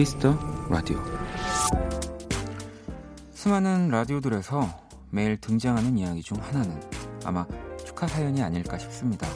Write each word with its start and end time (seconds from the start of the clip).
Kiss 0.00 0.19
the 0.19 0.34
Radio 0.70 0.98
수많은 3.34 3.90
라디오들에서 3.90 4.66
매일 5.10 5.38
등장하는 5.38 5.98
이야기 5.98 6.22
중 6.22 6.38
하나는 6.40 6.80
아마 7.26 7.46
축하 7.84 8.06
사연이 8.06 8.42
아닐까 8.42 8.78
싶습니다. 8.78 9.28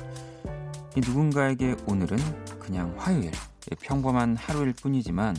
이 0.96 1.02
누군가에게 1.06 1.76
오늘은 1.86 2.16
그냥 2.58 2.94
화요일, 2.96 3.30
평범한 3.82 4.36
하루일 4.36 4.72
뿐이지만 4.80 5.36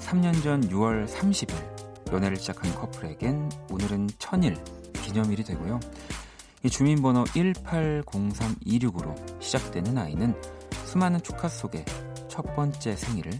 3년 0.00 0.42
전 0.42 0.68
6월 0.68 1.06
30일 1.06 2.12
연애를 2.12 2.38
시작한 2.38 2.74
커플에겐 2.74 3.48
오늘은 3.70 4.08
천일 4.18 4.56
기념일이 4.94 5.44
되고요. 5.44 5.78
이 6.64 6.70
주민번호 6.70 7.22
180326으로 7.22 9.14
시작되는 9.40 9.96
아이는 9.96 10.34
수많은 10.86 11.22
축하 11.22 11.46
속에 11.46 11.84
첫 12.28 12.42
번째 12.56 12.96
생일을 12.96 13.30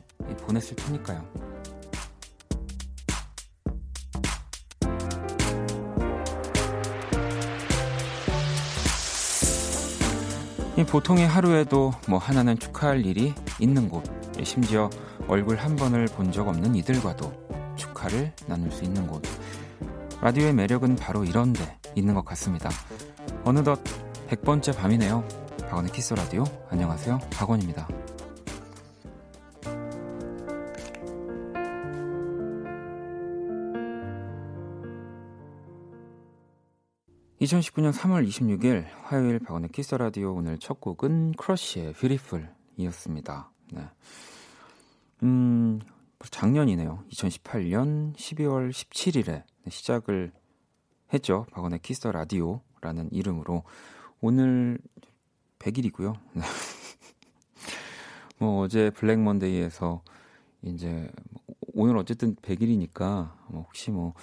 보냈을 0.49 0.75
테니까요. 0.77 1.23
이 10.77 10.85
보통의 10.85 11.27
하루에도 11.27 11.93
뭐 12.09 12.19
하나는 12.19 12.59
축하할 12.59 13.05
일이 13.05 13.35
있는 13.59 13.89
곳, 13.89 14.05
심지어 14.45 14.89
얼굴 15.27 15.57
한 15.57 15.77
번을 15.77 16.07
본 16.07 16.31
적 16.31 16.47
없는 16.47 16.75
이들과도 16.77 17.33
축하를 17.77 18.33
나눌 18.47 18.71
수 18.71 18.85
있는 18.85 19.07
곳. 19.07 19.23
라디오의 20.21 20.55
매력은 20.55 20.97
바로 20.97 21.25
이런 21.25 21.53
데 21.53 21.79
있는 21.95 22.15
것 22.15 22.25
같습니다. 22.25 22.71
어느덧 23.45 23.81
100번째 24.29 24.77
밤이네요. 24.77 25.27
박원의 25.69 25.93
Kiss 25.93 26.15
the 26.15 26.25
Radio. 26.25 26.45
안녕하세요. 26.71 27.19
박원입니다. 27.31 27.89
2019년 37.41 37.93
3월 37.93 38.27
26일 38.27 38.85
화요일 39.05 39.39
박원의 39.39 39.71
Kiss 39.71 39.95
the 39.95 40.10
Radio 40.10 40.35
오늘 40.35 40.59
첫 40.59 40.81
곡은 40.81 41.33
Crush의 41.33 41.93
Beautiful이었습니다. 41.93 43.51
네. 43.75 43.89
음, 45.23 45.79
작년이네요. 46.19 47.05
2018년 47.13 48.17
12월 48.17 48.71
17일에 48.71 49.45
시작을 49.69 50.33
했죠. 51.15 51.47
박원의 51.53 51.79
Kiss 51.81 52.09
the 52.09 52.31
Radio라는 52.31 53.13
이름으로 53.13 53.63
오늘 54.21 54.81
100일이고요. 55.61 56.15
뭐 58.39 58.63
어제 58.63 58.91
Black 58.91 59.21
Monday에서 59.21 60.03
이제 60.63 61.09
오늘 61.73 61.97
어쨌든 61.99 62.35
100일이니까 62.35 63.33
뭐 63.49 63.63
혹시 63.63 63.93
뭐 63.93 64.15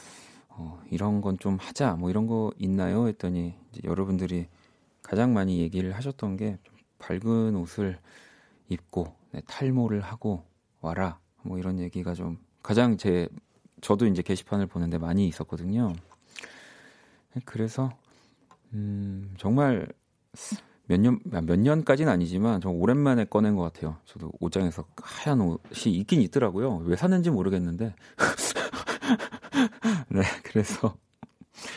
어, 0.57 0.81
이런 0.89 1.21
건 1.21 1.37
좀 1.37 1.57
하자, 1.59 1.95
뭐 1.95 2.09
이런 2.09 2.27
거 2.27 2.51
있나요? 2.57 3.07
했더니 3.07 3.55
여러분들이 3.83 4.47
가장 5.01 5.33
많이 5.33 5.59
얘기를 5.59 5.93
하셨던 5.95 6.37
게 6.37 6.57
밝은 6.99 7.55
옷을 7.55 7.99
입고 8.69 9.13
네, 9.31 9.41
탈모를 9.47 10.01
하고 10.01 10.43
와라, 10.81 11.19
뭐 11.43 11.57
이런 11.59 11.79
얘기가 11.79 12.13
좀 12.13 12.37
가장 12.63 12.97
제 12.97 13.27
저도 13.81 14.07
이제 14.07 14.21
게시판을 14.21 14.67
보는데 14.67 14.97
많이 14.97 15.27
있었거든요. 15.27 15.93
그래서 17.43 17.91
음, 18.73 19.33
정말 19.37 19.87
몇 20.87 20.99
년, 20.99 21.19
몇 21.25 21.59
년까지는 21.59 22.11
아니지만 22.11 22.61
좀 22.61 22.79
오랜만에 22.81 23.25
꺼낸 23.25 23.55
것 23.55 23.63
같아요. 23.63 23.97
저도 24.05 24.31
옷장에서 24.39 24.85
하얀 25.01 25.41
옷이 25.41 25.93
있긴 25.95 26.21
있더라고요. 26.21 26.77
왜 26.85 26.95
샀는지 26.95 27.29
모르겠는데. 27.29 27.93
네, 30.09 30.21
그래서 30.43 30.95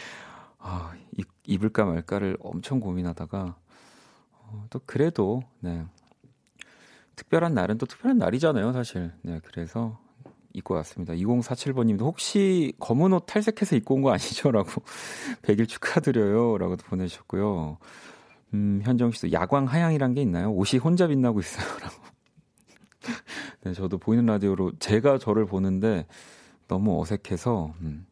아, 0.59 0.93
입, 1.17 1.27
입을까 1.47 1.85
말까를 1.85 2.37
엄청 2.41 2.81
고민하다가 2.81 3.57
어, 4.33 4.67
또 4.71 4.81
그래도 4.87 5.43
네. 5.61 5.85
특별한 7.17 7.55
날은 7.55 7.79
또 7.79 7.87
특별한 7.87 8.19
날이잖아요, 8.19 8.73
사실. 8.73 9.13
네, 9.23 9.41
그래서 9.45 9.99
입고 10.55 10.75
왔습니다. 10.75 11.15
2047번님도 11.15 12.01
혹시 12.03 12.73
검은 12.79 13.13
옷 13.13 13.27
탈색해서 13.27 13.77
입고 13.77 13.97
온 13.97 14.03
거 14.03 14.11
아니죠? 14.13 14.51
라고 14.51 14.71
100일 15.43 15.69
축하드려요. 15.69 16.59
라고도 16.59 16.85
보내주셨고요. 16.87 17.79
음, 18.55 18.81
현정 18.83 19.11
씨도 19.11 19.33
야광 19.33 19.67
하향이란 19.67 20.15
게 20.15 20.23
있나요? 20.23 20.51
옷이 20.53 20.79
혼자 20.81 21.07
빛나고 21.07 21.41
있어요. 21.41 21.67
라고. 21.81 21.97
네, 23.63 23.73
저도 23.75 23.99
보이는 23.99 24.25
라디오로 24.27 24.73
제가 24.79 25.19
저를 25.19 25.45
보는데 25.47 26.07
너무 26.69 27.01
어색해서 27.01 27.75
음. 27.81 28.07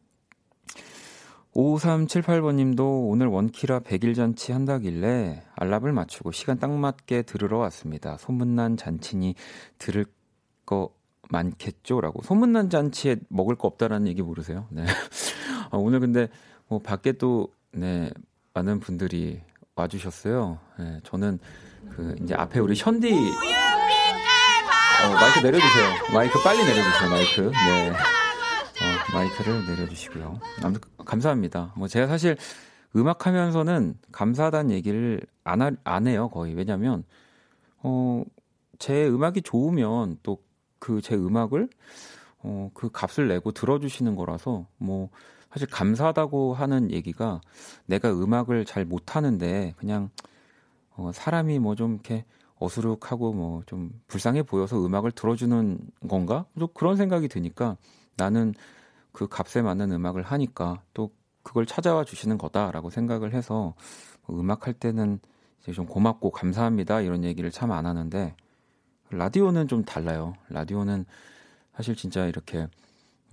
5378번님도 1.55 3.09
오늘 3.09 3.27
원키라 3.27 3.79
100일 3.79 4.15
잔치 4.15 4.51
한다길래 4.51 5.43
알람을 5.55 5.91
맞추고 5.91 6.31
시간 6.31 6.59
딱 6.59 6.71
맞게 6.71 7.23
들으러 7.23 7.57
왔습니다. 7.59 8.17
소문난 8.17 8.77
잔치니 8.77 9.33
들을 9.79 10.05
거 10.65 10.89
많겠죠 11.29 11.99
라고. 11.99 12.21
소문난 12.21 12.69
잔치에 12.69 13.15
먹을 13.29 13.55
거 13.55 13.67
없다라는 13.67 14.07
얘기 14.07 14.21
모르세요? 14.21 14.67
네. 14.69 14.85
아, 15.71 15.77
오늘 15.77 15.99
근데 15.99 16.27
뭐 16.67 16.79
밖에 16.79 17.13
또 17.13 17.51
네, 17.71 18.11
많은 18.53 18.79
분들이 18.79 19.41
와주셨어요. 19.75 20.59
네, 20.79 20.99
저는 21.03 21.39
그 21.89 22.15
이제 22.21 22.35
앞에 22.35 22.59
우리 22.59 22.75
현디 22.75 23.11
어, 23.11 25.13
마이크 25.13 25.39
내려주세요. 25.39 26.13
마이크 26.13 26.41
빨리 26.43 26.63
내려주세요. 26.63 27.09
마이크. 27.09 27.41
네. 27.41 27.93
어, 29.17 29.19
마이크를 29.19 29.65
내려주시고요. 29.65 30.39
감사합니다. 31.05 31.73
뭐 31.75 31.87
제가 31.87 32.07
사실 32.07 32.37
음악 32.95 33.25
하면서는 33.25 33.95
감사하다는 34.11 34.71
얘기를 34.71 35.21
안, 35.43 35.61
하, 35.61 35.71
안 35.83 36.07
해요, 36.07 36.29
거의. 36.29 36.53
왜냐면, 36.53 37.03
어, 37.81 38.23
제 38.79 39.07
음악이 39.07 39.41
좋으면 39.41 40.17
또 40.23 40.37
그 40.79 41.01
제 41.01 41.15
음악을, 41.15 41.69
어, 42.43 42.69
그 42.75 42.89
값을 42.91 43.27
내고 43.27 43.51
들어주시는 43.51 44.15
거라서, 44.15 44.67
뭐, 44.77 45.09
사실 45.51 45.67
감사하다고 45.67 46.53
하는 46.53 46.91
얘기가 46.91 47.41
내가 47.87 48.11
음악을 48.11 48.65
잘 48.65 48.85
못하는데 48.85 49.73
그냥, 49.77 50.09
어, 50.95 51.11
사람이 51.13 51.57
뭐 51.59 51.75
좀 51.75 51.93
이렇게 51.95 52.25
어수룩하고 52.59 53.33
뭐 53.33 53.63
좀 53.65 53.91
불쌍해 54.07 54.43
보여서 54.43 54.83
음악을 54.85 55.11
들어주는 55.11 55.79
건가? 56.07 56.45
좀 56.59 56.67
그런 56.75 56.95
생각이 56.95 57.27
드니까 57.27 57.77
나는 58.17 58.53
그 59.17 59.27
값에 59.27 59.63
맞는 59.63 59.91
음악을 59.91 60.21
하니까 60.21 60.83
또 60.93 61.09
그걸 61.41 61.65
찾아와 61.65 62.03
주시는 62.03 62.37
거다라고 62.37 62.91
생각을 62.91 63.33
해서 63.33 63.73
뭐 64.27 64.39
음악 64.39 64.67
할 64.67 64.75
때는 64.75 65.19
이제 65.63 65.71
좀 65.71 65.87
고맙고 65.87 66.29
감사합니다 66.29 67.01
이런 67.01 67.23
얘기를 67.23 67.49
참 67.49 67.71
안 67.71 67.87
하는데 67.87 68.35
라디오는 69.09 69.67
좀 69.67 69.83
달라요. 69.83 70.35
라디오는 70.49 71.07
사실 71.75 71.95
진짜 71.95 72.27
이렇게 72.27 72.67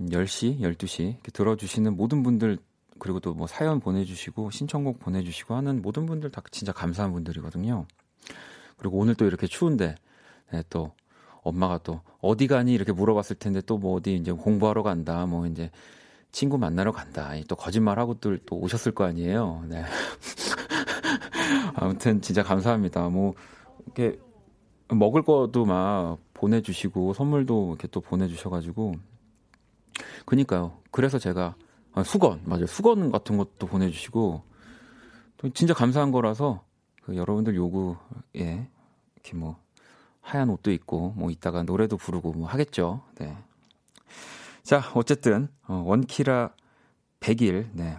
10시, 0.01 0.61
12시 0.61 1.01
이렇게 1.03 1.31
들어주시는 1.33 1.95
모든 1.95 2.23
분들 2.23 2.57
그리고 2.99 3.21
또 3.21 3.35
뭐 3.35 3.47
사연 3.47 3.79
보내주시고 3.79 4.53
신청곡 4.53 5.01
보내주시고 5.01 5.55
하는 5.55 5.83
모든 5.83 6.07
분들 6.07 6.31
다 6.31 6.43
진짜 6.51 6.73
감사한 6.73 7.13
분들이거든요. 7.13 7.85
그리고 8.79 8.97
오늘 8.97 9.17
또 9.17 9.27
이렇게 9.27 9.47
추운데 9.47 9.97
네, 10.51 10.65
또 10.71 10.95
엄마가 11.45 11.79
또 11.79 12.01
어디 12.21 12.47
가니 12.49 12.73
이렇게 12.73 12.93
물어봤을 12.93 13.37
텐데 13.37 13.61
또 13.61 13.79
뭐 13.79 13.95
어디 13.97 14.15
이제 14.17 14.33
공부하러 14.33 14.83
간다 14.83 15.27
뭐 15.27 15.47
이제 15.47 15.71
친구 16.33 16.59
만나러 16.59 16.91
간다 16.91 17.33
또 17.49 17.55
거짓말하고 17.55 18.15
또, 18.15 18.37
또 18.47 18.57
오셨을 18.57 18.93
거 18.93 19.05
아니에요. 19.05 19.65
네. 19.69 19.85
아무튼 21.75 22.21
진짜 22.21 22.43
감사합니다. 22.43 23.09
뭐 23.09 23.35
이렇게 23.85 24.19
먹을 24.89 25.23
것도 25.23 25.65
막 25.65 26.19
보내주시고 26.35 27.13
선물도 27.15 27.69
이렇게 27.71 27.89
또 27.89 28.01
보내주셔가지고 28.01 28.95
그니까요. 30.25 30.79
그래서 30.91 31.19
제가 31.19 31.55
아, 31.93 32.03
수건 32.03 32.41
맞아요. 32.45 32.67
수건 32.67 33.13
같은 33.13 33.37
것도 33.37 33.67
보내주시고 33.67 34.43
또 35.37 35.49
진짜 35.51 35.75
감사한 35.75 36.11
거라서 36.11 36.65
그 37.03 37.17
여러분들 37.17 37.55
요구에 37.55 38.67
이렇게 39.15 39.37
뭐 39.37 39.57
하얀 40.25 40.49
옷도 40.49 40.73
입고 40.73 41.13
뭐 41.17 41.31
이따가 41.31 41.63
노래도 41.63 41.97
부르고 41.97 42.33
뭐 42.33 42.49
하겠죠. 42.49 43.03
네. 43.21 43.37
자, 44.63 44.83
어쨌든 44.95 45.49
어, 45.69 45.83
원키라 45.87 46.51
100일. 47.21 47.67
네. 47.73 47.97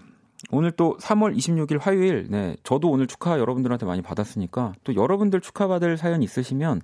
오늘 0.51 0.71
또 0.71 0.97
3월 0.99 1.35
26일 1.37 1.79
화요일. 1.79 2.27
네. 2.29 2.57
저도 2.63 2.89
오늘 2.89 3.07
축하 3.07 3.39
여러분들한테 3.39 3.85
많이 3.85 4.01
받았으니까 4.01 4.73
또 4.83 4.95
여러분들 4.95 5.39
축하받을 5.39 5.97
사연 5.97 6.23
있으시면 6.23 6.81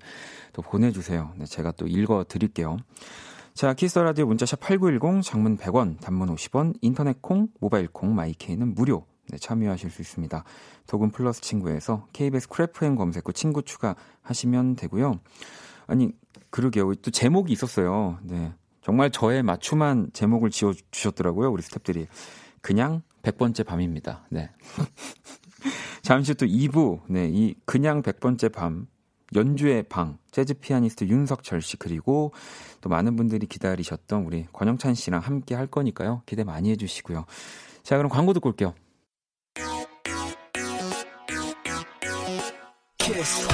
또 0.54 0.62
보내 0.62 0.92
주세요. 0.92 1.34
네, 1.36 1.46
제가 1.46 1.72
또 1.72 1.88
읽어 1.88 2.24
드릴게요. 2.28 2.78
자, 3.54 3.74
Kiss 3.74 4.00
the 4.00 4.10
Radio 4.10 4.28
문자샵 4.28 4.60
8910 4.62 5.24
장문 5.24 5.58
100원, 5.58 6.00
단문 6.00 6.34
50원, 6.34 6.76
인터넷 6.82 7.22
콩, 7.22 7.48
모바일 7.60 7.88
콩, 7.88 8.16
my 8.16 8.32
K는 8.32 8.74
무료. 8.76 9.06
네, 9.30 9.38
참여하실 9.38 9.90
수 9.90 10.02
있습니다. 10.02 10.44
또는 10.88 11.12
플러스 11.12 11.42
친구에서 11.42 12.08
KBS 12.14 12.50
Cool 12.50 12.81
FM 12.81 12.96
검색 12.96 13.28
후 13.28 13.34
친구 13.34 13.62
추가하시면 13.62 14.76
되고요. 14.76 15.20
아니 15.88 16.12
그러게요. 16.50 16.96
또 16.96 17.12
제목이 17.12 17.54
있었어요. 17.54 18.20
네. 18.24 18.54
정말 18.82 19.12
저의 19.12 19.44
맞춤한 19.44 20.10
제목을 20.14 20.50
지어 20.50 20.74
주셨더라고요. 20.92 21.52
우리 21.52 21.62
스탭들이. 21.62 22.08
그냥 22.62 23.04
100번째 23.22 23.66
밤입니다. 23.66 24.26
네. 24.30 24.50
잠시 26.02 26.34
또 26.34 26.46
2부. 26.46 27.02
네, 27.08 27.30
이 27.32 27.56
그냥 27.66 28.02
100번째 28.02 28.52
밤 28.52 28.88
연주의 29.34 29.84
방 29.84 30.18
재즈 30.32 30.56
피아니스트 30.56 31.06
윤석철 31.06 31.62
씨 31.62 31.78
그리고 31.78 32.34
또 32.82 32.90
많은 32.90 33.16
분들이 33.16 33.46
기다리셨던 33.46 34.26
우리 34.26 34.48
권영찬 34.52 34.96
씨랑 34.96 35.22
함께 35.22 35.56
할 35.56 35.68
거니까요. 35.68 36.24
기대 36.26 36.44
많이 36.44 36.72
해 36.72 36.76
주시고요. 36.76 37.26
자, 37.84 37.98
그럼 37.98 38.10
광고 38.10 38.34
듣고 38.34 38.50
올게요. 38.50 38.74
키스. 43.22 43.48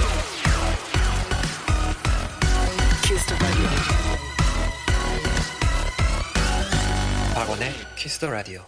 키스 3.04 3.36
박원의 7.36 7.72
키스 7.98 8.20
더 8.20 8.30
라디오. 8.30 8.62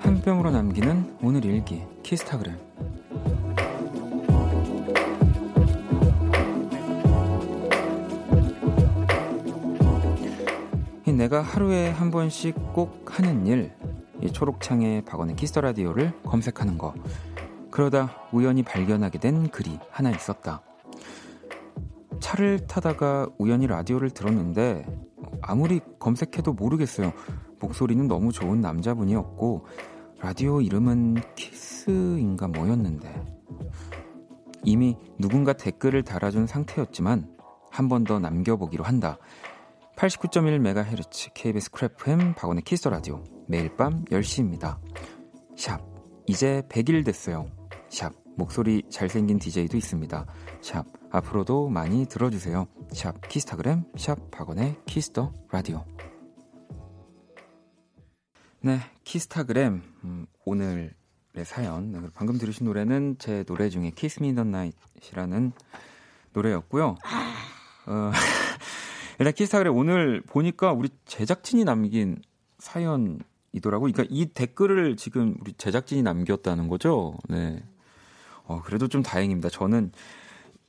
한 0.00 0.20
뼘으로 0.24 0.50
남기는 0.50 1.18
오늘 1.22 1.44
일기 1.44 1.84
키스타그램 2.02 2.71
내가 11.22 11.40
하루에 11.40 11.88
한 11.88 12.10
번씩 12.10 12.72
꼭 12.72 13.04
하는 13.06 13.46
일, 13.46 13.72
이 14.20 14.32
초록창에 14.32 15.02
박원의 15.04 15.36
Kiss 15.36 15.50
the 15.50 15.60
Radio를 15.60 16.12
검색하는 16.24 16.76
거. 16.78 16.94
그러다 17.70 18.28
우연히 18.32 18.64
발견하게 18.64 19.20
된 19.20 19.48
글이 19.48 19.78
하나 19.88 20.10
있었다. 20.10 20.62
차를 22.18 22.66
타다가 22.66 23.28
우연히 23.38 23.68
라디오를 23.68 24.10
들었는데 24.10 24.84
아무리 25.42 25.80
검색해도 26.00 26.54
모르겠어요. 26.54 27.12
목소리는 27.60 28.08
너무 28.08 28.32
좋은 28.32 28.60
남자분이었고 28.60 29.66
라디오 30.18 30.60
이름은 30.60 31.18
키스인가 31.36 32.48
뭐였는데 32.48 33.24
이미 34.64 34.96
누군가 35.20 35.52
댓글을 35.52 36.02
달아준 36.02 36.48
상태였지만 36.48 37.30
한 37.70 37.88
번 37.88 38.02
더 38.02 38.18
남겨보기로 38.18 38.82
한다. 38.82 39.18
89.1MHz 40.02 41.32
KBS 41.32 41.70
Cool 41.70 42.13
FM 42.13 42.34
박원의 42.34 42.64
Kiss 42.64 42.88
the 42.88 43.01
Radio 43.01 43.22
매일 43.46 43.76
밤 43.76 44.04
10시입니다. 44.06 44.80
샵 45.56 45.80
이제 46.26 46.60
100일 46.68 47.04
됐어요. 47.04 47.48
샵 47.88 48.12
목소리 48.36 48.82
잘생긴 48.90 49.38
DJ도 49.38 49.76
있습니다. 49.76 50.26
샵 50.60 50.86
앞으로도 51.12 51.68
많이 51.68 52.06
들어주세요. 52.06 52.66
샵 52.92 53.28
키스타그램 53.28 53.84
샵 53.96 54.32
박원의 54.32 54.80
Kiss 54.86 55.12
the 55.12 55.32
Radio 55.52 55.84
네 58.60 58.80
키스타그램 59.04 59.84
음, 60.02 60.26
오늘의 60.44 60.90
사연 61.44 61.92
네, 61.92 62.00
방금 62.12 62.38
들으신 62.38 62.66
노래는 62.66 63.18
제 63.20 63.44
노래 63.44 63.68
중에 63.70 63.92
Kiss 63.94 64.20
Me 64.20 64.26
in 64.26 64.33
the 64.33 64.42
Night이라는 64.42 65.52
노래였고요. 66.32 66.96
어, 67.86 68.10
일단 69.18 69.32
키스타그램 69.34 69.76
오늘 69.76 70.22
보니까 70.22 70.72
우리 70.72 70.88
제작진이 71.06 71.64
남긴 71.64 72.20
사연이더라고. 72.58 73.86
그러니까 73.86 74.04
이 74.08 74.26
댓글을 74.26 74.96
지금 74.96 75.36
우리 75.40 75.52
제작진이 75.54 76.02
남겼다는 76.02 76.68
거죠. 76.68 77.16
네. 77.28 77.62
어, 78.44 78.60
그래도 78.64 78.88
좀 78.88 79.02
다행입니다. 79.02 79.48
저는 79.48 79.92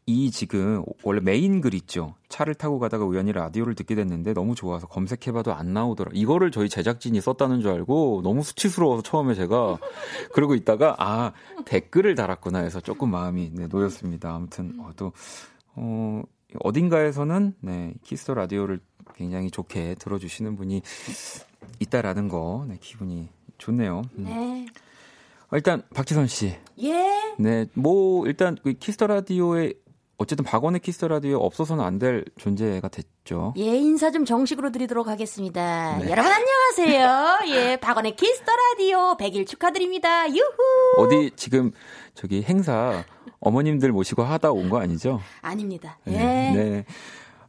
이 0.06 0.32
지금 0.32 0.84
원래 1.04 1.22
메인 1.22 1.62
글 1.62 1.74
있죠. 1.76 2.16
차를 2.28 2.56
타고 2.56 2.78
가다가 2.78 3.06
우연히 3.06 3.32
라디오를 3.32 3.74
듣게 3.74 3.96
됐는데 3.96 4.34
너무 4.34 4.54
좋아서 4.54 4.86
검색해봐도 4.88 5.54
안 5.54 5.74
나오더라. 5.74 6.12
이거를 6.14 6.52
저희 6.52 6.68
제작진이 6.68 7.22
썼다는 7.22 7.62
줄 7.62 7.72
알고 7.72 8.22
너무 8.24 8.44
수치스러워서 8.44 9.02
처음에 9.02 9.34
제가 9.34 9.78
그러고 10.34 10.56
있다가 10.56 10.96
아 11.00 11.32
댓글을 11.66 12.16
달았구나 12.16 12.60
해서 12.60 12.82
조금 12.82 13.12
마음이 13.12 13.52
네, 13.54 13.68
놓였습니다. 13.68 14.36
아무튼 14.36 14.78
어, 14.80 14.92
또 14.98 15.14
어, 15.76 16.22
어딘가에서는 16.60 17.56
네, 17.62 17.94
Kiss 18.04 18.21
the 18.21 18.34
Radio를 18.34 18.80
굉장히 19.16 19.52
좋게 19.52 19.96
들어주시는 20.00 20.56
분이 20.56 20.82
있다라는 21.80 22.28
거 22.30 22.66
네, 22.68 22.78
기분이 22.82 23.30
좋네요. 23.58 24.02
음. 24.18 24.24
네. 24.24 24.66
어, 25.52 25.56
일단 25.56 25.84
박지선 25.94 26.28
씨. 26.28 26.56
예. 26.82 27.36
네, 27.38 27.66
뭐 27.74 28.26
일단 28.28 28.58
그 28.64 28.74
Kiss 28.74 28.93
the 28.93 29.08
Radio에 29.08 29.74
어쨌든 30.18 30.46
박원의 30.46 30.80
Kiss 30.82 30.97
the 30.97 31.08
Radio에 31.08 31.34
없어서는 31.36 31.84
안 31.84 32.00
될 32.00 32.24
존재가 32.38 32.88
됐죠. 32.88 33.54
예, 33.58 33.64
인사 33.78 34.12
좀 34.12 34.26
정식으로 34.26 34.72
드리도록 34.72 35.08
하겠습니다. 35.08 35.98
네. 35.98 36.10
여러분 36.10 36.32
안녕하세요. 36.32 37.40
예, 37.56 37.78
박원의 37.78 38.16
Kiss 38.16 38.36
the 38.36 38.52
Radio 38.56 39.18
100일 39.18 39.46
축하드립니다. 39.48 40.30
유후. 40.30 40.58
어디 40.98 41.32
지금 41.36 41.72
저기 42.14 42.42
행사 42.44 43.04
어머님들 43.44 43.92
모시고 43.92 44.24
하다 44.24 44.52
온 44.52 44.70
거 44.70 44.80
아니죠? 44.80 45.20
아닙니다. 45.42 46.00
네. 46.06 46.14
예. 46.56 46.60
네. 46.60 46.86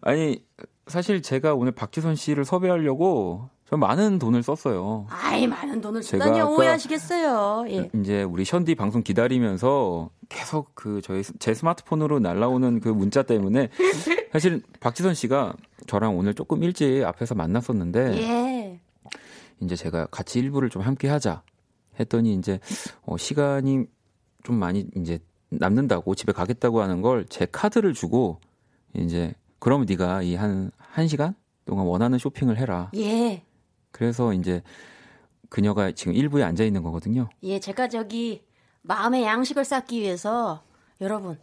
아니 0.00 0.44
사실 0.86 1.22
제가 1.22 1.54
오늘 1.54 1.72
박지선 1.72 2.16
씨를 2.16 2.44
섭외하려고 2.44 3.48
좀 3.64 3.80
많은 3.80 4.18
돈을 4.18 4.42
썼어요. 4.42 5.06
아이 5.08 5.46
많은 5.46 5.80
돈을 5.80 6.02
쓰다니요 6.02 6.48
오해하시겠어요. 6.50 7.64
예. 7.68 7.90
이제 7.94 8.22
우리 8.22 8.44
션디 8.44 8.74
방송 8.74 9.02
기다리면서 9.02 10.10
계속 10.28 10.74
그 10.74 11.00
저희 11.00 11.22
제 11.38 11.54
스마트폰으로 11.54 12.18
날라오는 12.20 12.80
그 12.80 12.88
문자 12.90 13.22
때문에 13.22 13.70
사실 14.32 14.62
박지선 14.80 15.14
씨가 15.14 15.54
저랑 15.86 16.18
오늘 16.18 16.34
조금 16.34 16.62
일찍 16.62 17.04
앞에서 17.04 17.34
만났었는데 17.34 18.16
예. 18.18 18.80
이제 19.60 19.76
제가 19.76 20.06
같이 20.06 20.40
일부를 20.40 20.68
좀 20.68 20.82
함께 20.82 21.08
하자 21.08 21.42
했더니 21.98 22.34
이제 22.34 22.58
어 23.06 23.16
시간이 23.16 23.84
좀 24.42 24.56
많이 24.56 24.86
이제 24.96 25.20
남는다고 25.58 26.14
집에 26.14 26.32
가겠다고 26.32 26.80
하는 26.82 27.02
걸 27.02 27.26
제 27.28 27.46
카드를 27.46 27.94
주고 27.94 28.40
이제 28.94 29.34
그러면 29.58 29.86
네가 29.88 30.22
이 30.22 30.34
한 30.36 30.70
한 30.78 31.08
시간 31.08 31.34
동안 31.64 31.86
원하는 31.86 32.18
쇼핑을 32.18 32.56
해라. 32.58 32.90
예. 32.96 33.42
그래서 33.90 34.32
이제 34.32 34.62
그녀가 35.48 35.90
지금 35.92 36.14
일부에 36.14 36.42
앉아 36.42 36.62
있는 36.64 36.82
거거든요. 36.82 37.28
예, 37.42 37.58
제가 37.60 37.88
저기 37.88 38.44
마음의 38.82 39.24
양식을 39.24 39.64
쌓기 39.64 40.00
위해서 40.00 40.62
여러분 41.00 41.38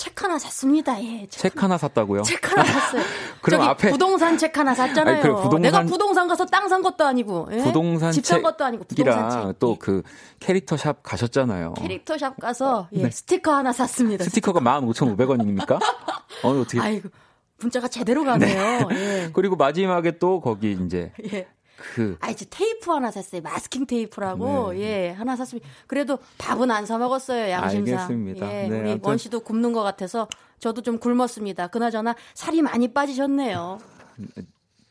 책 0.00 0.22
하나 0.24 0.38
샀습니다. 0.38 0.98
예. 1.02 1.26
책, 1.28 1.52
책 1.52 1.62
하나 1.62 1.76
샀다고요? 1.76 2.22
책 2.22 2.50
하나 2.50 2.64
샀어요. 2.64 3.02
그럼 3.42 3.60
앞에 3.60 3.90
부동산 3.90 4.38
책 4.38 4.56
하나 4.56 4.74
샀잖아요. 4.74 5.14
아니, 5.16 5.22
부동산... 5.22 5.60
내가 5.60 5.82
부동산 5.84 6.26
가서 6.26 6.46
땅 6.46 6.68
산 6.70 6.80
것도 6.82 7.04
아니고 7.04 7.48
예? 7.52 7.58
부동산 7.58 8.10
집 8.12 8.24
산 8.24 8.40
것도 8.42 8.64
아니고 8.64 8.84
부동산 8.84 9.48
책. 9.48 9.58
또그 9.58 10.02
예. 10.06 10.10
캐릭터 10.38 10.78
샵 10.78 11.02
가셨잖아요. 11.02 11.74
캐릭터 11.74 12.16
샵 12.16 12.40
가서 12.40 12.88
예, 12.92 13.02
네. 13.02 13.10
스티커 13.10 13.52
하나 13.52 13.74
샀습니다. 13.74 14.24
스티커가 14.24 14.60
15,500원입니까? 14.60 15.72
어, 16.44 16.48
어떻게 16.48 16.80
아이고. 16.80 17.10
문자가 17.58 17.88
제대로 17.88 18.24
가네요. 18.24 18.88
네. 18.88 18.94
예. 19.26 19.30
그리고 19.34 19.56
마지막에 19.56 20.12
또 20.18 20.40
거기 20.40 20.78
이제 20.82 21.12
예. 21.30 21.46
그. 21.94 22.16
아, 22.20 22.30
이제 22.30 22.44
테이프 22.50 22.90
하나 22.90 23.10
샀어요. 23.10 23.40
마스킹 23.42 23.86
테이프라고. 23.86 24.72
네. 24.72 24.80
예, 24.80 25.10
하나 25.10 25.36
샀습니다. 25.36 25.68
그래도 25.86 26.18
밥은 26.38 26.70
안 26.70 26.86
사 26.86 26.98
먹었어요. 26.98 27.50
양심상. 27.50 27.98
알겠습니다. 27.98 28.46
예, 28.46 28.68
네, 28.68 28.80
우리 28.80 28.90
아무튼... 28.92 29.08
원 29.08 29.18
씨도 29.18 29.40
굶는 29.40 29.72
것 29.72 29.82
같아서 29.82 30.28
저도 30.58 30.82
좀 30.82 30.98
굶었습니다. 30.98 31.68
그나저나 31.68 32.14
살이 32.34 32.62
많이 32.62 32.92
빠지셨네요. 32.92 33.78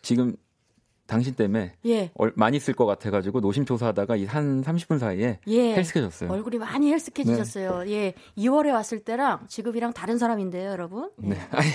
지금 0.01 0.35
당신 1.07 1.33
때문에 1.33 1.73
예. 1.85 2.11
많이 2.35 2.59
쓸 2.59 2.73
것 2.73 2.85
같아가지고 2.85 3.39
노심초사하다가 3.39 4.15
한 4.27 4.61
30분 4.61 4.99
사이에 4.99 5.39
예. 5.47 5.73
헬스케졌어요. 5.75 6.31
얼굴이 6.31 6.59
많이 6.59 6.91
헬스케지셨어요. 6.91 7.83
네. 7.83 7.91
예, 7.91 8.13
2월에 8.37 8.71
왔을 8.71 8.99
때랑 8.99 9.47
지금이랑 9.47 9.93
다른 9.93 10.17
사람인데요, 10.19 10.69
여러분. 10.69 11.09
네, 11.17 11.29
네. 11.29 11.41
아니, 11.51 11.67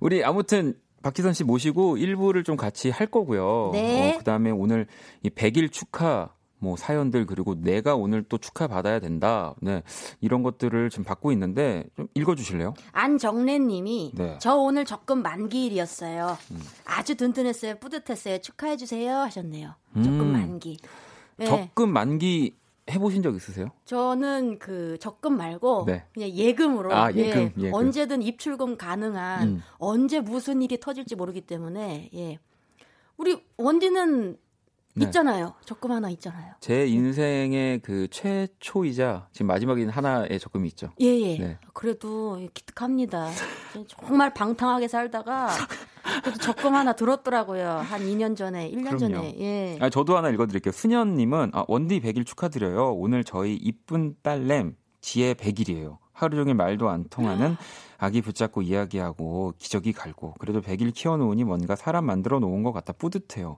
우리 0.00 0.22
아무튼 0.22 0.74
박지선 1.04 1.34
씨 1.34 1.44
모시고 1.44 1.96
1부를 1.98 2.46
좀 2.46 2.56
같이 2.56 2.88
할 2.88 3.06
거고요. 3.06 3.70
네. 3.74 4.14
어, 4.14 4.18
그다음에 4.18 4.50
오늘 4.50 4.86
이 5.22 5.28
100일 5.28 5.70
축하 5.70 6.30
뭐 6.58 6.78
사연들 6.78 7.26
그리고 7.26 7.60
내가 7.60 7.94
오늘 7.94 8.22
또 8.26 8.38
축하 8.38 8.66
받아야 8.66 9.00
된다. 9.00 9.54
네. 9.60 9.82
이런 10.22 10.42
것들을 10.42 10.88
좀 10.88 11.04
받고 11.04 11.30
있는데 11.32 11.84
좀 11.94 12.08
읽어 12.14 12.34
주실래요? 12.34 12.72
안정래 12.92 13.58
님이 13.58 14.12
네. 14.14 14.38
저 14.40 14.56
오늘 14.56 14.86
적금 14.86 15.22
만기일이었어요. 15.22 16.38
음. 16.52 16.62
아주 16.86 17.16
든든했어요. 17.16 17.76
뿌듯했어요. 17.76 18.38
축하해 18.38 18.78
주세요 18.78 19.16
하셨네요. 19.18 19.74
적금 19.92 20.20
음. 20.20 20.32
만기. 20.32 20.78
네. 21.36 21.44
적금 21.44 21.92
만기 21.92 22.54
해보신 22.90 23.22
적 23.22 23.34
있으세요? 23.34 23.68
저는 23.86 24.58
그 24.58 24.98
적금 25.00 25.36
말고 25.36 25.84
네. 25.86 26.04
그냥 26.12 26.30
예금으로 26.30 26.94
아, 26.94 27.12
예금, 27.12 27.52
예, 27.58 27.62
예금. 27.64 27.74
언제든 27.74 28.22
입출금 28.22 28.76
가능한 28.76 29.48
음. 29.48 29.62
언제 29.78 30.20
무슨 30.20 30.60
일이 30.60 30.78
터질지 30.78 31.16
모르기 31.16 31.40
때문에 31.40 32.10
예. 32.14 32.38
우리 33.16 33.42
원디는 33.56 34.36
네. 34.96 35.06
있잖아요. 35.06 35.54
적금 35.64 35.90
하나 35.90 36.08
있잖아요. 36.10 36.54
제 36.60 36.86
인생의 36.86 37.80
그 37.80 38.06
최초이자 38.10 39.28
지금 39.32 39.48
마지막인 39.48 39.88
하나의 39.88 40.38
적금이 40.38 40.68
있죠. 40.68 40.92
예, 41.00 41.06
예. 41.06 41.38
네. 41.38 41.58
그래도 41.72 42.38
기특합니다. 42.54 43.30
정말 43.88 44.32
방탕하게 44.34 44.86
살다가 44.88 45.48
그래도 46.22 46.38
적금 46.38 46.74
하나 46.74 46.92
들었더라고요. 46.92 47.68
한 47.68 48.00
2년 48.02 48.36
전에, 48.36 48.70
1년 48.70 48.90
그럼요. 48.96 48.98
전에. 48.98 49.36
예. 49.38 49.78
아, 49.80 49.88
저도 49.90 50.16
하나 50.16 50.28
읽어드릴게요. 50.30 50.72
수년님은 50.72 51.50
아, 51.54 51.64
원디 51.68 52.00
100일 52.00 52.26
축하드려요. 52.26 52.92
오늘 52.94 53.24
저희 53.24 53.54
이쁜 53.56 54.14
딸램 54.22 54.76
지혜 55.00 55.34
100일이에요. 55.34 55.98
하루 56.12 56.36
종일 56.36 56.54
말도 56.54 56.88
안 56.88 57.04
통하는 57.08 57.56
아기 57.98 58.20
붙잡고 58.22 58.62
이야기하고 58.62 59.54
기저귀 59.58 59.92
갈고 59.92 60.34
그래도 60.38 60.60
100일 60.60 60.92
키워놓으니 60.94 61.44
뭔가 61.44 61.74
사람 61.74 62.04
만들어 62.04 62.38
놓은 62.38 62.62
것 62.62 62.72
같아 62.72 62.92
뿌듯해요. 62.92 63.56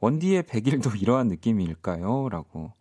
원디의 0.00 0.44
100일도 0.44 1.00
이러한 1.02 1.28
느낌일까요? 1.28 2.28
라고. 2.30 2.72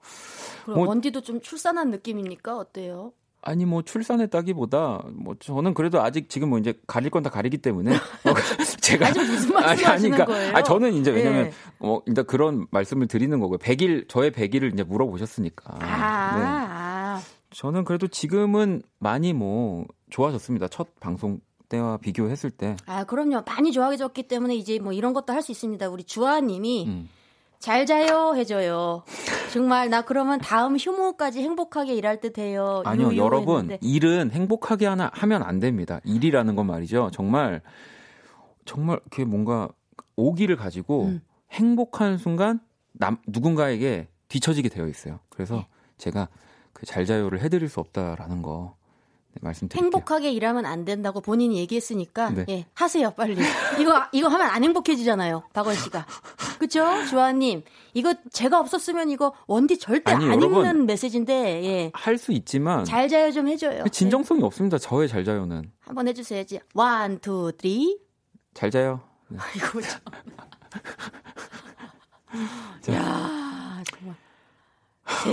그럼 0.64 0.78
뭐, 0.80 0.88
원디도 0.88 1.22
좀 1.22 1.42
출산한 1.42 1.90
느낌입니까? 1.92 2.58
어때요? 2.58 3.14
아니 3.42 3.66
뭐 3.66 3.82
출산했다기보다 3.82 5.04
뭐 5.14 5.36
저는 5.40 5.74
그래도 5.74 6.02
아직 6.02 6.30
지금 6.30 6.50
뭐 6.50 6.60
이제 6.60 6.74
가릴 6.88 7.10
건 7.10 7.24
다 7.24 7.30
가리기 7.30 7.58
때문에 7.60 7.92
뭐 8.24 8.34
제가 8.82 9.08
아직 9.08 9.20
무슨 9.22 9.54
말씀하시는 9.54 9.90
아니, 9.92 10.02
그러니까, 10.10 10.26
거예요? 10.26 10.56
아 10.56 10.64
저는 10.64 10.94
이제 10.94 11.12
왜냐면 11.12 11.44
네. 11.46 11.52
어 11.80 12.00
일단 12.06 12.26
그런 12.26 12.68
말씀을 12.72 13.08
드리는 13.08 13.40
거고요. 13.40 13.58
100일 13.60 14.08
저의 14.10 14.32
100일을 14.32 14.74
이제 14.74 14.84
물어보셨으니까. 14.84 15.76
아, 15.80 16.38
네. 16.38 16.44
아. 16.46 17.22
저는 17.52 17.86
그래도 17.86 18.08
지금은 18.08 18.82
많이 19.00 19.34
뭐 19.34 19.86
좋아졌습니다. 20.10 20.68
첫 20.68 21.00
방송 21.00 21.40
때와 21.70 21.98
비교했을 21.98 22.50
때. 22.52 22.76
아, 22.86 23.04
그럼요. 23.06 23.42
많이 23.46 23.72
좋아졌기 23.72 24.24
때문에 24.28 24.56
이제 24.56 24.80
뭐 24.80 24.94
이런 24.94 25.14
것도 25.14 25.34
할 25.34 25.42
수 25.42 25.52
있습니다. 25.52 25.90
우리 25.90 26.04
주아님이 26.04 26.86
음. 26.88 27.10
잘 27.60 27.86
자요 27.86 28.34
해줘요. 28.36 29.04
정말 29.52 29.90
나 29.90 30.02
그러면 30.04 30.40
다음 30.40 30.78
휴무까지 30.78 31.42
행복하게 31.42 31.96
일할 31.96 32.20
듯 32.20 32.38
해요. 32.38 32.82
아니요, 32.86 33.16
여러분 33.18 33.56
했는데. 33.72 33.80
일은 33.82 34.32
행복하게 34.32 34.86
하나 34.86 35.10
하면 35.14 35.44
안 35.44 35.60
됩니다. 35.60 36.00
일이라는 36.04 36.56
건 36.56 36.68
말이죠. 36.68 37.12
정말 37.14 37.62
정말 38.66 39.00
그게 39.10 39.26
뭔가 39.26 39.70
오기를 40.16 40.56
가지고 40.56 41.06
음. 41.06 41.22
행복한 41.52 42.18
순간 42.18 42.60
남 42.94 43.18
누군가에게 43.28 44.08
뒤처지게 44.28 44.70
되어 44.70 44.88
있어요. 44.88 45.20
그래서 45.30 45.56
네. 45.56 45.68
제가 45.98 46.28
그 46.74 46.86
잘 46.86 47.06
자요를 47.08 47.42
해드릴 47.42 47.70
수 47.70 47.80
없다라는 47.80 48.44
거 48.44 48.76
네, 48.76 48.77
말씀드릴게요. 49.42 49.84
행복하게 49.86 50.32
일하면 50.32 50.66
안 50.66 50.86
된다고 50.86 51.22
본인이 51.22 51.58
얘기했으니까 51.60 52.30
네. 52.32 52.46
예, 52.50 52.66
하세요 52.74 53.12
빨리. 53.12 53.38
이거 53.80 54.04
이거 54.12 54.28
하면 54.28 54.48
안 54.48 54.64
행복해지잖아요, 54.64 55.44
박원 55.54 55.76
씨가. 55.76 56.06
그렇죠, 56.60 57.06
주아님. 57.08 57.64
이거 57.94 58.14
제가 58.32 58.60
없었으면 58.60 59.10
이거 59.10 59.34
원디 59.48 59.78
절대 59.80 60.12
아니, 60.14 60.30
안 60.30 60.42
읽는 60.42 60.86
메시지인데 60.86 61.64
예. 61.66 61.92
할 61.94 62.18
수 62.18 62.32
있지만 62.32 62.84
잘 62.84 63.08
자요 63.10 63.32
좀 63.32 63.48
해줘요. 63.48 63.84
그 63.84 63.90
진정성이 63.90 64.40
네. 64.42 64.46
없습니다. 64.46 64.78
저의 64.78 65.08
잘 65.08 65.24
자요는. 65.24 65.72
한번 65.82 66.08
해주세요지. 66.08 66.60
one, 66.74 67.20
two, 67.20 67.52
three. 67.60 68.00
잘 68.54 68.72
자요. 68.72 69.02
네. 69.30 69.38
아이고 69.40 69.82
참. 69.82 70.00
야 72.92 73.84
정말. 73.92 74.16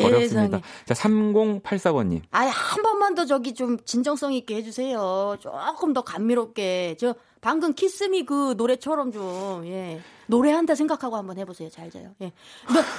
어렵습니다. 0.04 0.61
자, 0.87 0.95
3084번님. 0.95 2.23
아예 2.31 2.49
한 2.49 2.83
번만 2.83 3.14
더 3.14 3.25
저기 3.25 3.54
좀 3.54 3.78
진정성 3.85 4.33
있게 4.33 4.57
해주세요. 4.57 5.37
조금 5.40 5.93
더 5.93 6.02
감미롭게. 6.02 6.97
저 6.99 7.14
방금 7.40 7.73
Kiss 7.75 8.08
Me 8.08 8.25
그 8.25 8.54
노래처럼 8.57 9.12
좀, 9.12 9.66
예. 9.66 10.00
노래한다 10.26 10.75
생각하고 10.75 11.16
한번 11.16 11.37
해보세요. 11.38 11.69
잘 11.69 11.90
자요. 11.90 12.14
예. 12.23 12.33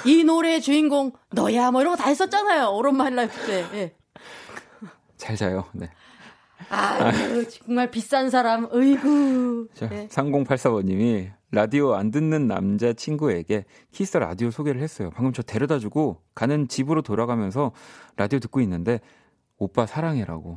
이 0.04 0.22
노래의 0.24 0.60
주인공, 0.60 1.12
너야. 1.32 1.70
뭐 1.72 1.80
이런 1.80 1.96
거 1.96 2.02
다 2.02 2.08
했었잖아요. 2.08 2.68
All 2.70 2.89
of 2.89 3.01
My 3.01 3.14
Life 3.16 3.34
때. 3.46 3.64
예. 3.74 3.94
잘 5.16 5.34
자요. 5.36 5.64
네. 5.72 5.90
아, 6.70 7.12
정말 7.48 7.90
비싼 7.90 8.30
사람, 8.30 8.68
으이구. 8.72 9.68
자, 9.74 9.88
네. 9.88 10.08
3084번님이 10.08 11.30
라디오 11.52 11.94
안 11.94 12.10
듣는 12.10 12.48
남자 12.48 12.92
친구에게 12.92 13.64
키스 13.92 14.16
라디오 14.16 14.50
소개를 14.50 14.80
했어요. 14.80 15.10
방금 15.14 15.32
저 15.32 15.42
데려다 15.42 15.78
주고 15.78 16.22
가는 16.34 16.66
집으로 16.68 17.02
돌아가면서 17.02 17.72
라디오 18.16 18.38
듣고 18.40 18.60
있는데 18.60 19.00
오빠 19.58 19.86
사랑해라고. 19.86 20.54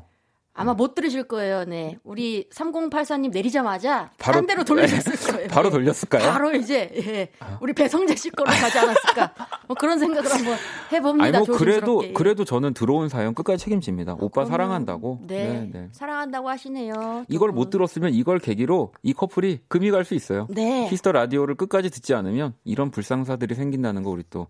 아마 0.60 0.74
못 0.74 0.94
들으실 0.94 1.24
거예요. 1.24 1.64
네. 1.66 1.98
우리 2.04 2.50
3084님 2.50 3.32
내리자마자 3.32 4.12
바로, 4.18 4.36
딴 4.36 4.46
데로 4.46 4.64
돌려줬을 4.66 5.34
거예요. 5.34 5.48
바로 5.48 5.70
돌렸을까요? 5.70 6.32
바로 6.32 6.52
이제 6.54 6.92
예. 6.98 7.30
우리 7.62 7.72
배성재 7.74 8.16
씨 8.16 8.30
거로 8.30 8.52
가지 8.52 8.78
않았을까? 8.78 9.34
뭐 9.68 9.76
그런 9.80 10.00
생각을 10.00 10.30
한번 10.30 10.58
해 10.92 11.02
봅니다. 11.02 11.26
아니 11.26 11.48
뭐 11.48 11.58
그래도 11.58 12.04
그래도 12.14 12.44
저는 12.44 12.74
들어온 12.74 13.08
사연 13.08 13.34
끝까지 13.34 13.64
책임집니다. 13.64 14.14
오빠 14.16 14.44
그러면, 14.44 14.52
사랑한다고. 14.52 15.20
네. 15.28 15.48
네, 15.48 15.70
네. 15.72 15.90
사랑한다고 15.94 16.50
하시네요. 16.50 17.26
이걸 17.30 17.52
못 17.52 17.70
들었으면 17.70 18.14
이걸 18.14 18.40
계기로 18.40 18.92
이 19.04 19.14
커플이 19.14 19.60
금이 19.70 19.92
갈 19.92 20.04
수 20.04 20.16
있어요. 20.16 20.48
네. 20.50 20.88
Kiss 20.90 21.02
the 21.02 21.12
Radio를 21.12 21.56
끝까지 21.56 21.90
듣지 21.90 22.14
않으면 22.16 22.54
이런 22.64 22.90
불상사들이 22.90 23.54
생긴다는 23.54 24.02
거 24.04 24.10
우리 24.10 24.24
또 24.30 24.48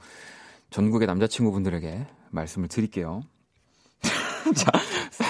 전국의 0.69 1.07
남자친구분들에게 1.07 2.05
말씀을 2.29 2.67
드릴게요. 2.67 3.21
자, 4.55 4.71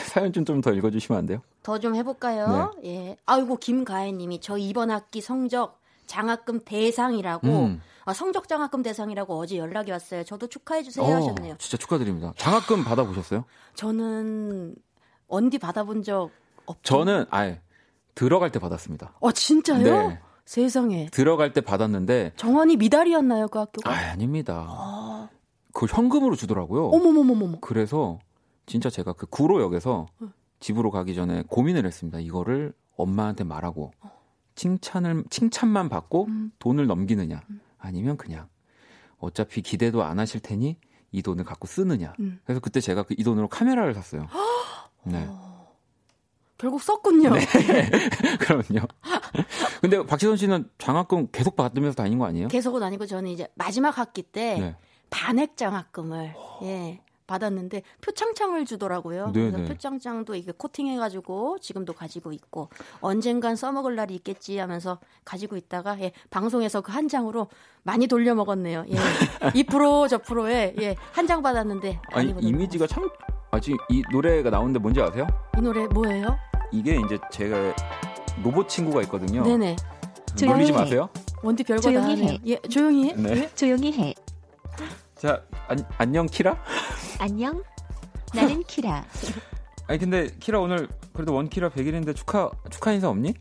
사연 0.10 0.34
좀 0.34 0.44
좀 0.46 0.62
더 0.62 0.72
읽어주시면 0.74 1.18
안 1.20 1.26
돼요? 1.26 1.42
더 1.64 1.78
좀 1.80 1.96
해볼까요? 1.96 2.74
네. 2.82 2.90
예. 3.10 3.18
아이고, 3.26 3.56
김가혜님이 3.58 4.42
저 4.42 4.58
이번 4.58 4.92
학기 4.92 5.22
성적 5.22 5.80
장학금 6.08 6.62
대상이라고 6.66 7.48
음. 7.48 7.82
아, 8.06 8.14
성적 8.14 8.48
장학금 8.48 8.82
대상이라고 8.82 9.38
어제 9.38 9.58
연락이 9.58 9.92
왔어요. 9.92 10.24
저도 10.24 10.48
축하해 10.48 10.82
주세요 10.84 11.06
어, 11.06 11.16
하셨네요. 11.16 11.56
진짜 11.60 11.78
축하드립니다. 11.78 12.34
장학금 12.38 12.84
받아보셨어요? 12.84 13.46
저는 13.76 14.76
언디 15.28 15.58
받아본 15.60 16.02
적 16.04 16.32
없죠. 16.66 16.82
저는 16.84 17.26
아예 17.30 17.62
들어갈 18.16 18.52
때 18.52 18.60
받았습니다. 18.60 19.14
어 19.20 19.32
진짜요? 19.32 19.84
네. 20.10 20.20
세상에. 20.46 21.08
들어갈 21.12 21.54
때 21.54 21.62
받았는데 21.62 22.34
정원이 22.36 22.78
미달이었나요 22.78 23.48
그 23.50 23.60
학교가? 23.60 23.90
아 23.92 23.94
아닙니다. 24.12 24.66
아... 24.68 25.30
그걸 25.74 25.90
현금으로 25.92 26.36
주더라고요. 26.36 26.88
어머머머머. 26.88 27.60
그래서 27.62 28.18
진짜 28.70 28.90
제가 28.90 29.14
그 29.14 29.26
구로역에서 29.26 30.06
집으로 30.60 30.92
가기 30.92 31.16
전에 31.16 31.44
고민을 31.48 31.86
했습니다. 31.86 32.20
이거를 32.20 32.74
엄마한테 32.96 33.44
말하고 33.44 33.92
칭찬을 34.56 35.24
칭찬만 35.30 35.90
받고 35.90 36.26
음. 36.26 36.52
돈을 36.60 36.86
넘기느냐 36.86 37.42
음. 37.50 37.62
아니면 37.80 38.16
그냥 38.16 38.48
어차피 39.18 39.62
기대도 39.62 40.04
안 40.04 40.20
하실 40.20 40.40
테니 40.40 40.78
이 41.12 41.22
돈을 41.24 41.44
갖고 41.46 41.66
쓰느냐. 41.68 42.14
음. 42.20 42.40
그래서 42.44 42.60
그때 42.62 42.80
제가 42.80 43.04
그 43.04 43.16
이 43.18 43.24
돈으로 43.24 43.48
카메라를 43.48 43.96
샀어요. 43.96 44.28
네. 45.04 45.26
어... 45.28 45.76
결국 46.60 46.82
썼군요. 46.82 47.34
네. 47.34 47.40
그럼요. 48.40 48.86
근데 49.82 50.06
박지선 50.06 50.38
씨는 50.38 50.70
장학금 50.78 51.30
계속 51.32 51.56
받으면서 51.56 51.96
다닌 51.96 52.20
거 52.20 52.26
아니에요? 52.26 52.50
계속은 52.50 52.84
아니고 52.84 53.08
저는 53.08 53.32
이제 53.32 53.48
마지막 53.56 53.98
학기 53.98 54.22
때 54.22 54.60
네. 54.60 54.76
반액 55.10 55.58
장학금을 55.58 56.36
예. 56.64 57.02
받았는데 57.34 57.84
표창장을 58.02 58.66
주더라고요. 58.66 59.32
네네. 59.32 59.52
그래서 59.52 59.68
표창장도 59.72 60.36
이게 60.36 60.52
코팅해가지고 60.52 61.60
지금도 61.60 61.94
가지고 61.94 62.34
있고 62.34 62.70
언젠간 63.02 63.56
써먹을 63.56 63.96
날이 63.96 64.16
있겠지 64.16 64.58
하면서 64.58 65.00
가지고 65.24 65.56
있다가 65.56 66.00
예, 66.02 66.12
방송에서 66.30 66.82
그 66.82 66.90
한 66.90 67.08
장으로 67.08 67.48
많이 67.84 68.08
돌려 68.08 68.34
먹었네요. 68.36 68.84
예, 68.90 68.96
2%, 69.54 70.10
저 70.10 70.18
프로에 70.18 70.74
예, 70.82 70.96
한 71.14 71.28
장 71.30 71.44
받았는데 71.44 72.00
아니 72.12 72.34
이미지가 72.42 72.88
참 72.88 73.08
아직 73.52 73.78
이 73.90 74.02
노래가 74.12 74.50
나오는데 74.50 74.80
뭔지 74.80 75.00
아세요? 75.00 75.28
이 75.58 75.62
노래 75.62 75.86
뭐예요? 75.88 76.36
이게 76.72 77.00
이제 77.06 77.20
제가 77.32 77.76
로봇 78.44 78.68
친구가 78.68 79.04
있거든요. 79.04 79.44
네네. 79.44 79.76
놀리지 80.44 80.72
마세요. 80.72 81.10
원디 81.44 81.64
별거 81.64 81.92
다 81.92 82.02
해. 82.08 82.40
예, 82.48 82.56
조용히 82.62 83.10
해. 83.10 83.14
네. 83.14 83.30
예? 83.44 83.50
조용히 83.56 83.94
해. 83.94 84.14
자, 85.20 85.44
안, 85.68 85.86
안녕 85.98 86.26
키라? 86.28 86.58
안녕. 87.20 87.62
나는 88.34 88.64
키라. 88.64 89.04
아니 89.88 90.00
근데 90.00 90.30
키라 90.40 90.62
오늘 90.62 90.88
그래도 91.14 91.34
원 91.34 91.50
키라 91.50 91.70
100일인데 91.70 92.16
축하 92.16 92.50
축하 92.70 92.94
인사 92.94 93.10
없니? 93.10 93.34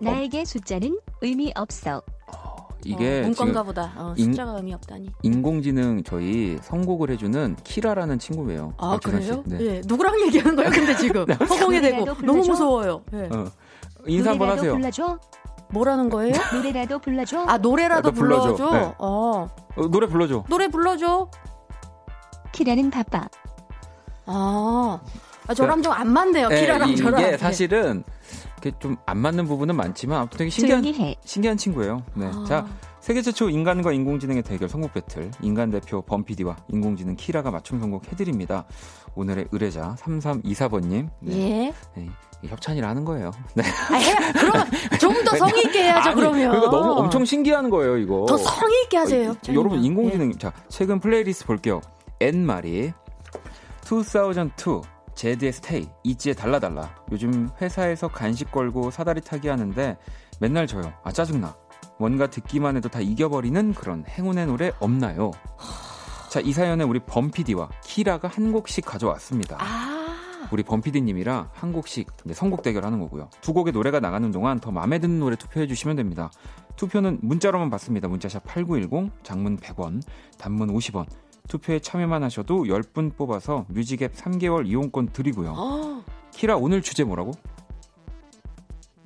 나에게 0.00 0.42
어? 0.42 0.44
숫자는 0.44 1.00
의미 1.22 1.52
없어. 1.56 2.02
어, 2.28 2.68
이게 2.84 3.20
어, 3.20 3.22
문건가 3.22 3.64
보다. 3.64 3.92
어, 3.96 4.14
숫자가 4.16 4.52
인, 4.52 4.56
의미 4.58 4.74
없다니. 4.74 5.10
인공지능 5.22 6.04
저희 6.04 6.56
선곡을 6.62 7.10
해주는 7.10 7.56
키라라는 7.64 8.20
친구예요. 8.20 8.74
아 8.76 8.96
그래요? 9.02 9.42
네. 9.44 9.58
예. 9.60 9.82
누구랑 9.86 10.20
얘기하는 10.20 10.54
거예요? 10.54 10.70
근데 10.70 10.94
지금 10.96 11.24
네. 11.26 11.34
허공에 11.34 11.80
대고 11.80 12.04
너무 12.22 12.46
무서워요. 12.46 13.02
예. 13.14 13.28
어. 13.32 13.46
인사 14.06 14.30
한번 14.30 14.50
하세요. 14.50 14.74
불러줘? 14.74 15.18
뭐라는 15.70 16.08
거예요? 16.10 16.34
노래라도 16.52 16.98
불러줘. 16.98 17.44
아 17.46 17.58
노래라도 17.58 18.12
불러줘. 18.12 18.54
불러줘. 18.54 18.70
네. 18.72 18.94
어. 18.98 19.48
어. 19.76 19.88
노래 19.88 20.06
불러줘. 20.06 20.44
노래 20.48 20.68
불러줘. 20.68 21.28
키라는 22.52 22.90
바빠. 22.90 23.28
아, 24.26 25.00
아 25.46 25.54
저랑 25.54 25.82
좀 25.82 25.92
안 25.92 26.08
맞네요. 26.12 26.48
네, 26.48 26.60
키라랑 26.60 26.88
이, 26.90 26.96
저랑. 26.96 27.20
이게 27.20 27.36
사실은 27.36 28.04
좀안 28.78 29.18
맞는 29.18 29.46
부분은 29.46 29.76
많지만 29.76 30.20
아무튼 30.20 30.38
되게 30.38 30.50
신기한 30.50 31.14
신기한 31.24 31.56
친구예요. 31.56 32.02
네. 32.14 32.30
아. 32.32 32.44
자, 32.48 32.66
세계 33.04 33.20
최초 33.20 33.50
인간과 33.50 33.92
인공지능의 33.92 34.42
대결 34.44 34.66
선곡 34.66 34.94
배틀 34.94 35.30
인간 35.42 35.70
대표 35.70 36.00
범피디와 36.00 36.56
인공지능 36.68 37.16
키라가 37.16 37.50
맞춤 37.50 37.78
선곡 37.78 38.10
해드립니다. 38.10 38.64
오늘의 39.14 39.48
의뢰자 39.52 39.94
3324번님. 40.00 41.10
네. 41.20 41.38
예. 41.38 41.74
네. 42.00 42.08
협찬이라는 42.46 43.04
거예요. 43.04 43.30
네. 43.56 43.62
아, 43.90 43.94
해, 43.96 44.32
그럼 44.32 44.54
좀 44.98 45.22
더 45.22 45.36
성의 45.36 45.64
있게 45.66 45.82
해야죠. 45.82 46.08
아니, 46.08 46.14
그러면. 46.14 46.48
그러니까 46.48 46.70
너무 46.70 46.92
엄청 46.92 47.26
신기한 47.26 47.68
거예요, 47.68 47.98
이거. 47.98 48.24
더 48.26 48.38
성의 48.38 48.84
있게 48.84 48.96
하세요. 48.96 49.32
어, 49.32 49.36
여러분 49.48 49.84
인공지능 49.84 50.32
예. 50.32 50.38
자 50.38 50.54
최근 50.70 50.98
플레이리스트 50.98 51.44
볼게요. 51.44 51.82
N 52.20 52.46
말이 52.46 52.90
2002 53.84 54.80
제드의 55.14 55.52
스테이 55.52 55.88
이지에 56.04 56.32
달라달라. 56.32 56.94
요즘 57.12 57.50
회사에서 57.60 58.08
간식 58.08 58.50
걸고 58.50 58.90
사다리 58.90 59.20
타기 59.20 59.48
하는데 59.48 59.98
맨날 60.40 60.66
져요. 60.66 60.90
아 61.02 61.12
짜증나. 61.12 61.54
뭔가 61.98 62.28
듣기만 62.28 62.76
해도 62.76 62.88
다 62.88 63.00
이겨버리는 63.00 63.74
그런 63.74 64.04
행운의 64.06 64.46
노래 64.46 64.72
없나요? 64.80 65.30
자, 66.30 66.40
이 66.40 66.52
사연에 66.52 66.82
우리 66.82 66.98
범피디와 66.98 67.68
키라가 67.84 68.28
한 68.28 68.50
곡씩 68.52 68.84
가져왔습니다. 68.84 69.56
아~ 69.60 70.48
우리 70.50 70.62
범피디님이랑 70.62 71.50
한 71.52 71.72
곡씩 71.72 72.08
선곡 72.32 72.62
대결하는 72.62 72.98
거고요. 73.00 73.30
두 73.40 73.52
곡의 73.52 73.72
노래가 73.72 74.00
나가는 74.00 74.30
동안 74.30 74.58
더 74.58 74.70
마음에 74.70 74.98
드는 74.98 75.20
노래 75.20 75.36
투표해 75.36 75.66
주시면 75.66 75.96
됩니다. 75.96 76.30
투표는 76.76 77.20
문자로만 77.22 77.70
받습니다. 77.70 78.08
문자샵 78.08 78.44
8910, 78.44 79.12
장문 79.22 79.58
100원, 79.58 80.02
단문 80.38 80.74
50원. 80.74 81.06
투표에 81.48 81.78
참여만 81.78 82.22
하셔도 82.22 82.64
10분 82.64 83.16
뽑아서 83.16 83.66
뮤직앱 83.68 84.14
3개월 84.14 84.66
이용권 84.66 85.08
드리고요. 85.08 85.54
어. 85.56 86.04
키라 86.32 86.56
오늘 86.56 86.82
주제 86.82 87.04
뭐라고? 87.04 87.32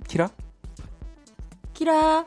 키라? 0.08 0.30
키라 1.74 2.24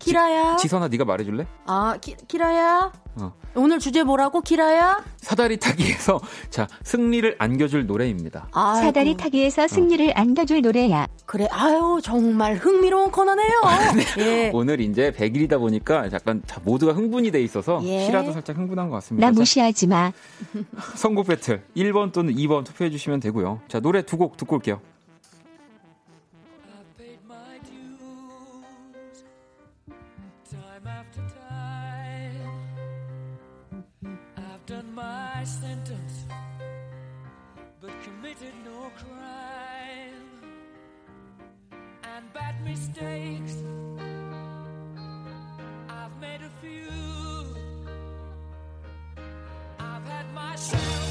키라야. 0.00 0.56
지, 0.56 0.66
선아 0.68 0.88
네가 0.88 1.04
말해줄래? 1.04 1.46
아 1.66 1.96
키, 2.00 2.16
키라야. 2.26 2.90
어. 3.16 3.32
오늘 3.54 3.78
주제 3.80 4.02
뭐라고 4.02 4.40
키라야? 4.40 5.04
사다리 5.18 5.58
타기에서 5.58 6.20
자 6.48 6.66
승리를 6.84 7.36
안겨줄 7.38 7.86
노래입니다. 7.86 8.48
아이고. 8.52 8.86
사다리 8.86 9.16
타기에서 9.16 9.68
승리를 9.68 10.08
어. 10.08 10.12
안겨줄 10.14 10.62
노래야. 10.62 11.06
그래 11.26 11.46
아유 11.50 12.00
정말 12.02 12.56
흥미로운 12.56 13.10
코너네요. 13.10 13.60
아, 13.64 13.92
네. 13.92 14.04
예. 14.18 14.50
오늘 14.54 14.80
이제 14.80 15.10
100일이다 15.12 15.58
보니까 15.58 16.10
약간 16.12 16.42
모두가 16.64 16.92
흥분이 16.92 17.30
돼 17.30 17.42
있어서 17.42 17.80
예. 17.84 18.06
키라도 18.06 18.32
살짝 18.32 18.56
흥분한 18.56 18.88
것 18.88 18.96
같습니다. 18.96 19.26
나 19.26 19.32
무시하지 19.32 19.86
마. 19.88 20.12
선곡 20.94 21.26
배틀 21.26 21.62
1번 21.76 22.12
또는 22.12 22.34
2번 22.34 22.64
투표해 22.64 22.90
주시면 22.90 23.20
되고요. 23.20 23.60
자 23.68 23.80
노래 23.80 24.02
두 24.02 24.16
곡 24.16 24.36
듣고 24.36 24.56
올게요. 24.56 24.80
Mistakes. 42.70 43.56
I've 45.88 46.16
made 46.20 46.42
a 46.42 46.50
few. 46.60 47.56
I've 49.78 50.06
had 50.06 50.26
my 50.32 50.54
share 50.54 51.09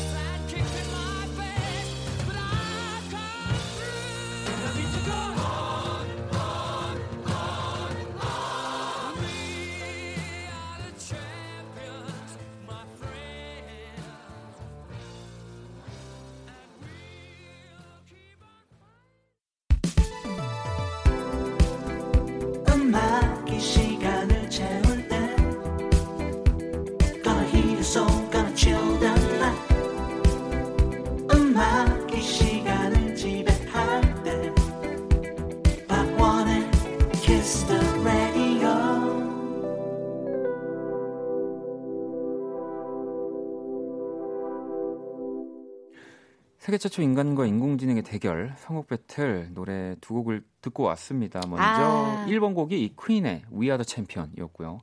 세계 46.59 46.77
최초 46.77 47.01
인간과 47.01 47.45
인공지능의 47.45 48.03
대결 48.03 48.53
성곡 48.59 48.87
배틀 48.87 49.49
노래 49.53 49.95
두 49.99 50.13
곡을 50.13 50.45
듣고 50.61 50.83
왔습니다. 50.83 51.41
먼저 51.45 51.61
아. 51.61 52.25
1번 52.29 52.55
곡이 52.55 52.81
이 52.81 52.95
퀸의 52.95 53.43
We 53.51 53.65
Are 53.65 53.83
the 53.83 53.85
Champion이었고요. 53.85 54.79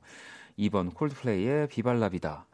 2번 0.59 0.93
콜드플레이의 0.93 1.69
Viva 1.69 1.97
La 1.97 2.11
Vida. 2.11 2.45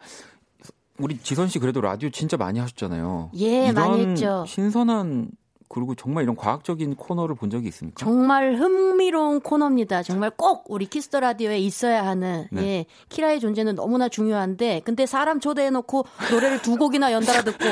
우리 1.00 1.18
지선 1.18 1.48
씨 1.48 1.60
그래도 1.60 1.82
라디오 1.82 2.10
진짜 2.10 2.38
많이 2.38 2.60
하셨잖아요. 2.60 3.32
예, 3.36 3.72
많이 3.72 4.06
했죠. 4.06 4.46
신선한 4.48 5.32
그리고 5.74 5.96
정말 5.96 6.24
이런 6.24 6.36
과학적인 6.36 6.96
코너를 6.96 7.36
본 7.36 7.50
적이 7.50 7.68
있습니까? 7.70 8.06
정말 8.06 8.56
흥미로운 8.56 9.42
코너입니다. 9.42 10.04
정말 10.04 10.30
꼭 10.30 10.66
우리 10.70 10.86
Kiss 10.86 11.05
the 11.05 11.20
Radio에 11.20 11.58
있어야 11.58 12.06
하는 12.06 12.48
네. 12.52 12.62
예, 12.64 12.86
키라의 13.10 13.40
존재는 13.40 13.74
너무나 13.76 14.08
중요한데 14.08 14.82
근데 14.86 15.08
사람 15.08 15.40
초대해 15.40 15.72
놓고 15.72 16.06
노래를 16.32 16.62
두 16.62 16.78
곡이나 16.78 17.12
연달아 17.12 17.44
듣고 17.44 17.66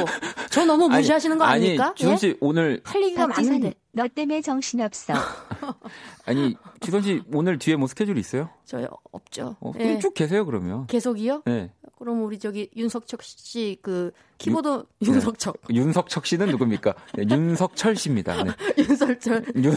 저 0.50 0.66
너무 0.66 0.90
무시하시는 0.90 1.38
거 1.38 1.44
아니, 1.44 1.66
아닙니까? 1.66 1.86
아니, 1.88 1.96
지선 1.96 2.18
씨 2.18 2.28
예? 2.30 2.36
오늘 2.42 2.82
할 2.84 3.04
얘기가 3.04 3.28
많은데 3.28 3.76
너 3.92 4.08
때문에 4.08 4.42
정신 4.42 4.82
없어. 4.82 5.14
아니 6.26 6.56
지선 6.80 7.04
씨 7.04 7.22
오늘 7.32 7.60
뒤에 7.60 7.76
뭐 7.76 7.88
스케줄 7.88 8.18
있어요? 8.18 8.50
저요 8.66 8.88
없죠. 9.12 9.58
어, 9.60 9.74
예. 9.80 10.00
쭉 10.00 10.14
계세요 10.16 10.46
그러면. 10.46 10.88
계속이요? 10.88 11.44
네. 11.46 11.72
그럼 12.02 12.24
우리 12.24 12.40
저기 12.40 12.68
윤석철 12.76 13.20
씨 13.22 13.78
그 13.84 14.12
키보드 14.40 14.86
유, 15.04 15.08
윤석철. 15.08 15.54
네. 15.70 15.76
윤석철 15.78 16.24
씨는 16.26 16.48
누굽니까? 16.48 16.96
네, 17.14 17.26
윤석철 17.30 17.96
씨입니다. 17.96 18.44
네. 18.44 18.52
윤설철. 18.76 19.46
윤 19.58 19.74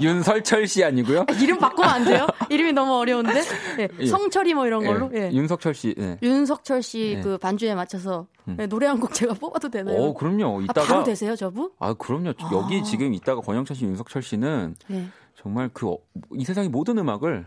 윤설철 0.00 0.66
씨 0.66 0.82
아니고요? 0.82 1.20
아, 1.20 1.32
이름 1.40 1.56
바꾸면 1.58 1.88
안 1.88 2.04
돼요? 2.04 2.26
이름이 2.50 2.72
너무 2.72 2.94
어려운데. 2.94 3.42
네, 3.76 3.88
예. 4.00 4.06
성철이 4.06 4.54
뭐 4.54 4.66
이런 4.66 4.84
걸로. 4.84 5.08
예. 5.14 5.30
윤석철 5.32 5.72
씨. 5.74 5.94
예. 5.96 6.18
윤석철 6.20 6.82
씨그 6.82 7.32
예. 7.34 7.36
반주에 7.36 7.76
맞춰서 7.76 8.26
음. 8.48 8.56
네, 8.58 8.66
노래 8.66 8.88
한 8.88 8.98
곡 8.98 9.14
제가 9.14 9.34
뽑아도 9.34 9.68
되나요? 9.68 10.02
어, 10.02 10.14
그럼요. 10.14 10.62
이따가 10.62 10.82
아, 10.82 10.84
바로 10.86 11.04
되세요, 11.04 11.36
저분? 11.36 11.70
아, 11.78 11.94
그럼요. 11.94 12.30
아. 12.38 12.50
여기 12.54 12.82
지금 12.82 13.14
이따가 13.14 13.40
권영찬 13.40 13.76
씨, 13.76 13.84
윤석철 13.84 14.22
씨는 14.22 14.74
네. 14.88 15.06
정말 15.36 15.68
그 15.68 15.94
이 16.34 16.44
세상의 16.44 16.70
모든 16.70 16.98
음악을 16.98 17.46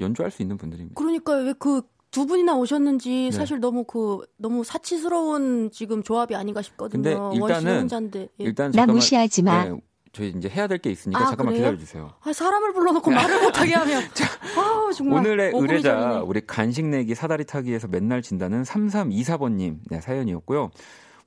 연주할 0.00 0.32
수 0.32 0.42
있는 0.42 0.56
분들입니다. 0.56 0.94
그러니까 0.96 1.34
왜그 1.34 1.82
두 2.10 2.26
분이나 2.26 2.54
오셨는지 2.56 3.28
네. 3.30 3.30
사실 3.30 3.60
너무 3.60 3.84
그 3.84 4.18
너무 4.36 4.64
사치스러운 4.64 5.70
지금 5.72 6.02
조합이 6.02 6.34
아닌가 6.34 6.60
싶거든요. 6.62 7.30
근데 7.30 7.38
일단은 7.38 7.88
예. 8.14 8.26
일단 8.38 8.72
나 8.72 8.86
무시하지 8.86 9.42
마. 9.42 9.64
네, 9.64 9.80
저희 10.12 10.30
이제 10.36 10.48
해야 10.48 10.66
될 10.66 10.78
게 10.78 10.90
있으니까 10.90 11.20
아, 11.22 11.26
잠깐만 11.26 11.54
기다려 11.54 11.78
주세요. 11.78 12.10
아, 12.22 12.32
사람을 12.32 12.72
불러놓고 12.72 13.10
말을 13.12 13.42
못하게 13.44 13.74
하면. 13.74 14.02
자, 14.12 14.24
아, 14.58 14.90
정말. 14.92 15.20
오늘의 15.20 15.52
의뢰자 15.54 16.22
우리 16.24 16.40
간식 16.44 16.84
내기 16.84 17.14
사다리 17.14 17.44
타기에서 17.44 17.86
맨날 17.86 18.22
진다는 18.22 18.64
3324번님 18.64 19.76
네, 19.88 20.00
사연이었고요. 20.00 20.70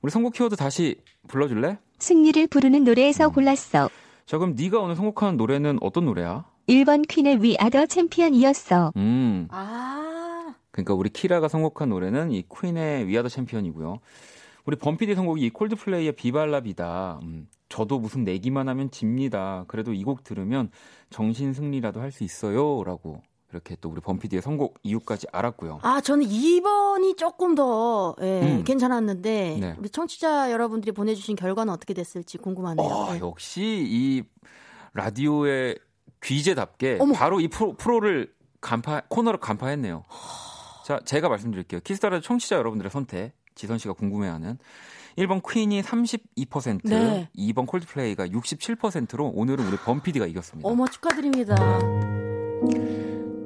우리 0.02 0.10
선곡 0.10 0.34
키워드 0.34 0.56
다시 0.56 0.96
불러줄래? 1.28 1.78
승리를 1.98 2.46
부르는 2.48 2.84
노래에서 2.84 3.28
음. 3.28 3.32
골랐어. 3.32 3.88
자 4.26 4.36
그럼 4.38 4.54
네가 4.54 4.78
오늘 4.80 4.96
선곡한 4.96 5.38
노래는 5.38 5.78
어떤 5.80 6.04
노래야? 6.04 6.44
1번 6.68 7.06
퀸의 7.08 7.36
We 7.36 7.50
Are 7.60 7.70
the 7.70 7.86
Champion이었어. 7.90 8.92
음. 8.96 9.48
아. 9.50 10.03
그러니까 10.74 10.94
우리 10.94 11.08
키라가 11.08 11.46
선곡한 11.46 11.88
노래는 11.90 12.32
이 12.32 12.42
퀸의 12.48 13.06
위아더 13.06 13.28
챔피언이고요. 13.28 14.00
우리 14.66 14.76
범피디 14.76 15.14
선곡이 15.14 15.42
이 15.42 15.50
콜드플레이의 15.50 16.12
비발라비다. 16.16 17.20
음, 17.22 17.46
저도 17.68 18.00
무슨 18.00 18.24
내기만 18.24 18.68
하면 18.68 18.90
집니다. 18.90 19.64
그래도 19.68 19.92
이 19.92 20.02
곡 20.02 20.24
들으면 20.24 20.70
정신 21.10 21.52
승리라도 21.54 22.00
할 22.00 22.10
수 22.10 22.24
있어요라고 22.24 23.22
이렇게 23.52 23.76
또 23.80 23.88
우리 23.88 24.00
범피디의 24.00 24.42
선곡 24.42 24.78
이유까지 24.82 25.28
알았고요. 25.30 25.78
아, 25.82 26.00
저는 26.00 26.26
2번이 26.26 27.16
조금 27.16 27.54
더 27.54 28.16
예, 28.20 28.40
음. 28.42 28.64
괜찮았는데 28.64 29.58
네. 29.60 29.76
우리 29.78 29.88
청취자 29.88 30.50
여러분들이 30.50 30.90
보내주신 30.90 31.36
결과는 31.36 31.72
어떻게 31.72 31.94
됐을지 31.94 32.36
궁금하네요. 32.38 32.84
어, 32.84 33.12
네. 33.12 33.20
역시 33.20 33.62
이 33.86 34.24
라디오의 34.94 35.78
귀재답게 36.20 36.98
어머. 37.00 37.12
바로 37.12 37.38
이 37.38 37.46
프로, 37.46 37.74
프로를 37.74 38.32
간파 38.60 39.02
코너를 39.08 39.38
간파했네요. 39.38 40.02
자, 40.84 41.00
제가 41.04 41.28
말씀드릴게요. 41.28 41.80
키스타라 41.82 42.20
청취자 42.20 42.56
여러분들의 42.56 42.90
선택. 42.90 43.32
지선 43.54 43.78
씨가 43.78 43.94
궁금해하는 43.94 44.58
1번 45.16 45.40
퀸이 45.48 45.80
32%, 45.80 46.80
네. 46.88 47.28
2번 47.38 47.66
콜드플레이가 47.68 48.26
67%로 48.26 49.28
오늘은 49.32 49.64
우리 49.68 49.76
범피디가 49.76 50.26
이겼습니다. 50.26 50.68
어머 50.68 50.86
축하드립니다. 50.88 51.54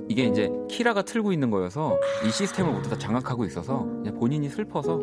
이게 0.08 0.24
이제 0.24 0.50
키라가 0.70 1.02
틀고 1.02 1.32
있는 1.34 1.50
거여서 1.50 1.98
이 2.26 2.30
시스템을 2.30 2.72
모두 2.72 2.88
다 2.88 2.96
장악하고 2.96 3.44
있어서 3.44 3.86
본인이 4.18 4.48
슬퍼서 4.48 4.98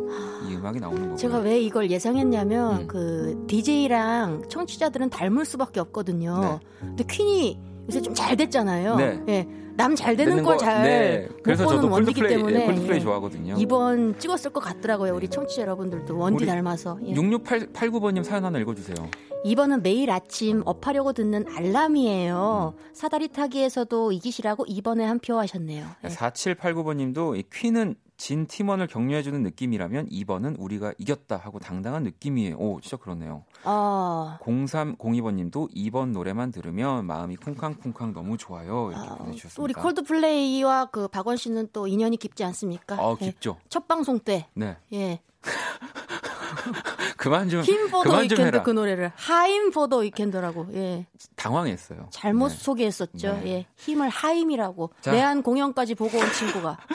이 0.50 0.56
음악이 0.56 0.80
나오는 0.80 1.02
거고. 1.04 1.16
제가 1.16 1.38
왜 1.38 1.60
이걸 1.60 1.88
예상했냐면 1.88 2.80
음. 2.82 2.86
그 2.88 3.44
DJ랑 3.46 4.48
청취자들은 4.48 5.10
닮을 5.10 5.44
수밖에 5.44 5.78
없거든요. 5.78 6.40
네. 6.40 6.58
근데 6.80 7.04
퀸이 7.08 7.60
요새 7.88 8.00
좀 8.02 8.12
잘 8.14 8.36
됐잖아요. 8.36 8.96
네. 8.96 9.20
네. 9.24 9.48
남 9.76 9.94
잘 9.94 10.16
되는 10.16 10.42
걸잘 10.42 10.82
네. 10.82 11.28
그래서 11.42 11.66
저도 11.66 11.88
원디기 11.90 12.20
콜드플레이, 12.20 12.36
때문에 12.36 12.66
콜드플레이 12.66 13.00
좋아하거든요. 13.00 13.56
이번 13.58 14.18
찍었을 14.18 14.50
것 14.50 14.60
같더라고요. 14.60 15.14
우리 15.14 15.28
청취자 15.28 15.62
여러분들도 15.62 16.16
원디 16.16 16.46
닮아서. 16.46 16.98
예. 17.04 17.12
6689번님 17.14 18.24
사연 18.24 18.44
하나 18.44 18.58
읽어주세요. 18.58 18.96
이번은 19.44 19.82
매일 19.82 20.10
아침 20.10 20.62
업하려고 20.64 21.12
듣는 21.12 21.46
알람이에요. 21.54 22.74
음. 22.76 22.84
사다리 22.94 23.28
타기에서도 23.28 24.12
이기시라고 24.12 24.64
이번에 24.66 25.04
한 25.04 25.18
표 25.20 25.38
하셨네요. 25.38 25.86
예. 26.04 26.08
4789번님도 26.08 27.36
이 27.38 27.44
퀸은 27.52 27.94
진 28.16 28.46
팀원을 28.46 28.86
격려해주는 28.86 29.42
느낌이라면 29.42 30.08
2번은 30.08 30.56
우리가 30.58 30.94
이겼다 30.98 31.36
하고 31.36 31.58
당당한 31.58 32.02
느낌이에요. 32.02 32.56
오, 32.56 32.80
진짜 32.80 32.96
그렇네요. 32.96 33.44
아. 33.64 34.38
0302번님도 34.42 35.74
2번 35.74 36.12
노래만 36.12 36.50
들으면 36.50 37.04
마음이 37.06 37.36
쿵쾅쿵쾅 37.36 38.14
너무 38.14 38.38
좋아요. 38.38 38.90
이렇게 38.90 39.08
아, 39.08 39.14
보내주셨습니다. 39.16 39.62
우리 39.62 39.72
콜드플레이와 39.74 40.86
그 40.86 41.08
박원 41.08 41.36
씨는 41.36 41.68
또 41.72 41.86
인연이 41.86 42.16
깊지 42.16 42.42
않습니까? 42.44 42.96
아, 42.98 43.14
깊죠. 43.16 43.56
예. 43.60 43.64
첫 43.68 43.86
방송 43.86 44.18
때. 44.18 44.48
네. 44.54 44.76
예. 44.92 45.20
그만 47.16 47.48
좀 47.48 47.62
Hymn 47.62 47.84
for 47.84 48.01
the 48.01 48.18
Weekend 48.18 48.62
그 48.62 48.70
노래를 48.70 49.10
하임 49.16 49.70
for 49.70 49.84
the 49.84 49.98
Weekend라고 49.98 50.68
예 50.74 51.06
당황했어요. 51.34 52.08
잘못 52.10 52.48
네. 52.48 52.56
소개했었죠. 52.56 53.32
네. 53.42 53.46
예 53.46 53.66
Hymn을 53.76 54.08
하임이라고 54.08 54.90
자. 55.00 55.12
내한 55.12 55.42
공연까지 55.42 55.94
보고 55.94 56.18
온 56.18 56.32
친구가 56.32 56.78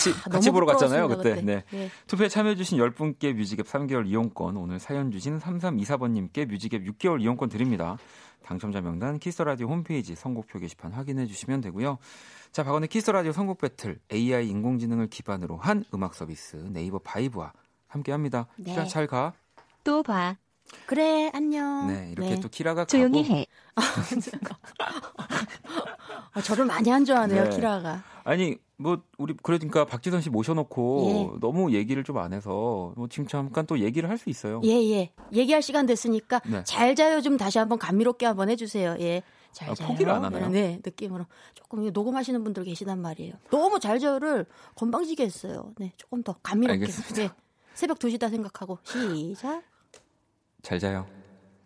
같이 0.00 0.10
아, 0.24 0.30
같이 0.30 0.50
보러 0.50 0.64
갔잖아요 0.66 1.08
그때. 1.08 1.34
그때. 1.34 1.42
네. 1.42 1.64
예. 1.74 1.90
투표에 2.06 2.28
참여해주신 2.28 2.78
10분께 2.78 3.34
뮤직앱 3.34 3.66
3개월 3.66 4.06
이용권 4.06 4.56
오늘 4.56 4.78
사연 4.78 5.10
주신 5.10 5.38
3324번님께 5.38 6.46
뮤직앱 6.46 6.82
6개월 6.84 7.20
이용권 7.20 7.50
드립니다. 7.50 7.98
당첨자 8.42 8.80
명단 8.80 9.18
키스 9.18 9.42
라디오 9.42 9.68
홈페이지 9.68 10.14
선곡표 10.14 10.58
게시판 10.58 10.92
확인해 10.92 11.26
주시면 11.26 11.60
되고요. 11.60 11.98
자, 12.52 12.64
박원의 12.64 12.88
키스 12.88 13.10
라디오 13.10 13.32
선곡 13.32 13.58
battle 13.58 14.00
AI 14.10 14.48
인공지능을 14.48 15.08
기반으로 15.08 15.58
한 15.58 15.84
음악 15.94 16.14
서비스 16.14 16.56
네이버 16.70 16.98
바이브와 16.98 17.52
함께 17.86 18.12
합니다. 18.12 18.46
네. 18.56 18.72
키라 18.72 18.86
잘 18.86 19.06
가. 19.06 19.34
또 19.84 20.02
봐. 20.02 20.36
그래, 20.86 21.30
안녕. 21.34 21.88
네, 21.88 22.10
이렇게 22.12 22.36
네. 22.36 22.40
또 22.40 22.48
키라가 22.48 22.84
조용히 22.84 23.22
가고. 23.22 23.34
해. 23.34 23.46
아, 26.32 26.40
저를 26.40 26.64
많이 26.64 26.90
안 26.92 27.04
좋아하네요, 27.04 27.44
네. 27.44 27.50
키라가. 27.50 28.04
아니, 28.30 28.56
뭐 28.76 29.02
우리 29.18 29.34
그러니까 29.42 29.84
박지선 29.84 30.20
씨 30.22 30.30
모셔놓고 30.30 31.32
예. 31.34 31.40
너무 31.40 31.72
얘기를 31.72 32.02
좀 32.04 32.16
안 32.18 32.32
해서 32.32 32.92
뭐 32.96 33.08
지금 33.08 33.26
잠깐 33.26 33.66
또 33.66 33.78
얘기를 33.80 34.08
할 34.08 34.16
수 34.18 34.30
있어요. 34.30 34.60
예, 34.64 34.70
예. 34.70 35.12
얘기할 35.32 35.62
시간 35.62 35.86
됐으니까 35.86 36.40
네. 36.46 36.62
잘 36.64 36.94
자요 36.94 37.20
좀 37.20 37.36
다시 37.36 37.58
한번 37.58 37.78
감미롭게 37.78 38.26
한번 38.26 38.48
해주세요. 38.50 38.96
예. 39.00 39.22
잘 39.52 39.70
아, 39.70 39.74
자요. 39.74 39.88
포기를 39.88 40.12
안 40.12 40.24
하나요? 40.24 40.48
네, 40.48 40.78
느낌으로 40.84 41.26
조금 41.54 41.90
녹음하시는 41.92 42.42
분들 42.44 42.64
계시단 42.64 43.00
말이에요. 43.00 43.34
너무 43.50 43.80
잘 43.80 43.98
자요를 43.98 44.46
건방지게 44.76 45.24
했어요. 45.24 45.72
네, 45.78 45.92
조금 45.96 46.22
더 46.22 46.36
감미롭게. 46.42 46.72
알겠습니다. 46.84 47.14
네. 47.14 47.30
새벽 47.74 47.98
2시다 47.98 48.30
생각하고 48.30 48.78
시작. 48.84 49.62
잘 50.62 50.78
자요. 50.78 51.06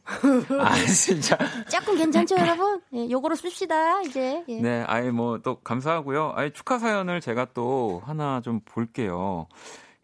아 0.04 0.74
진짜 0.86 1.36
조금 1.70 1.96
괜찮죠 1.96 2.36
여러분? 2.36 2.80
예, 2.92 3.08
요거로 3.10 3.34
씁시다 3.36 4.02
이제. 4.02 4.44
예. 4.48 4.60
네, 4.60 4.84
아예 4.86 5.10
뭐 5.10 5.38
또 5.42 5.60
감사하고요. 5.60 6.32
아예 6.36 6.50
축하 6.50 6.78
사연을 6.78 7.20
제가 7.20 7.48
또 7.54 8.02
하나 8.04 8.40
좀 8.42 8.60
볼게요. 8.64 9.46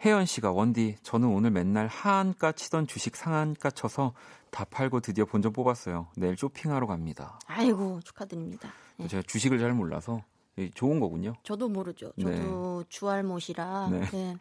혜연 0.05 0.25
씨가 0.27 0.53
원디 0.53 0.97
저는 1.03 1.29
오늘 1.29 1.51
맨날 1.51 1.87
하한가 1.87 2.53
치던 2.53 2.87
주식 2.87 3.17
상한가 3.17 3.71
쳐서 3.71 4.15
다 4.51 4.65
팔고 4.65 5.01
드디어 5.01 5.27
본전 5.27 5.53
뽑았어요. 5.53 6.09
내일 6.17 6.37
쇼핑하러 6.37 6.87
갑니다. 6.87 7.39
아이고 7.47 8.01
축하드립니다. 8.05 8.71
예. 9.01 9.07
제가 9.07 9.23
주식을 9.27 9.59
잘 9.59 9.73
몰라서 9.75 10.23
좋은 10.75 11.01
거군요. 11.01 11.35
저도 11.43 11.69
모르죠. 11.69 12.13
저도 12.21 12.81
네. 12.83 12.87
주알못이라. 12.89 13.89
네. 13.91 14.01
네. 14.11 14.37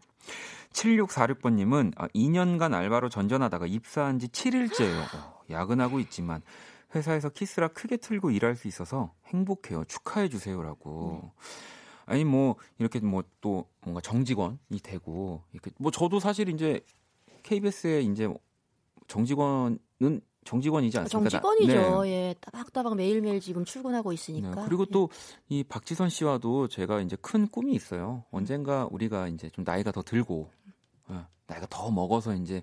7646번님은 0.74 1.94
2년간 2.14 2.74
아, 2.74 2.78
알바로 2.78 3.10
전전하다가 3.10 3.66
입사한 3.68 4.20
지 4.20 4.28
7일째예요. 4.28 5.04
어, 5.50 5.54
야근하고 5.54 6.00
있지만 6.02 6.42
회사에서 6.96 7.30
키스라 7.30 7.68
크게 7.70 7.98
틀고 7.98 8.32
일할 8.32 8.56
수 8.56 8.68
있어서 8.68 9.14
행복해요. 9.28 9.84
축하해 9.86 10.28
주세요라고. 10.30 11.32
아니 12.06 12.24
뭐 12.26 12.56
이렇게 12.80 13.00
뭐 13.00 13.24
또 13.42 13.66
뭔가 13.82 14.02
정직원이 14.02 14.58
되고 14.84 15.44
이렇게 15.54 15.72
뭐 15.78 15.92
저도 15.92 16.20
사실 16.20 16.50
이제 16.50 16.82
KBS에 17.44 18.02
이제 18.02 18.28
정직원은 19.08 19.80
정직원이지 20.46 20.98
않습니까? 21.00 21.30
정직원이죠. 21.30 22.04
네. 22.04 22.10
예, 22.12 22.36
따박따박 22.42 22.96
매일매일 22.96 23.40
지금 23.40 23.66
출근하고 23.66 24.12
있으니까. 24.14 24.56
네. 24.56 24.62
그리고 24.66 24.86
또 24.86 25.10
이 25.50 25.64
박지선 25.64 26.10
씨와도 26.10 26.68
제가 26.68 27.02
이제 27.02 27.16
큰 27.22 27.48
꿈이 27.48 27.74
있어요. 27.74 28.24
언젠가 28.32 28.88
우리가 28.92 29.28
이제 29.28 29.50
좀 29.50 29.64
나이가 29.66 29.92
더 29.92 30.02
들고 30.02 30.50
어, 31.08 31.28
나이가 31.48 31.68
더 31.70 31.92
먹어서 31.92 32.34
이제 32.36 32.62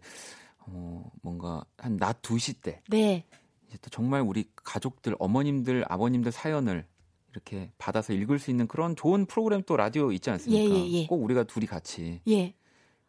어, 0.67 1.11
뭔가 1.23 1.65
한 1.79 1.97
낮 1.97 2.21
2시 2.23 2.61
때 2.63 2.83
네. 2.89 3.25
이제 3.69 3.79
또 3.81 3.91
정말 3.91 4.21
우리 4.23 4.51
가족들, 4.57 5.17
어머님들, 5.19 5.85
아버님들 5.89 6.33
사연을 6.33 6.87
이렇게 7.33 7.71
받아서 7.79 8.13
읽을 8.13 8.39
수 8.39 8.51
있는 8.51 8.67
그런 8.67 8.97
좋은 8.97 9.27
프로그램 9.27 9.63
또 9.67 9.77
라디오 9.77 10.11
있지 10.13 10.31
않습니까? 10.31 10.75
예, 10.75 10.79
예, 10.79 10.93
예. 11.03 11.07
꼭 11.07 11.23
우리가 11.23 11.45
둘이 11.45 11.67
같이 11.67 12.21
예. 12.29 12.55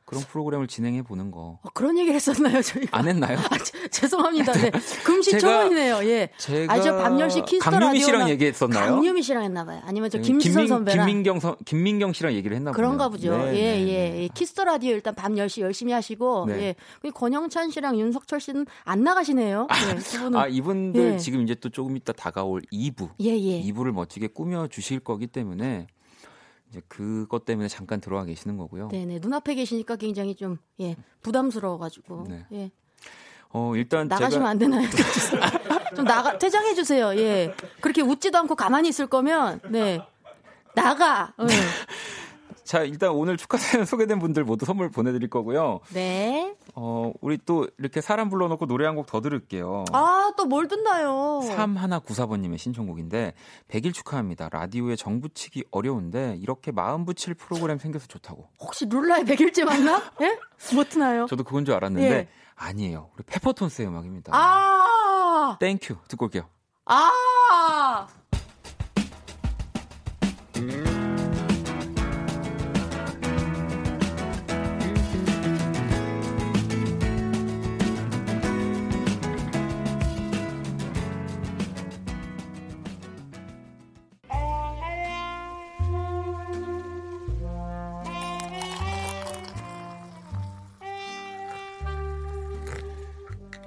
그런 0.08 0.24
프로그램을 0.24 0.68
진행해 0.68 1.02
보는 1.02 1.32
거. 1.32 1.60
어, 1.62 1.70
그런 1.74 1.98
얘기를 1.98 2.16
했었나요, 2.16 2.62
저희가? 2.62 2.98
안 2.98 3.10
했나요? 3.10 3.38
아, 3.38 3.58
제, 3.58 3.90
죄송합니다. 3.90 4.54
네. 4.54 4.72
금시초문이네요. 5.04 5.98
예. 6.10 6.30
제가 6.38 6.74
아, 6.74 6.80
저밤 6.80 7.18
10시 7.18 7.46
키스터 7.46 7.70
강유미 7.70 8.00
씨랑 8.00 8.30
얘기했었나요? 8.30 8.96
강유미 8.96 9.22
씨랑 9.22 9.44
했나 9.44 9.66
봐요. 9.66 9.82
아니면 9.84 10.10
저 10.10 10.20
김지선 10.20 10.62
김민, 10.62 10.68
선배랑 10.70 11.06
김민경 11.08 11.40
선, 11.42 11.58
김민경 11.66 12.14
씨랑 12.14 12.34
얘기를 12.36 12.56
했나 12.56 12.72
봐요. 12.72 12.76
그런가 12.78 13.10
보죠. 13.10 13.38
네, 13.38 13.48
예, 13.48 13.52
네, 13.52 13.88
예. 13.90 14.10
네. 14.12 14.30
Kiss 14.34 14.51
the 14.51 14.64
Radio 14.64 14.94
일단 14.94 15.14
밤 15.14 15.36
10시 15.36 15.60
열심히 15.60 15.92
하시고 15.92 16.46
네. 16.48 16.62
예. 16.62 16.76
그 17.02 17.12
권영찬 17.12 17.72
씨랑 17.72 18.00
윤석철 18.00 18.40
씨는 18.40 18.66
안 18.86 19.04
나가시네요. 19.04 19.68
예, 19.70 20.38
아, 20.38 20.48
이분들 20.48 21.16
예. 21.16 21.18
지금 21.18 21.42
이제 21.42 21.54
또 21.54 21.68
조금 21.68 21.98
이따 21.98 22.14
다가올 22.14 22.62
2부. 22.72 23.10
예, 23.20 23.38
예. 23.38 23.62
2부를 23.62 23.92
멋지게 23.92 24.28
꾸며 24.28 24.68
주실 24.68 25.02
거기 25.02 25.28
때문에 25.28 25.88
이제 26.70 26.82
그것 26.88 27.46
때문에 27.46 27.68
잠깐 27.68 28.02
들어와 28.02 28.26
계시는 28.26 28.58
거고요. 28.58 28.90
네네 28.90 29.20
눈앞에 29.20 29.56
계시니까 29.56 29.96
굉장히 29.96 30.36
좀 30.36 30.58
예, 30.80 30.96
부담스러워가지고 31.22 32.26
네. 32.30 32.46
예. 32.52 32.72
어 33.50 33.74
일단 33.76 34.08
나가시면 34.08 34.32
제가... 34.32 34.50
안 34.50 34.58
되나요? 34.58 34.88
좀 35.96 36.06
나가 36.06 36.38
퇴장해 36.38 36.74
주세요. 36.76 37.16
예 37.18 37.54
그렇게 37.80 38.02
웃지도 38.02 38.38
않고 38.38 38.56
가만히 38.56 38.90
있을 38.90 39.08
거면 39.08 39.62
네 39.70 40.00
나가. 40.78 41.34
네. 41.40 41.48
자, 42.64 42.84
일단 42.84 43.12
오늘 43.12 43.38
축하 43.38 43.58
사연 43.58 43.86
소개된 43.86 44.20
분들 44.20 44.44
모두 44.44 44.66
선물 44.66 44.92
보내드릴 44.92 45.30
거고요. 45.30 45.80
네. 45.94 46.56
어, 46.80 47.12
우리 47.22 47.40
또 47.44 47.68
이렇게 47.80 48.02
사람 48.02 48.30
불러놓고 48.30 48.68
노래 48.68 48.86
한 48.86 48.96
곡 48.96 49.08
더 49.08 49.20
들을게요. 49.20 49.86
아, 49.94 50.32
또 50.38 50.46
뭘 50.46 50.68
듣나요? 50.68 51.42
3194번님의 51.44 52.60
신청곡인데, 52.60 53.34
100일 53.68 53.94
축하합니다. 53.96 54.50
라디오에 54.52 54.96
정 54.96 55.20
붙이기 55.20 55.64
어려운데, 55.72 56.38
이렇게 56.40 56.72
마음 56.72 57.04
붙일 57.06 57.34
프로그램 57.34 57.80
생겨서 57.80 58.06
좋다고. 58.08 58.48
혹시 58.60 58.86
룰라의 58.86 59.24
100일째 59.26 59.66
만남? 59.66 60.04
예? 60.22 60.40
뭐 60.76 60.84
트나요? 60.84 61.26
저도 61.26 61.44
그건 61.44 61.66
줄 61.66 61.74
알았는데, 61.74 62.08
예. 62.12 62.28
아니에요. 62.56 63.10
우리 63.16 63.24
페퍼톤스의 63.24 63.88
음악입니다. 63.88 64.32
아! 64.36 65.58
Thank 65.60 65.80
You. 65.80 65.96
듣고 66.08 66.26
올게요. 66.26 66.44
아! 66.86 68.08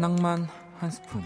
낭만 0.00 0.48
한 0.78 0.90
스푼. 0.90 1.20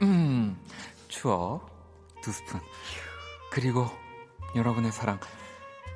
음, 0.00 0.58
추억 1.06 1.68
두 2.22 2.32
스푼. 2.32 2.58
그리고 3.50 3.86
여러분의 4.54 4.90
사랑 4.90 5.20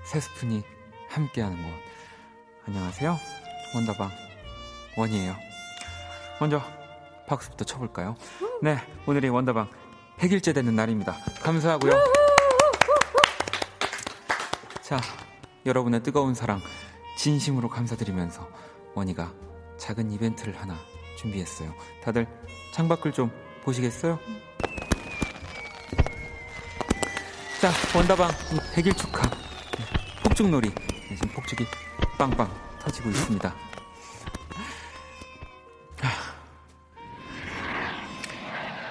세 0.05 0.21
스푼이 0.21 0.63
함께하는 1.09 1.57
곳. 1.57 1.71
안녕하세요. 2.67 3.17
원다방 3.75 4.11
원이에요. 4.99 5.35
먼저 6.41 6.61
박수부터 7.27 7.65
쳐볼까요? 7.65 8.17
네, 8.61 8.77
오늘이 9.07 9.31
원다방 9.31 9.71
100일째 10.19 10.55
되는 10.55 10.77
날입니다. 10.77 11.17
감사하고요. 11.43 11.93
자, 14.83 15.01
여러분의 15.65 16.03
뜨거운 16.03 16.35
사랑 16.35 16.61
진심으로 17.17 17.71
감사드리면서 17.71 18.47
원이가 18.95 19.33
작은 19.81 20.13
이벤트를 20.13 20.55
하나 20.61 20.79
준비했어요. 21.17 21.75
다들 22.05 22.27
창밖을 22.73 23.13
좀 23.13 23.33
보시겠어요? 23.65 24.19
자, 27.61 27.71
원다방 27.97 28.31
100일 28.75 28.97
축하. 28.97 29.23
폭죽놀이. 30.23 30.71
네, 30.71 31.17
지금 31.17 31.29
폭죽이 31.35 31.65
빵빵 32.19 32.51
터지고 32.79 33.09
있습니다. 33.11 33.55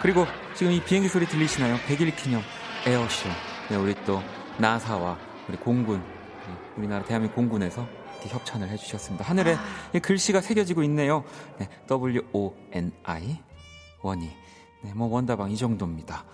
그리고 0.01 0.25
지금 0.55 0.71
이 0.71 0.81
비행기 0.83 1.09
소리 1.09 1.25
들리시나요? 1.27 1.77
100일 1.87 2.15
기념 2.15 2.41
에어쇼. 2.85 3.29
네, 3.69 3.75
우리 3.75 3.93
또 4.05 4.23
나사와 4.57 5.17
우리 5.47 5.57
공군, 5.57 6.03
우리나라 6.77 7.03
대한민국 7.03 7.35
공군에서 7.35 7.87
이렇게 8.19 8.29
협찬을 8.29 8.69
해주셨습니다. 8.69 9.25
하늘에 9.25 9.55
아. 9.55 9.99
글씨가 9.99 10.41
새겨지고 10.41 10.83
있네요. 10.83 11.23
네, 11.57 11.69
W-O-N-I, 11.87 13.39
원이. 14.01 14.29
네, 14.81 14.93
뭐 14.93 15.07
원다방 15.07 15.51
이 15.51 15.57
정도입니다. 15.57 16.25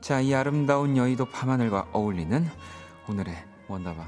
자, 0.00 0.20
이 0.20 0.34
아름다운 0.34 0.96
여의도 0.96 1.26
밤하늘과 1.26 1.88
어울리는 1.92 2.48
오늘의 3.08 3.36
원다방 3.68 4.06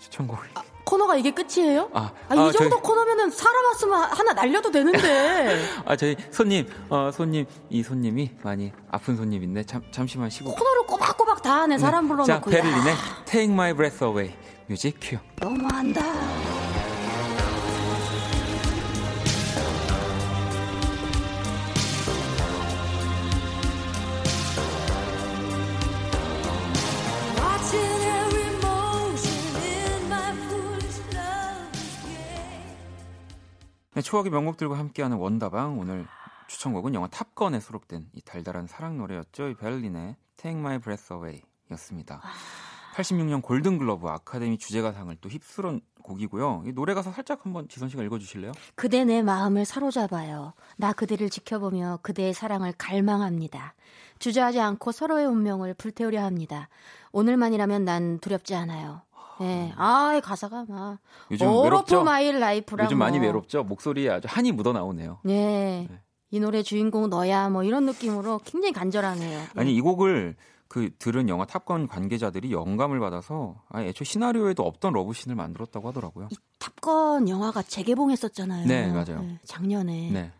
추천곡. 0.00 0.38
아, 0.54 0.62
코너가 0.84 1.16
이게 1.16 1.30
끝이에요? 1.30 1.90
아, 1.94 2.12
아, 2.28 2.34
이 2.34 2.38
아, 2.38 2.50
정도 2.50 2.70
저희... 2.70 2.82
코너면은 2.82 3.30
사람 3.30 3.64
왔으면 3.66 4.02
하나 4.02 4.32
날려도 4.32 4.70
되는데. 4.70 5.64
아, 5.86 5.96
저희 5.96 6.16
손님, 6.30 6.66
어, 6.88 7.10
손님, 7.12 7.46
이 7.70 7.82
손님이 7.82 8.32
많이 8.42 8.72
아픈 8.90 9.16
손님인데, 9.16 9.64
잠, 9.64 9.82
잠시만 9.92 10.30
쉬고. 10.30 10.52
코너를 10.54 10.86
꼬박꼬박 10.86 11.42
다 11.42 11.62
하네, 11.62 11.78
사람 11.78 12.04
네. 12.04 12.08
불러놓고. 12.08 12.50
자, 12.50 12.58
베를린의 12.58 12.94
Take 13.26 13.52
My 13.52 13.72
Breath 13.72 14.04
Away 14.04 14.34
뮤직 14.68 14.96
큐. 15.00 15.18
너무한다. 15.36 16.02
네, 33.94 34.00
추억의 34.00 34.32
명곡들과 34.32 34.78
함께하는 34.78 35.18
원다방 35.18 35.78
오늘 35.78 36.06
추천곡은 36.48 36.94
영화 36.94 37.08
탑건에 37.08 37.60
수록된 37.60 38.08
이 38.14 38.22
달달한 38.22 38.66
사랑 38.66 38.96
노래였죠. 38.96 39.48
이 39.48 39.54
베를린의 39.54 40.16
Take 40.38 40.58
My 40.58 40.78
Breath 40.78 41.12
Away였습니다. 41.12 42.22
86년 42.92 43.42
골든글러브 43.42 44.08
아카데미 44.08 44.58
주제가상을 44.58 45.16
또 45.20 45.28
휩쓸은 45.28 45.80
곡이고요. 46.02 46.64
이 46.66 46.72
노래 46.72 46.94
가사 46.94 47.10
살짝 47.10 47.44
한번 47.44 47.68
지선 47.68 47.88
씨가 47.88 48.02
읽어주실래요? 48.02 48.52
그대 48.74 49.04
내 49.04 49.22
마음을 49.22 49.64
사로잡아요. 49.64 50.52
나 50.76 50.92
그대를 50.92 51.30
지켜보며 51.30 52.00
그대의 52.02 52.34
사랑을 52.34 52.72
갈망합니다. 52.76 53.74
주저하지 54.18 54.60
않고 54.60 54.92
서로의 54.92 55.26
운명을 55.26 55.74
불태우려 55.74 56.22
합니다. 56.22 56.68
오늘만이라면 57.12 57.84
난 57.84 58.18
두렵지 58.18 58.54
않아요. 58.54 59.02
네. 59.40 59.72
아, 59.76 60.20
가사가 60.22 60.66
막 60.68 60.98
요즘 61.30 61.46
All 61.48 61.76
of 61.76 61.94
My 61.96 62.38
Life라 62.38 62.84
요즘 62.84 62.98
많이 62.98 63.18
외롭죠. 63.18 63.64
목소리에 63.64 64.10
아주 64.10 64.28
한이 64.30 64.52
묻어 64.52 64.72
나오네요. 64.72 65.20
네. 65.24 65.88
네. 65.90 66.00
이 66.30 66.40
노래 66.40 66.62
주인공 66.62 67.10
너야 67.10 67.48
뭐 67.48 67.62
이런 67.62 67.84
느낌으로 67.86 68.40
굉장히 68.44 68.72
간절하네요. 68.72 69.38
네. 69.38 69.60
아니 69.60 69.74
이 69.74 69.80
곡을 69.80 70.36
그 70.72 70.88
들은 70.98 71.28
영화 71.28 71.44
탑건 71.44 71.86
관계자들이 71.86 72.50
영감을 72.50 72.98
받아서 72.98 73.62
아 73.68 73.82
애초 73.82 74.04
시나리오에도 74.04 74.62
없던 74.62 74.94
러브신을 74.94 75.36
만들었다고 75.36 75.88
하더라고요. 75.88 76.28
이 76.30 76.36
탑건 76.58 77.28
영화가 77.28 77.60
재개봉했었잖아요. 77.60 78.66
네, 78.66 78.90
맞아요. 78.90 79.20
네, 79.20 79.38
작년에. 79.44 80.10
네. 80.10 80.32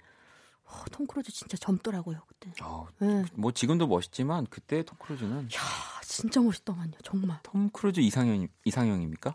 어, 0.64 0.84
톰 0.90 1.06
크루즈 1.06 1.30
진짜 1.32 1.58
젊더라고요 1.58 2.18
그때. 2.26 2.50
어, 2.62 2.86
네. 3.00 3.26
뭐 3.34 3.52
지금도 3.52 3.86
멋있지만 3.86 4.46
그때 4.48 4.82
톰 4.84 4.96
크루즈는 4.98 5.48
야 5.54 5.60
진짜 6.00 6.40
멋있더만요 6.40 6.92
정말. 7.04 7.38
톰 7.42 7.68
크루즈 7.68 8.00
이상형 8.00 8.48
이상형입니까? 8.64 9.34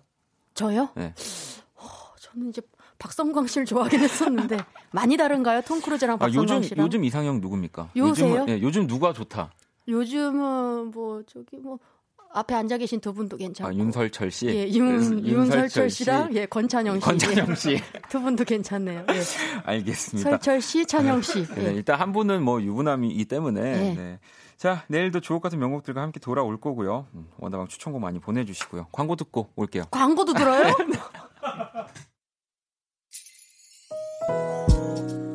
저요? 0.56 0.90
네. 0.96 1.14
어, 1.76 1.86
저는 2.20 2.50
이제 2.50 2.64
박성광 2.98 3.46
씨를 3.46 3.68
좋아하긴 3.68 4.00
했었는데 4.00 4.58
많이 4.90 5.16
다른가요? 5.16 5.62
톰 5.62 5.80
크루즈랑 5.80 6.18
박성광 6.18 6.42
아, 6.42 6.58
요즘, 6.58 6.68
씨랑? 6.68 6.84
요즘 6.84 7.04
이상형 7.04 7.40
누굽니까? 7.40 7.92
요새요? 7.96 8.30
요즘은, 8.30 8.46
네, 8.48 8.62
요즘 8.64 8.88
누가 8.88 9.14
좋다? 9.14 9.52
요즘은 9.88 10.92
뭐 10.92 11.24
저기 11.24 11.58
뭐 11.58 11.80
앞에 12.34 12.54
앉아 12.56 12.78
계신 12.78 13.00
두 13.00 13.14
분도 13.14 13.38
괜찮고. 13.38 13.70
아, 13.70 13.74
윤석철 13.74 14.32
씨. 14.32 14.48
예, 14.48 14.68
윤, 14.70 15.26
윤석철 15.26 15.90
씨랑 15.90 16.36
예, 16.36 16.46
권찬영 16.46 17.00
씨. 17.00 17.02
권찬영 17.02 17.56
씨. 17.56 17.72
예, 17.74 17.78
두 18.10 18.22
분도 18.22 18.44
괜찮네요. 18.44 19.06
예. 19.10 19.22
알겠습니다. 19.64 20.30
석철 20.30 20.62
씨, 20.62 20.86
찬영 20.86 21.22
씨. 21.22 21.46
네, 21.48 21.68
예. 21.68 21.74
일단 21.74 22.00
한 22.00 22.12
분은 22.12 22.44
뭐 22.44 22.62
유부남이기 22.62 23.26
때문에. 23.26 23.62
예. 23.62 23.94
네. 23.94 24.20
자, 24.58 24.84
내일도 24.88 25.20
주옥 25.20 25.42
같은 25.42 25.60
명곡들과 25.60 26.02
함께 26.02 26.20
돌아올 26.20 26.60
거고요. 26.60 27.08
음, 27.14 27.28
원다방 27.38 27.68
추천곡 27.68 28.02
많이 28.02 28.20
보내 28.20 28.44
주시고요. 28.44 28.88
광고 28.92 29.16
듣고 29.16 29.50
올게요. 29.56 29.84
광고도 29.92 30.34
들어요? 30.34 30.74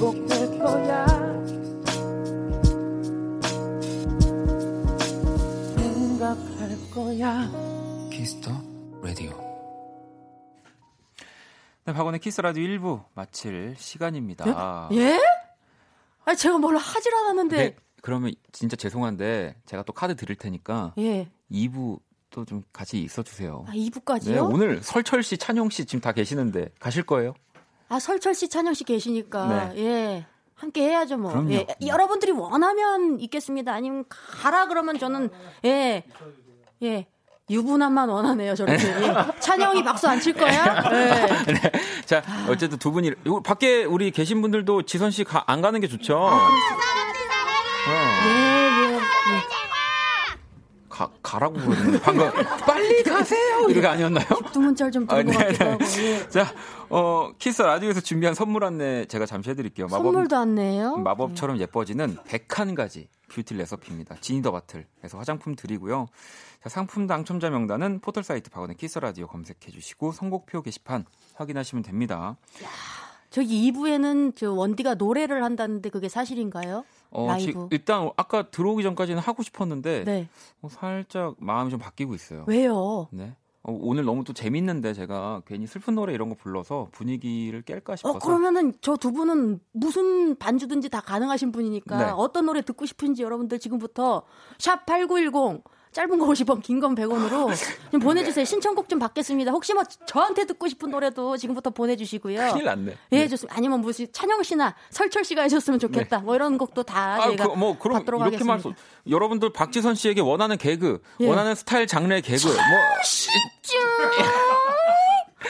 반복될 0.00 0.58
거야. 0.58 1.06
생각할 5.76 6.90
거야. 6.90 7.50
Kiss 8.10 8.33
the 8.33 8.50
Radio. 9.02 9.30
네, 11.84 11.92
박원의 11.92 12.20
키스 12.20 12.40
라디오 12.40 12.64
1부 12.64 13.04
마칠 13.14 13.74
시간입니다. 13.76 14.88
예? 14.92 14.96
예? 14.96 15.20
아 16.24 16.34
제가 16.34 16.56
뭘 16.56 16.78
하질 16.78 17.14
않았는데. 17.14 17.56
네, 17.56 17.76
그러면 18.00 18.32
진짜 18.52 18.76
죄송한데 18.76 19.56
제가 19.66 19.82
또 19.82 19.92
카드 19.92 20.16
드릴 20.16 20.36
테니까 20.36 20.94
예. 20.96 21.28
2부 21.52 22.00
또 22.30 22.44
좀 22.46 22.62
같이 22.72 23.02
있어 23.02 23.22
주세요. 23.22 23.64
아, 23.68 23.72
2부까지요? 23.72 24.32
네, 24.32 24.38
오늘 24.38 24.82
설철 24.82 25.22
씨, 25.24 25.36
찬용 25.36 25.68
씨 25.68 25.84
지금 25.84 26.00
다 26.00 26.12
계시는데 26.12 26.70
가실 26.78 27.02
거예요? 27.02 27.34
아 27.90 27.98
설철 27.98 28.34
씨, 28.34 28.48
찬영 28.48 28.72
씨 28.72 28.84
계시니까 28.84 29.46
네. 29.74 29.82
예. 29.84 30.26
함께 30.54 30.82
해야죠 30.82 31.16
뭐. 31.18 31.32
그럼요. 31.32 31.52
예. 31.52 31.66
여러분들이 31.86 32.32
원하면 32.32 33.18
있겠습니다. 33.20 33.72
아니면 33.72 34.04
가라 34.08 34.66
그러면 34.68 34.98
저는 34.98 35.28
예. 35.64 36.04
예. 36.82 37.06
유부남만 37.50 38.08
원하네요, 38.08 38.54
저렇게. 38.54 38.86
예. 38.86 39.40
찬영이 39.40 39.82
박수 39.82 40.06
안 40.06 40.20
칠 40.20 40.34
거야? 40.34 40.82
네. 40.90 41.26
네. 41.52 41.72
자, 42.06 42.22
어쨌든 42.48 42.78
두 42.78 42.92
분이 42.92 43.12
밖에 43.44 43.82
우리 43.84 44.12
계신 44.12 44.40
분들도 44.40 44.82
지선 44.82 45.10
씨 45.10 45.24
안 45.46 45.60
가는 45.60 45.80
게 45.80 45.88
좋죠. 45.88 46.16
아, 46.16 46.48
어. 47.88 48.69
가, 51.30 51.38
가라고 51.38 51.54
그러는데 51.54 52.00
방금 52.00 52.30
빨리 52.66 53.02
가세요 53.02 53.68
이게 53.68 53.86
아니었나요? 53.86 54.26
두문짤 54.52 54.90
좀 54.90 55.06
들고 55.06 55.14
아, 55.14 55.22
네, 55.22 55.52
네. 55.52 55.78
예. 55.98 56.28
자, 56.28 56.52
어, 56.88 57.30
키스 57.38 57.62
라디오에서 57.62 58.00
준비한 58.00 58.34
선물 58.34 58.64
안내 58.64 59.04
제가 59.06 59.26
잠시 59.26 59.50
해드릴게요. 59.50 59.86
마법, 59.86 60.04
선물도 60.06 60.36
안내요? 60.36 60.96
마법처럼 60.96 61.56
네. 61.56 61.62
예뻐지는 61.62 62.16
101가지 62.26 63.06
beauty 63.28 63.54
recipe입니다. 63.54 64.16
지니더 64.20 64.50
바틀에서 64.50 65.18
화장품 65.18 65.54
드리고요. 65.54 66.08
자, 66.62 66.68
상품 66.68 67.06
당첨자 67.06 67.48
명단은 67.48 68.00
포털 68.00 68.24
사이트 68.24 68.50
박원의 68.50 68.76
키스 68.76 68.98
라디오 68.98 69.26
검색해 69.28 69.70
주시고 69.72 70.12
선곡표 70.12 70.62
게시판 70.62 71.04
확인하시면 71.36 71.84
됩니다. 71.84 72.36
야, 72.64 72.68
저기 73.30 73.70
2부에는 73.72 74.34
저 74.36 74.52
원디가 74.52 74.94
노래를 74.94 75.42
한다는데 75.44 75.88
그게 75.90 76.08
사실인가요? 76.08 76.84
어, 77.10 77.26
라이브. 77.28 77.52
지, 77.52 77.68
일단 77.70 78.10
아까 78.16 78.50
들어오기 78.50 78.82
전까지는 78.82 79.20
하고 79.22 79.42
싶었는데 79.42 80.04
네. 80.04 80.28
어, 80.62 80.68
살짝 80.68 81.36
마음이 81.38 81.70
좀 81.70 81.78
바뀌고 81.78 82.14
있어요. 82.14 82.44
왜요? 82.46 83.08
네. 83.12 83.34
어, 83.62 83.76
오늘 83.80 84.04
너무 84.04 84.24
또 84.24 84.32
재밌는데 84.32 84.94
제가 84.94 85.42
괜히 85.46 85.66
슬픈 85.66 85.94
노래 85.94 86.12
이런 86.14 86.28
거 86.28 86.34
불러서 86.34 86.88
분위기를 86.92 87.62
깰까 87.62 87.96
싶어서. 87.96 88.16
어, 88.16 88.18
그러면은 88.18 88.72
저 88.80 88.96
두 88.96 89.12
분은 89.12 89.60
무슨 89.72 90.36
반주든지 90.36 90.88
다 90.88 91.00
가능하신 91.00 91.52
분이니까 91.52 91.98
네. 92.06 92.12
어떤 92.16 92.46
노래 92.46 92.62
듣고 92.62 92.86
싶은지 92.86 93.22
여러분들 93.22 93.58
지금부터 93.58 94.22
샵 94.58 94.86
8910 94.86 95.62
짧은 95.92 96.18
거 96.20 96.26
50원, 96.26 96.62
긴 96.62 96.78
건 96.80 96.94
100원으로 96.94 97.50
좀 97.90 98.00
보내주세요. 98.00 98.44
신청곡 98.44 98.88
좀 98.88 98.98
받겠습니다. 99.00 99.50
혹시 99.50 99.74
뭐 99.74 99.82
저한테 100.06 100.44
듣고 100.46 100.68
싶은 100.68 100.90
노래도 100.90 101.36
지금부터 101.36 101.70
보내주시고요. 101.70 102.52
큰일 102.52 102.64
났네. 102.64 102.96
예, 103.12 103.18
네. 103.18 103.28
좋습니다. 103.28 103.56
아니면 103.56 103.80
무슨 103.80 104.06
찬영 104.12 104.42
씨나 104.44 104.76
설철 104.90 105.24
씨가 105.24 105.42
해줬으면 105.42 105.80
좋겠다. 105.80 106.18
네. 106.18 106.22
뭐 106.24 106.34
이런 106.36 106.58
곡도 106.58 106.84
다 106.84 107.14
아, 107.14 107.20
저희가 107.24 107.48
그, 107.48 107.54
뭐 107.56 107.76
그럼 107.78 107.98
받도록 107.98 108.20
이렇게 108.20 108.36
하겠습니다. 108.36 108.52
말씀. 108.54 108.72
여러분들 109.08 109.52
박지선 109.52 109.96
씨에게 109.96 110.20
원하는 110.20 110.56
개그, 110.58 111.02
예. 111.20 111.28
원하는 111.28 111.54
스타일 111.56 111.86
장르의 111.88 112.22
개그, 112.22 112.46
뭐 112.46 112.54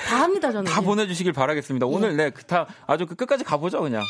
다 0.09 0.23
합니다 0.23 0.51
저는. 0.53 0.71
다 0.71 0.81
보내주시길 0.81 1.33
바라겠습니다. 1.33 1.87
오늘 1.87 2.17
네, 2.17 2.31
그 2.31 2.45
다 2.45 2.67
아주 2.87 3.07
그 3.07 3.15
끝까지 3.15 3.45
가보죠 3.45 3.81
그냥. 3.83 4.03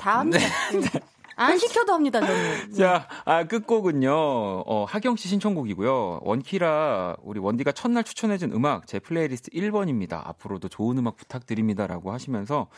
다 0.00 0.20
합니다. 0.20 0.38
네. 0.72 0.88
네. 1.40 1.44
안 1.52 1.58
시켜도 1.58 1.92
합니다, 1.94 2.20
저는. 2.20 2.72
자, 2.76 3.08
아, 3.24 3.44
끝곡은요, 3.44 4.10
어, 4.12 4.84
하경 4.86 5.16
씨 5.16 5.28
신청곡이고요. 5.28 6.20
원키라, 6.22 7.16
우리 7.22 7.40
원디가 7.40 7.72
첫날 7.72 8.04
추천해준 8.04 8.52
음악, 8.52 8.86
제 8.86 8.98
플레이리스트 8.98 9.50
1번입니다. 9.50 10.20
앞으로도 10.26 10.68
좋은 10.68 10.98
음악 10.98 11.16
부탁드립니다라고 11.16 12.12
하시면서, 12.12 12.68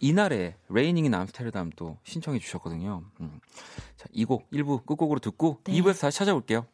이날에 0.00 0.56
Raining 0.68 1.04
in 1.06 1.14
Amsterdam 1.14 1.70
또 1.76 1.96
신청해 2.04 2.38
주셨거든요. 2.38 3.02
음. 3.20 3.40
자, 3.96 4.06
이 4.12 4.24
곡 4.26 4.50
1부 4.50 4.84
끝곡으로 4.86 5.18
듣고, 5.20 5.58
네. 5.64 5.72
2부에서 5.80 6.02
다시 6.02 6.18
찾아올게요. 6.18 6.66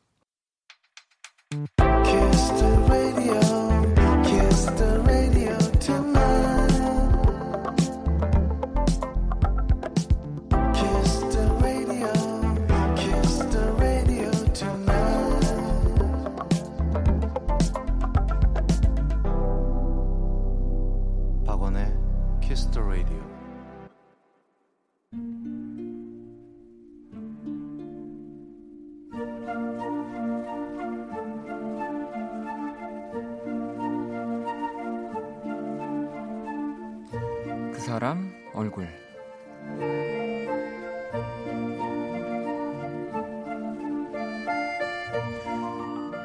사람 38.06 38.32
얼굴 38.54 38.86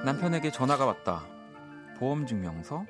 남편에게 0.06 0.52
전화가 0.52 0.86
왔다. 0.86 1.26
보험증명서? 1.98 2.86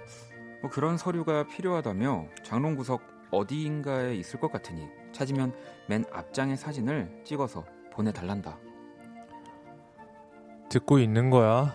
뭐 0.61 0.69
그런 0.69 0.97
서류가 0.97 1.47
필요하다며 1.47 2.27
장롱구석 2.43 3.01
어디인가에 3.31 4.15
있을 4.15 4.41
것 4.41 4.51
같으니 4.51 4.89
찾으면 5.13 5.55
맨 5.87 6.03
앞장의 6.11 6.57
사진을 6.57 7.21
찍어서 7.23 7.63
보내달란다. 7.93 8.59
듣고 10.67 10.99
있는 10.99 11.29
거야. 11.29 11.73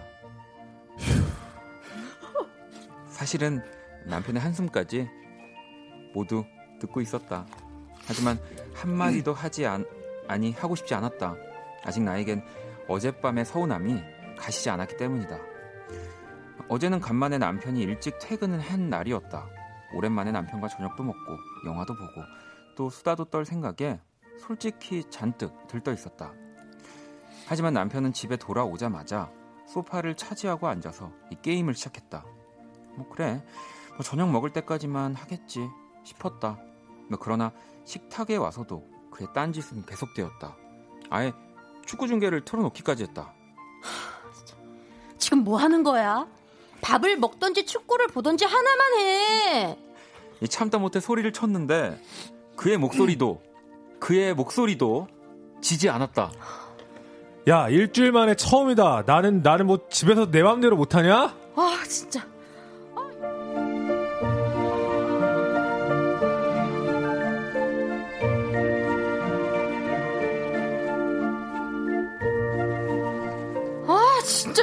사실은 3.09 3.62
남편의 4.05 4.42
한숨까지 4.42 5.09
모두 6.12 6.44
듣고 6.78 7.00
있었다. 7.00 7.46
하지만 8.06 8.38
한마디도 8.74 9.32
하지 9.32 9.66
않, 9.66 9.84
아니 10.28 10.52
하고 10.52 10.74
싶지 10.74 10.94
않았다. 10.94 11.34
아직 11.84 12.02
나에겐 12.02 12.42
어젯밤의 12.88 13.44
서운함이 13.44 14.00
가시지 14.38 14.70
않았기 14.70 14.96
때문이다. 14.96 15.38
어제는 16.68 17.00
간만에 17.00 17.38
남편이 17.38 17.80
일찍 17.80 18.18
퇴근을 18.20 18.60
한 18.60 18.90
날이었다. 18.90 19.46
오랜만에 19.94 20.32
남편과 20.32 20.68
저녁도 20.68 21.02
먹고 21.02 21.18
영화도 21.64 21.94
보고 21.94 22.22
또 22.76 22.90
수다도 22.90 23.26
떨 23.26 23.44
생각에 23.44 24.00
솔직히 24.38 25.04
잔뜩 25.08 25.66
들떠 25.68 25.92
있었다. 25.92 26.32
하지만 27.46 27.72
남편은 27.72 28.12
집에 28.12 28.36
돌아오자마자 28.36 29.30
소파를 29.68 30.16
차지하고 30.16 30.68
앉아서 30.68 31.12
이 31.30 31.36
게임을 31.40 31.74
시작했다. 31.74 32.24
뭐 32.96 33.08
그래, 33.08 33.42
뭐 33.90 34.00
저녁 34.00 34.30
먹을 34.30 34.52
때까지만 34.52 35.14
하겠지 35.14 35.68
싶었다. 36.07 36.59
뭐 37.09 37.19
그러나 37.21 37.53
식탁에 37.85 38.37
와서도 38.37 38.85
그의 39.11 39.29
딴짓은 39.35 39.85
계속되었다. 39.87 40.57
아예 41.11 41.33
축구 41.85 42.09
중계를 42.09 42.45
틀어놓기까지 42.45 43.05
했다. 43.05 43.33
지금 45.19 45.38
뭐 45.38 45.59
하는 45.59 45.83
거야? 45.83 46.27
밥을 46.81 47.16
먹던지 47.16 47.66
축구를 47.66 48.07
보던지 48.09 48.45
하나만 48.45 48.99
해. 48.99 49.79
참다 50.49 50.79
못해 50.79 51.01
소리를 51.01 51.33
쳤는데 51.33 52.01
그의 52.57 52.79
목소리도 52.79 53.42
그의 53.99 54.35
목소리도 54.35 55.09
지지 55.61 55.88
않았다. 55.88 56.31
야 57.49 57.69
일주일 57.69 58.12
만에 58.12 58.35
처음이다. 58.35 59.05
나는 59.07 59.42
나는 59.42 59.66
뭐 59.66 59.88
집에서 59.88 60.31
내 60.31 60.42
맘대로 60.42 60.77
못하냐? 60.77 61.35
아 61.57 61.85
진짜. 61.88 62.27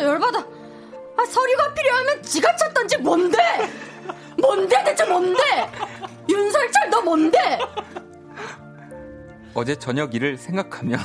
열받아. 0.03 0.39
아, 0.39 1.25
서류가 1.25 1.73
필요하면 1.73 2.21
지가 2.23 2.55
찾던지 2.55 2.97
뭔데? 2.97 3.37
뭔데 4.39 4.83
대체 4.83 5.05
뭔데? 5.05 5.41
윤설철 6.29 6.89
너 6.89 7.01
뭔데? 7.01 7.59
어제 9.53 9.75
저녁 9.75 10.15
일을 10.15 10.37
생각하면 10.37 10.99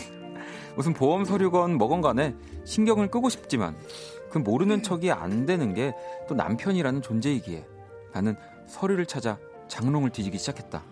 무슨 0.75 0.95
보험 0.95 1.25
서류건 1.25 1.77
뭐건 1.77 2.01
간에 2.01 2.35
신경을 2.65 3.09
끄고 3.11 3.29
싶지만 3.29 3.77
그 4.31 4.39
모르는 4.39 4.83
척이 4.83 5.11
안 5.11 5.45
되는 5.47 5.75
게 5.75 5.95
또 6.29 6.35
남편이라는 6.35 7.03
존재이기에 7.03 7.67
나는 8.13 8.37
서류를 8.67 9.07
찾아 9.07 9.39
장롱을 9.67 10.11
뒤지기 10.11 10.39
시작했다. 10.39 10.83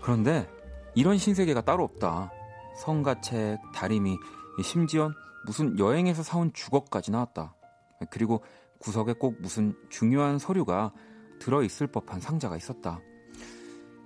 그런데 0.00 0.48
이런 0.94 1.18
신세계가 1.18 1.62
따로 1.62 1.84
없다. 1.84 2.30
성가책, 2.82 3.58
다리미, 3.74 4.16
심지어 4.62 5.10
무슨 5.44 5.78
여행에서 5.78 6.22
사온 6.22 6.52
주걱까지 6.52 7.10
나왔다. 7.10 7.54
그리고 8.10 8.42
구석에 8.78 9.14
꼭 9.14 9.40
무슨 9.40 9.74
중요한 9.90 10.38
서류가 10.38 10.92
들어있을 11.38 11.86
법한 11.88 12.20
상자가 12.20 12.56
있었다. 12.56 13.00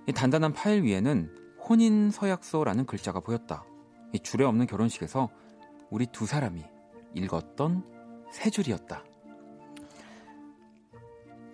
이 0.07 0.13
단단한 0.13 0.53
파일 0.53 0.83
위에는 0.83 1.35
혼인 1.67 2.11
서약서라는 2.11 2.85
글자가 2.85 3.19
보였다. 3.19 3.65
이 4.13 4.19
줄에 4.19 4.45
없는 4.45 4.67
결혼식에서 4.67 5.29
우리 5.89 6.05
두 6.05 6.25
사람이 6.25 6.63
읽었던 7.15 7.83
세 8.31 8.49
줄이었다. 8.49 9.03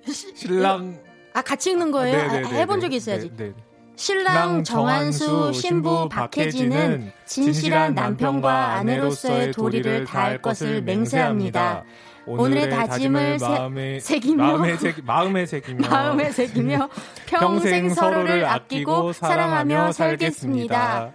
신랑 0.06 1.02
아 1.34 1.42
같이 1.42 1.72
읽는 1.72 1.92
거예요? 1.92 2.20
아, 2.20 2.50
해본 2.50 2.82
적이 2.82 2.98
있어야지. 2.98 3.36
네네. 3.36 3.71
신랑 4.02 4.64
정한수, 4.64 5.54
신부 5.54 6.10
박혜진은 6.10 7.12
진실한 7.28 7.94
남편과 7.94 8.74
아내로서의 8.74 9.52
도리를 9.52 10.06
다할 10.06 10.42
것을 10.42 10.82
맹세합니다. 10.82 11.84
오늘의 12.26 12.72
다짐을 12.72 13.38
마음에, 13.40 14.00
새기며 14.02 14.44
마음에, 14.44 14.76
새기, 14.78 15.02
마음에 15.04 15.46
새기며 15.46 15.88
마음에 15.88 16.32
새기며 16.32 16.90
평생 17.30 17.90
서로를 17.94 18.44
아끼고 18.46 19.14
사랑하며 19.14 19.92
살겠습니다. 19.92 21.14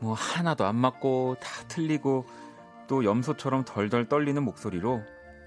뭐 0.00 0.12
하나도 0.12 0.66
안 0.66 0.76
맞고 0.76 1.36
다 1.40 1.48
틀리고 1.68 2.26
또 2.86 3.02
염소처럼 3.02 3.64
덜덜 3.64 4.10
떨리는 4.10 4.42
목소리로 4.42 5.00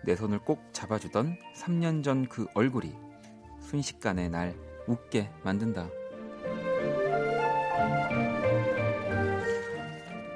내 0.06 0.16
손을 0.16 0.40
꼭 0.40 0.64
잡아주던 0.74 1.38
3년 1.56 2.04
전 2.04 2.26
그 2.28 2.48
얼굴이 2.56 2.96
순식간에 3.62 4.28
날 4.30 4.56
웃게 4.88 5.30
만든다. 5.44 5.88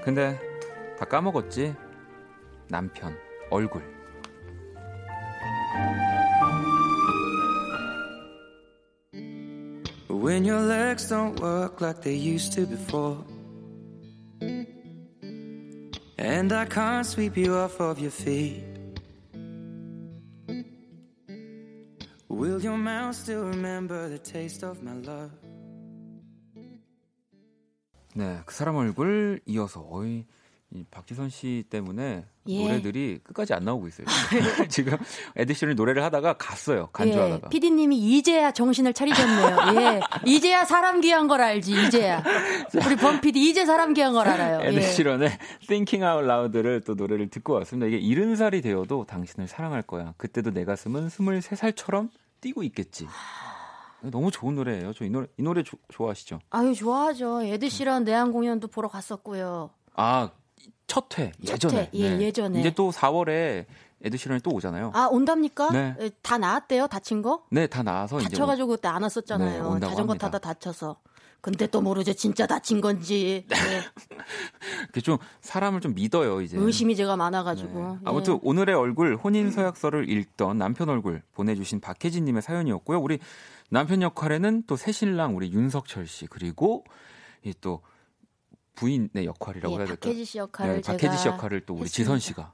근데 0.07 0.39
다 0.97 1.03
까먹었지? 1.03 1.75
남편 2.69 3.13
얼굴. 3.49 3.83
When 10.07 10.45
your 10.45 10.61
legs 10.61 11.09
don't 11.09 11.37
work 11.41 11.81
like 11.81 12.01
they 12.01 12.15
used 12.15 12.53
to 12.53 12.65
before. 12.65 13.17
And 16.17 16.53
I 16.53 16.63
can't 16.67 17.05
sweep 17.05 17.35
you 17.35 17.55
off 17.55 17.81
of 17.81 17.99
your 17.99 18.11
feet. 18.11 18.63
Will 22.29 22.61
your 22.61 22.77
mouth 22.77 23.13
still 23.13 23.43
remember 23.43 24.07
the 24.07 24.19
taste 24.19 24.63
of 24.63 24.81
my 24.81 24.93
love? 24.93 25.46
네, 28.17 28.39
그 28.45 28.53
사람 28.53 28.75
얼굴 28.75 29.39
이어서 29.45 29.87
어이 29.89 30.25
이 30.73 30.83
박지선 30.91 31.29
씨 31.29 31.63
때문에 31.69 32.25
예. 32.47 32.63
노래들이 32.63 33.19
끝까지 33.23 33.53
안 33.53 33.63
나오고 33.63 33.87
있어요. 33.87 34.05
지금 34.67 34.97
에드 35.37 35.51
시런이 35.51 35.75
노래를 35.75 36.03
하다가 36.03 36.33
갔어요. 36.33 36.89
간주하다가. 36.91 37.41
예. 37.45 37.49
PD님이 37.49 37.97
이제야 37.97 38.51
정신을 38.51 38.93
차리셨네요. 38.93 39.81
예. 39.81 40.01
이제야 40.25 40.65
사람 40.65 40.99
귀한 40.99 41.27
걸 41.29 41.41
알지. 41.41 41.71
이제야. 41.71 42.21
우리 42.85 42.97
범 42.97 43.21
PD 43.21 43.49
이제 43.49 43.65
사람 43.65 43.93
귀한 43.93 44.11
걸 44.11 44.27
알아요. 44.27 44.59
에드 44.61 44.84
시런의 44.84 45.29
예. 45.29 45.37
Thinking 45.67 46.03
Out 46.03 46.25
Loud를 46.25 46.81
또 46.81 46.95
노래를 46.95 47.29
듣고 47.29 47.53
왔습니다. 47.53 47.87
이게 47.87 47.97
일흔 47.97 48.35
살이 48.35 48.61
되어도 48.61 49.05
당신을 49.05 49.47
사랑할 49.47 49.83
거야. 49.83 50.15
그때도 50.17 50.51
내 50.51 50.65
가슴은 50.65 51.07
23살처럼 51.07 52.09
뛰고 52.41 52.63
있겠지. 52.63 53.07
너무 54.01 54.31
좋은 54.31 54.55
노래예요. 54.55 54.93
저 54.93 55.05
이 55.05 55.09
노래 55.09 55.27
이 55.37 55.41
노래 55.43 55.63
조, 55.63 55.77
좋아하시죠? 55.89 56.39
아유 56.49 56.73
좋아하죠. 56.75 57.41
에드시런 57.43 58.03
내한 58.03 58.31
공연도 58.31 58.67
보러 58.67 58.87
갔었고요. 58.87 59.69
아 59.95 60.29
첫회 60.87 61.31
예전에 61.45 61.89
예 61.93 62.15
네. 62.17 62.25
예전에 62.25 62.59
이제 62.59 62.71
또 62.73 62.91
4월에 62.91 63.65
에드 64.03 64.15
시런이 64.15 64.41
또 64.41 64.51
오잖아요. 64.51 64.91
아 64.93 65.07
온답니까? 65.11 65.71
네. 65.71 66.11
다 66.21 66.37
나았대요 66.37 66.87
다친 66.87 67.21
거? 67.23 67.43
네, 67.49 67.65
다 67.67 67.81
나아서 67.81 68.19
다쳐가지고 68.19 68.67
그때 68.69 68.87
안 68.87 69.01
왔었잖아요. 69.01 69.73
네, 69.75 69.79
자전거 69.79 70.11
합니다. 70.13 70.29
타다 70.29 70.39
다쳐서. 70.39 70.97
근데 71.41 71.65
또 71.67 71.81
모르죠 71.81 72.13
진짜 72.13 72.45
다친 72.45 72.79
건지. 72.81 73.45
네. 73.49 73.55
네. 74.93 75.01
좀 75.01 75.17
사람을 75.41 75.81
좀 75.81 75.93
믿어요 75.95 76.41
이제. 76.41 76.57
의심이 76.57 76.95
제가 76.95 77.15
많아가지고. 77.15 77.79
네. 77.79 77.97
아무튼 78.05 78.33
네. 78.35 78.39
오늘의 78.43 78.75
얼굴 78.75 79.15
혼인 79.15 79.51
서약서를 79.51 80.09
읽던 80.09 80.57
남편 80.57 80.89
얼굴 80.89 81.21
보내주신 81.33 81.79
박혜진님의 81.79 82.41
사연이었고요. 82.41 82.99
우리 82.99 83.19
남편 83.69 84.01
역할에는 84.01 84.63
또 84.67 84.75
새신랑 84.75 85.35
우리 85.35 85.51
윤석철 85.51 86.07
씨 86.07 86.27
그리고 86.27 86.83
이또 87.43 87.81
부인의 88.75 89.25
역할이라고 89.25 89.73
예, 89.73 89.77
해야 89.77 89.87
될까요? 89.87 90.11
박혜지 90.11 90.25
씨 90.25 90.37
역할을 90.37 90.75
네, 90.75 90.81
박혜지 90.81 91.17
씨 91.17 91.27
역할을 91.27 91.65
또 91.65 91.73
우리 91.73 91.83
했습니다. 91.83 91.95
지선 91.95 92.19
씨가. 92.19 92.53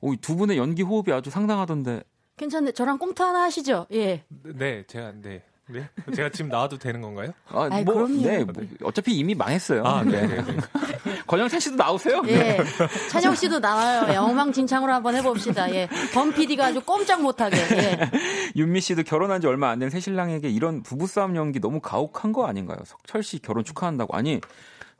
오, 0.00 0.16
두 0.16 0.36
분의 0.36 0.56
연기 0.56 0.82
호흡이 0.82 1.12
아주 1.12 1.30
상당하던데. 1.30 2.02
괜찮네. 2.36 2.72
저랑 2.72 2.98
꽁트 2.98 3.20
하나 3.20 3.42
하시죠. 3.42 3.86
예. 3.92 4.24
네, 4.28 4.84
제가 4.86 5.12
네. 5.20 5.44
네? 5.72 5.88
제가 6.14 6.28
지금 6.30 6.50
나와도 6.50 6.78
되는 6.78 7.00
건가요? 7.00 7.32
아, 7.48 7.68
아이, 7.70 7.82
뭐, 7.84 7.94
그럼요. 7.94 8.22
네, 8.22 8.44
뭐, 8.44 8.54
어차피 8.84 9.16
이미 9.16 9.34
망했어요. 9.34 9.84
아, 9.84 10.02
네. 10.04 10.26
네. 10.26 10.42
네. 10.42 10.56
권영찬 11.26 11.58
씨도 11.60 11.76
나오세요? 11.76 12.22
예. 12.26 12.36
네. 12.36 12.64
찬영 13.10 13.34
씨도 13.34 13.58
나와요. 13.58 14.06
예, 14.12 14.16
엉망진창으로 14.16 14.92
한번 14.92 15.14
해봅시다. 15.16 15.72
예. 15.74 15.88
범 16.14 16.32
PD가 16.32 16.66
아주 16.66 16.80
꼼짝 16.80 17.22
못하게. 17.22 17.56
예. 17.56 18.10
윤미 18.56 18.80
씨도 18.80 19.02
결혼한 19.04 19.40
지 19.40 19.46
얼마 19.46 19.68
안 19.70 19.80
된 19.80 19.88
새신랑에게 19.88 20.50
이런 20.50 20.82
부부싸움 20.82 21.36
연기 21.36 21.58
너무 21.60 21.80
가혹한 21.80 22.32
거 22.32 22.46
아닌가요? 22.46 22.78
석철 22.84 23.22
씨 23.22 23.38
결혼 23.38 23.64
축하한다고. 23.64 24.14
아니, 24.14 24.40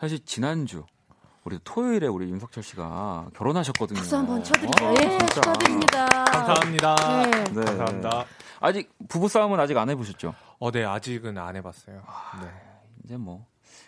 사실 0.00 0.24
지난주 0.24 0.84
우리 1.44 1.58
토요일에 1.64 2.06
우리 2.06 2.30
윤석철 2.30 2.62
씨가 2.62 3.26
결혼하셨거든요. 3.36 3.98
박수 3.98 4.16
한번 4.16 4.42
쳐드릴게요. 4.42 4.88
아, 4.88 4.94
예, 5.02 5.18
축하드립니다. 5.34 6.06
감사합니다. 6.24 6.94
네. 7.24 7.30
네. 7.44 7.64
감사합니다. 7.64 8.24
아직 8.60 8.90
부부 9.08 9.28
싸움은 9.28 9.60
아직 9.60 9.76
안 9.76 9.90
해보셨죠? 9.90 10.34
어, 10.60 10.70
네, 10.70 10.84
아직은 10.84 11.38
안 11.38 11.56
해봤어요. 11.56 12.02
아, 12.06 12.40
네. 12.42 12.48
이제 13.04 13.16
뭐. 13.16 13.46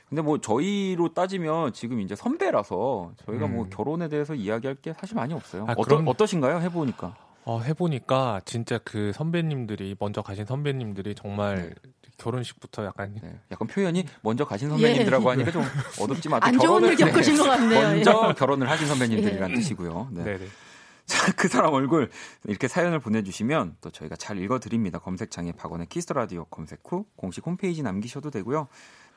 근데 0.08 0.22
뭐 0.22 0.40
저희로 0.40 1.12
따지면 1.12 1.74
지금 1.74 2.00
이제 2.00 2.16
선배라서 2.16 3.12
저희가 3.26 3.46
뭐 3.46 3.48
음. 3.48 3.56
뭐 3.56 3.68
결혼에 3.68 4.08
대해서 4.08 4.34
이야기할 4.34 4.76
게 4.76 4.94
사실 4.94 5.14
많이 5.14 5.34
없어요. 5.34 5.66
아, 5.68 5.74
어떠. 5.76 5.96
어떠신가요? 5.96 6.60
해보니까. 6.60 7.14
어, 7.44 7.60
해보니까 7.60 8.40
진짜 8.46 8.78
그 8.84 9.12
선배님들이 9.12 9.96
먼저 9.98 10.22
가신 10.22 10.46
선배님들이 10.46 11.14
정말 11.14 11.74
네. 11.84 11.90
결혼식부터 12.16 12.84
약간 12.86 13.18
네, 13.20 13.38
약간 13.50 13.68
표현이 13.68 14.06
먼저 14.22 14.44
가신 14.44 14.70
선배님들하고 14.70 15.24
예. 15.24 15.28
하니까 15.30 15.50
좀 15.50 15.62
어둡지만 16.00 16.42
안 16.42 16.58
좋은 16.58 16.84
일 16.84 16.96
겪으신 16.96 17.36
것 17.36 17.44
같네요. 17.44 17.88
먼저 17.88 18.26
예. 18.30 18.32
결혼을 18.34 18.70
하신 18.70 18.86
선배님들이란 18.86 19.50
예. 19.50 19.54
뜻이고요. 19.56 20.08
네. 20.12 20.24
네네. 20.24 20.44
자, 21.12 21.30
그 21.36 21.46
사람 21.48 21.74
얼굴 21.74 22.08
이렇게 22.44 22.68
사연을 22.68 22.98
보내주시면 22.98 23.76
또 23.82 23.90
저희가 23.90 24.16
잘 24.16 24.38
읽어드립니다. 24.38 24.98
검색창에 24.98 25.52
박원의 25.52 25.88
키스 25.88 26.10
라디오 26.14 26.44
검색 26.46 26.80
후 26.88 27.04
공식 27.16 27.46
홈페이지 27.46 27.82
남기셔도 27.82 28.30
되고요. 28.30 28.68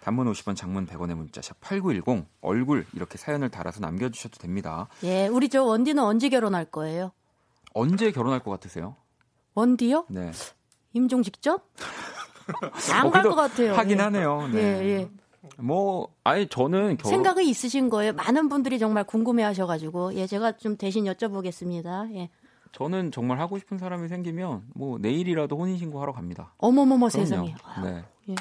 단문 0.02 0.30
50원, 0.32 0.58
장문 0.58 0.86
100원의 0.88 1.16
문자 1.16 1.42
샵 1.42 1.60
#8910 1.62 2.26
얼굴 2.42 2.86
이렇게 2.94 3.18
사연을 3.18 3.50
달아서 3.50 3.80
남겨주셔도 3.80 4.38
됩니다. 4.38 4.88
예, 5.04 5.28
우리 5.28 5.48
저 5.48 5.64
원디는 5.64 6.04
언제 6.04 6.28
결혼할 6.28 6.66
거예요? 6.66 7.12
언제 7.74 8.12
결혼할 8.12 8.42
것 8.42 8.52
같으세요? 8.52 8.98
원디요? 9.54 10.06
네. 10.10 10.32
임종 10.94 11.24
직전? 11.24 11.60
안갈 12.94 13.26
어, 13.26 13.30
것 13.30 13.36
같아요. 13.36 13.74
하긴 13.74 13.98
예. 13.98 14.04
하네요. 14.04 14.48
네. 14.50 14.60
예, 14.60 14.86
예. 15.00 15.10
뭐, 15.58 16.10
아예 16.24 16.46
저는 16.46 16.98
결혼... 16.98 17.10
생각이 17.10 17.50
있으신 17.50 17.90
거예요. 17.90 18.14
많은 18.14 18.50
분들이 18.50 18.80
정말 18.80 19.04
궁금해하셔가지고, 19.04 20.16
예, 20.16 20.28
제가 20.28 20.54
좀 20.54 20.78
대신 20.78 21.06
여쭤보겠습니다. 21.06 22.14
예. 22.16 22.30
저는 22.72 23.12
정말 23.12 23.40
하고 23.40 23.58
싶은 23.58 23.78
사람이 23.78 24.10
생기면 24.10 24.64
뭐 24.74 24.98
내일이라도 25.00 25.58
혼인신고 25.58 26.02
하러 26.02 26.12
갑니다. 26.12 26.54
어머머머 26.58 27.08
세상에. 27.10 27.56
네. 27.84 28.04
예. 28.30 28.36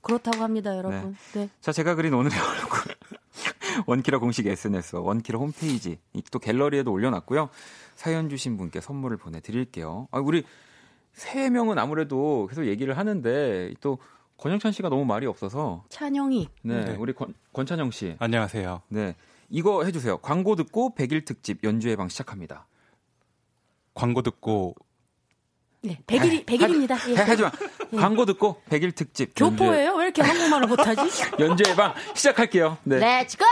그렇다고 0.00 0.42
합니다, 0.42 0.76
여러분. 0.76 1.16
네. 1.32 1.40
네. 1.40 1.48
자, 1.60 1.72
제가 1.72 1.94
그린 1.94 2.14
오늘의 2.14 2.38
얼굴. 2.38 2.94
원키라 3.86 4.18
공식 4.18 4.46
SNS, 4.46 4.96
원키라 4.96 5.38
홈페이지, 5.38 5.98
또 6.30 6.38
갤러리에도 6.38 6.92
올려놨고요. 6.92 7.48
사연 7.96 8.28
주신 8.28 8.56
분께 8.56 8.80
선물을 8.80 9.16
보내드릴게요. 9.16 10.08
아, 10.12 10.18
우리 10.18 10.44
세 11.12 11.50
명은 11.50 11.78
아무래도 11.78 12.46
계속 12.48 12.66
얘기를 12.66 12.96
하는데 12.96 13.72
또 13.80 13.98
권영찬 14.38 14.72
씨가 14.72 14.88
너무 14.88 15.04
말이 15.04 15.26
없어서 15.26 15.84
찬영이 15.88 16.48
네, 16.62 16.84
네. 16.84 16.96
우리 16.98 17.12
권, 17.12 17.34
권찬영 17.52 17.90
씨 17.90 18.16
안녕하세요. 18.18 18.82
네 18.88 19.14
이거 19.48 19.84
해주세요. 19.84 20.18
광고 20.18 20.56
듣고 20.56 20.94
100일 20.94 21.24
특집 21.24 21.62
연주회 21.64 21.96
방 21.96 22.08
시작합니다. 22.08 22.66
광고 23.94 24.22
듣고 24.22 24.74
네, 25.82 25.98
100일, 26.06 26.46
100일입니다. 26.46 26.94
하, 26.94 27.10
예. 27.10 27.14
하지 27.14 27.42
마. 27.42 27.52
예. 27.92 27.96
광고 27.96 28.24
듣고 28.24 28.62
100일 28.70 28.94
특집. 28.94 29.34
교포예요? 29.36 29.88
연주회. 29.88 29.98
왜 29.98 30.04
이렇게 30.04 30.22
한국말을 30.22 30.66
못하지? 30.66 31.02
연주회 31.38 31.76
방 31.76 31.94
시작할게요. 32.14 32.78
네. 32.84 32.98
Let's 32.98 33.38
go! 33.38 33.46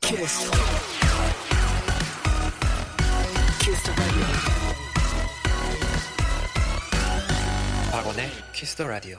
키스. 0.00 0.50
박원의 8.06 8.30
키스 8.52 8.76
더 8.76 8.86
라디오. 8.86 9.18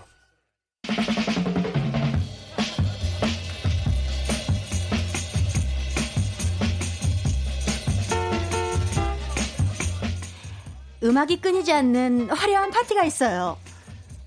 음악이 11.04 11.42
끊이지 11.42 11.74
않는 11.74 12.30
화려한 12.30 12.72
파티가 12.72 13.04
있어요. 13.04 13.58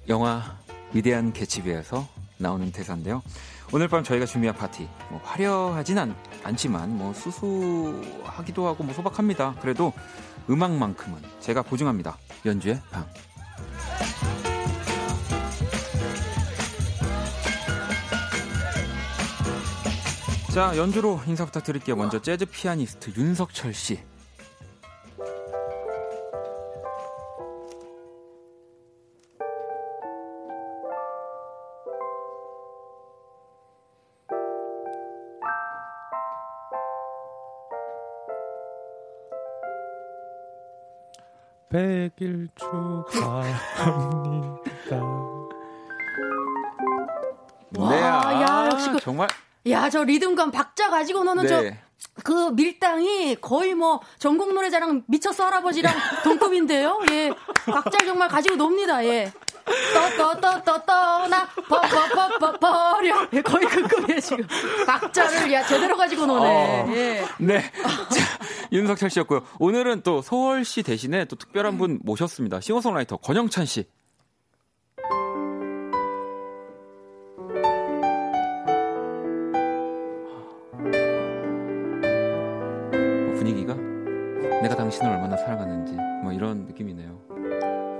영화 0.08 0.58
위대한 0.92 1.32
개츠비에서 1.32 2.06
나오는 2.36 2.70
대사인데요. 2.70 3.22
오늘 3.72 3.88
밤 3.88 4.04
저희가 4.04 4.26
준비한 4.26 4.54
파티 4.54 4.86
뭐 5.08 5.22
화려하진 5.24 5.96
않, 5.96 6.14
않지만 6.44 6.98
뭐 6.98 7.14
수수하기도 7.14 8.66
하고 8.66 8.84
뭐 8.84 8.92
소박합니다. 8.92 9.54
그래도 9.62 9.94
음악만큼은 10.50 11.22
제가 11.40 11.62
보증합니다. 11.62 12.18
연주의 12.44 12.78
방. 12.90 13.06
자, 20.50 20.76
연주로 20.76 21.20
인사 21.28 21.44
부탁드릴게요. 21.44 21.94
먼저 21.94 22.20
재즈 22.20 22.44
피아니스트 22.44 23.12
윤석철 23.16 23.72
씨. 23.72 24.00
백일 41.68 42.48
축하합니다. 42.56 43.50
와, 47.78 47.90
네, 47.90 48.02
아, 48.02 48.42
야, 48.42 48.68
역시 48.72 48.90
그, 48.90 48.98
정말. 48.98 49.28
야, 49.66 49.90
저 49.90 50.04
리듬감 50.04 50.50
박자 50.50 50.90
가지고 50.90 51.24
노는 51.24 51.44
네. 51.44 51.48
저. 51.48 51.90
그 52.22 52.50
밀당이 52.50 53.36
거의 53.40 53.74
뭐 53.74 54.00
전국 54.18 54.52
노래자랑 54.52 55.04
미쳤어 55.06 55.46
할아버지랑 55.46 55.94
동급인데요. 56.24 57.00
예. 57.12 57.30
박자 57.66 57.98
정말 58.04 58.28
가지고 58.28 58.56
놉니다. 58.56 59.04
예. 59.04 59.32
떠떠떠떠떠나 59.94 61.48
버버버버버려 61.68 63.28
예, 63.34 63.42
거의 63.42 63.66
그 63.66 63.82
급이에요 63.86 64.20
지금 64.20 64.46
박자를 64.86 65.52
야 65.52 65.64
제대로 65.64 65.96
가지고 65.96 66.26
노네. 66.26 66.48
어, 66.48 66.92
예. 66.94 67.24
네. 67.38 67.60
자, 67.60 68.38
윤석철 68.72 69.10
씨였고요. 69.10 69.42
오늘은 69.58 70.02
또씨 70.02 70.82
대신에 70.82 71.26
또 71.26 71.36
특별한 71.36 71.78
분 71.78 72.00
모셨습니다. 72.02 72.60
싱어송라이터 72.60 73.18
권영찬 73.18 73.66
씨. 73.66 73.84
당신을 85.00 85.12
얼마나 85.12 85.36
사랑하는지 85.36 85.94
뭐 86.22 86.32
이런 86.32 86.66
느낌이네요. 86.66 87.18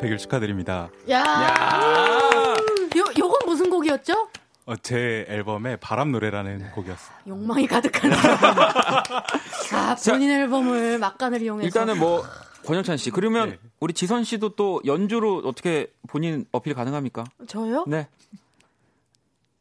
100일 0.01 0.19
축하드립니다. 0.19 0.91
야, 1.09 1.19
야~ 1.19 2.55
요 2.97 3.05
요건 3.19 3.39
무슨 3.47 3.69
곡이었죠? 3.71 4.29
어, 4.67 4.77
제 4.77 5.27
앨범의 5.29 5.79
바람 5.79 6.13
노래라는 6.13 6.71
곡이었어요. 6.73 7.17
욕망이 7.27 7.67
가득한 7.67 8.13
아, 8.13 9.97
본인 10.07 10.29
자, 10.29 10.41
앨범을 10.41 10.99
막간을 10.99 11.43
이용해서 11.43 11.67
일단은 11.67 11.99
뭐 11.99 12.23
권영찬 12.67 12.97
씨 12.99 13.11
그러면 13.11 13.51
네. 13.51 13.59
우리 13.81 13.93
지선 13.95 14.23
씨도 14.23 14.51
또 14.51 14.81
연주로 14.85 15.43
어떻게 15.45 15.93
본인 16.07 16.45
어필 16.53 16.75
가능합니까? 16.75 17.25
저요? 17.49 17.85
네. 17.89 18.07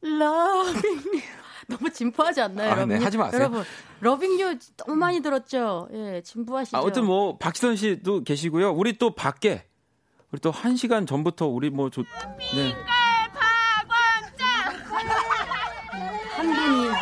러빙 0.01 1.01
너무 1.77 1.91
진부하지 1.91 2.41
않나요, 2.41 2.71
아, 2.71 2.85
네, 2.85 2.97
하지 2.97 3.17
마세요. 3.17 3.39
여러분, 3.39 3.63
러빙유 4.01 4.57
너무 4.77 4.95
많이 4.95 5.21
들었죠. 5.21 5.87
예, 5.93 6.21
진부하시죠. 6.23 6.77
아무튼 6.77 7.05
뭐 7.05 7.37
박지선 7.37 7.75
씨도 7.75 8.23
계시고요. 8.23 8.71
우리 8.71 8.97
또 8.97 9.13
밖에 9.13 9.65
우리 10.31 10.39
또 10.41 10.51
한 10.51 10.75
시간 10.75 11.05
전부터 11.05 11.47
우리 11.47 11.69
뭐 11.69 11.89
조, 11.89 12.03
네. 12.55 12.73
한 16.35 16.47
분이 16.53 16.87
네. 16.87 16.95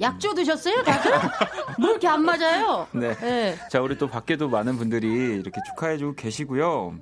약주 0.00 0.34
드셨어요, 0.34 0.82
다들? 0.82 1.12
뭐 1.78 1.90
이렇게 1.90 2.08
안 2.08 2.24
맞아요? 2.24 2.86
네. 2.92 3.14
네. 3.16 3.56
자, 3.70 3.80
우리 3.80 3.96
또 3.96 4.08
밖에도 4.08 4.48
많은 4.48 4.76
분들이 4.76 5.06
이렇게 5.08 5.60
축하해주고 5.70 6.14
계시고요. 6.16 6.98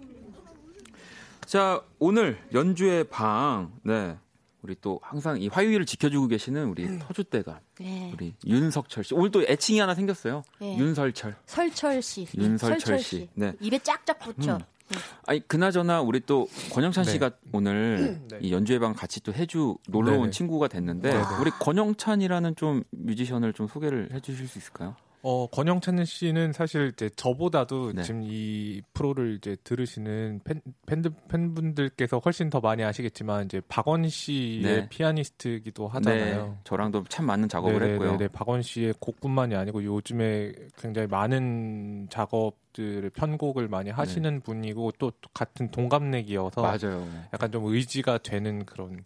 자, 1.52 1.82
오늘 1.98 2.38
연주의 2.54 3.04
방, 3.04 3.78
네. 3.82 4.16
우리 4.62 4.74
또 4.80 4.98
항상 5.02 5.38
이 5.38 5.48
화요일을 5.48 5.84
지켜주고 5.84 6.28
계시는 6.28 6.64
우리 6.64 6.86
음. 6.86 6.98
터줏대감 6.98 7.58
네. 7.78 8.10
우리 8.14 8.32
윤석철 8.46 9.04
씨 9.04 9.12
오늘 9.12 9.30
또 9.30 9.42
애칭이 9.42 9.78
하나 9.78 9.94
생겼어요. 9.94 10.44
네. 10.60 10.78
윤설철. 10.78 11.36
설철 11.44 12.00
씨. 12.00 12.26
윤설철 12.34 12.80
설철 12.80 12.98
씨. 13.00 13.04
씨. 13.04 13.28
네. 13.34 13.52
입에 13.60 13.78
짝짝 13.80 14.18
붙여. 14.18 14.54
음. 14.54 14.58
네. 14.88 14.98
아니 15.26 15.46
그나저나 15.46 16.00
우리 16.00 16.20
또 16.20 16.48
권영찬 16.72 17.04
씨가 17.04 17.28
네. 17.28 17.36
오늘 17.52 18.22
네. 18.28 18.38
이 18.40 18.50
연주회 18.50 18.78
방 18.78 18.94
같이 18.94 19.22
또 19.22 19.34
해주 19.34 19.76
놀러 19.88 20.18
온 20.18 20.30
친구가 20.30 20.68
됐는데 20.68 21.22
우리 21.38 21.50
권영찬이라는 21.50 22.56
좀 22.56 22.82
뮤지션을 22.92 23.52
좀 23.52 23.68
소개를 23.68 24.08
해주실 24.10 24.48
수 24.48 24.56
있을까요? 24.56 24.96
어, 25.24 25.46
권영찬 25.46 26.04
씨는 26.04 26.52
사실 26.52 26.90
이제 26.92 27.08
저보다도 27.14 27.92
네. 27.92 28.02
지금 28.02 28.22
이 28.24 28.82
프로를 28.92 29.36
이제 29.36 29.56
들으시는 29.62 30.40
팬, 30.42 30.60
팬들, 30.84 31.12
팬분들께서 31.28 32.18
훨씬 32.18 32.50
더 32.50 32.60
많이 32.60 32.82
아시겠지만 32.82 33.44
이제 33.44 33.60
박원 33.68 34.08
씨의 34.08 34.62
네. 34.62 34.88
피아니스트기도 34.88 35.86
하잖아요. 35.86 36.46
네. 36.46 36.52
저랑도 36.64 37.04
참 37.08 37.26
많은 37.26 37.48
작업을 37.48 37.74
네네네네. 37.74 37.92
했고요. 37.94 38.16
네, 38.18 38.28
박원 38.28 38.62
씨의 38.62 38.94
곡뿐만이 38.98 39.54
아니고 39.54 39.84
요즘에 39.84 40.54
굉장히 40.76 41.06
많은 41.06 42.08
작업들을 42.10 43.08
편곡을 43.10 43.68
많이 43.68 43.90
네. 43.90 43.90
하시는 43.92 44.40
분이고 44.40 44.92
또 44.98 45.12
같은 45.32 45.70
동갑내기여서 45.70 46.62
맞아요. 46.62 47.08
약간 47.32 47.52
좀 47.52 47.66
의지가 47.66 48.18
되는 48.18 48.64
그런 48.64 49.04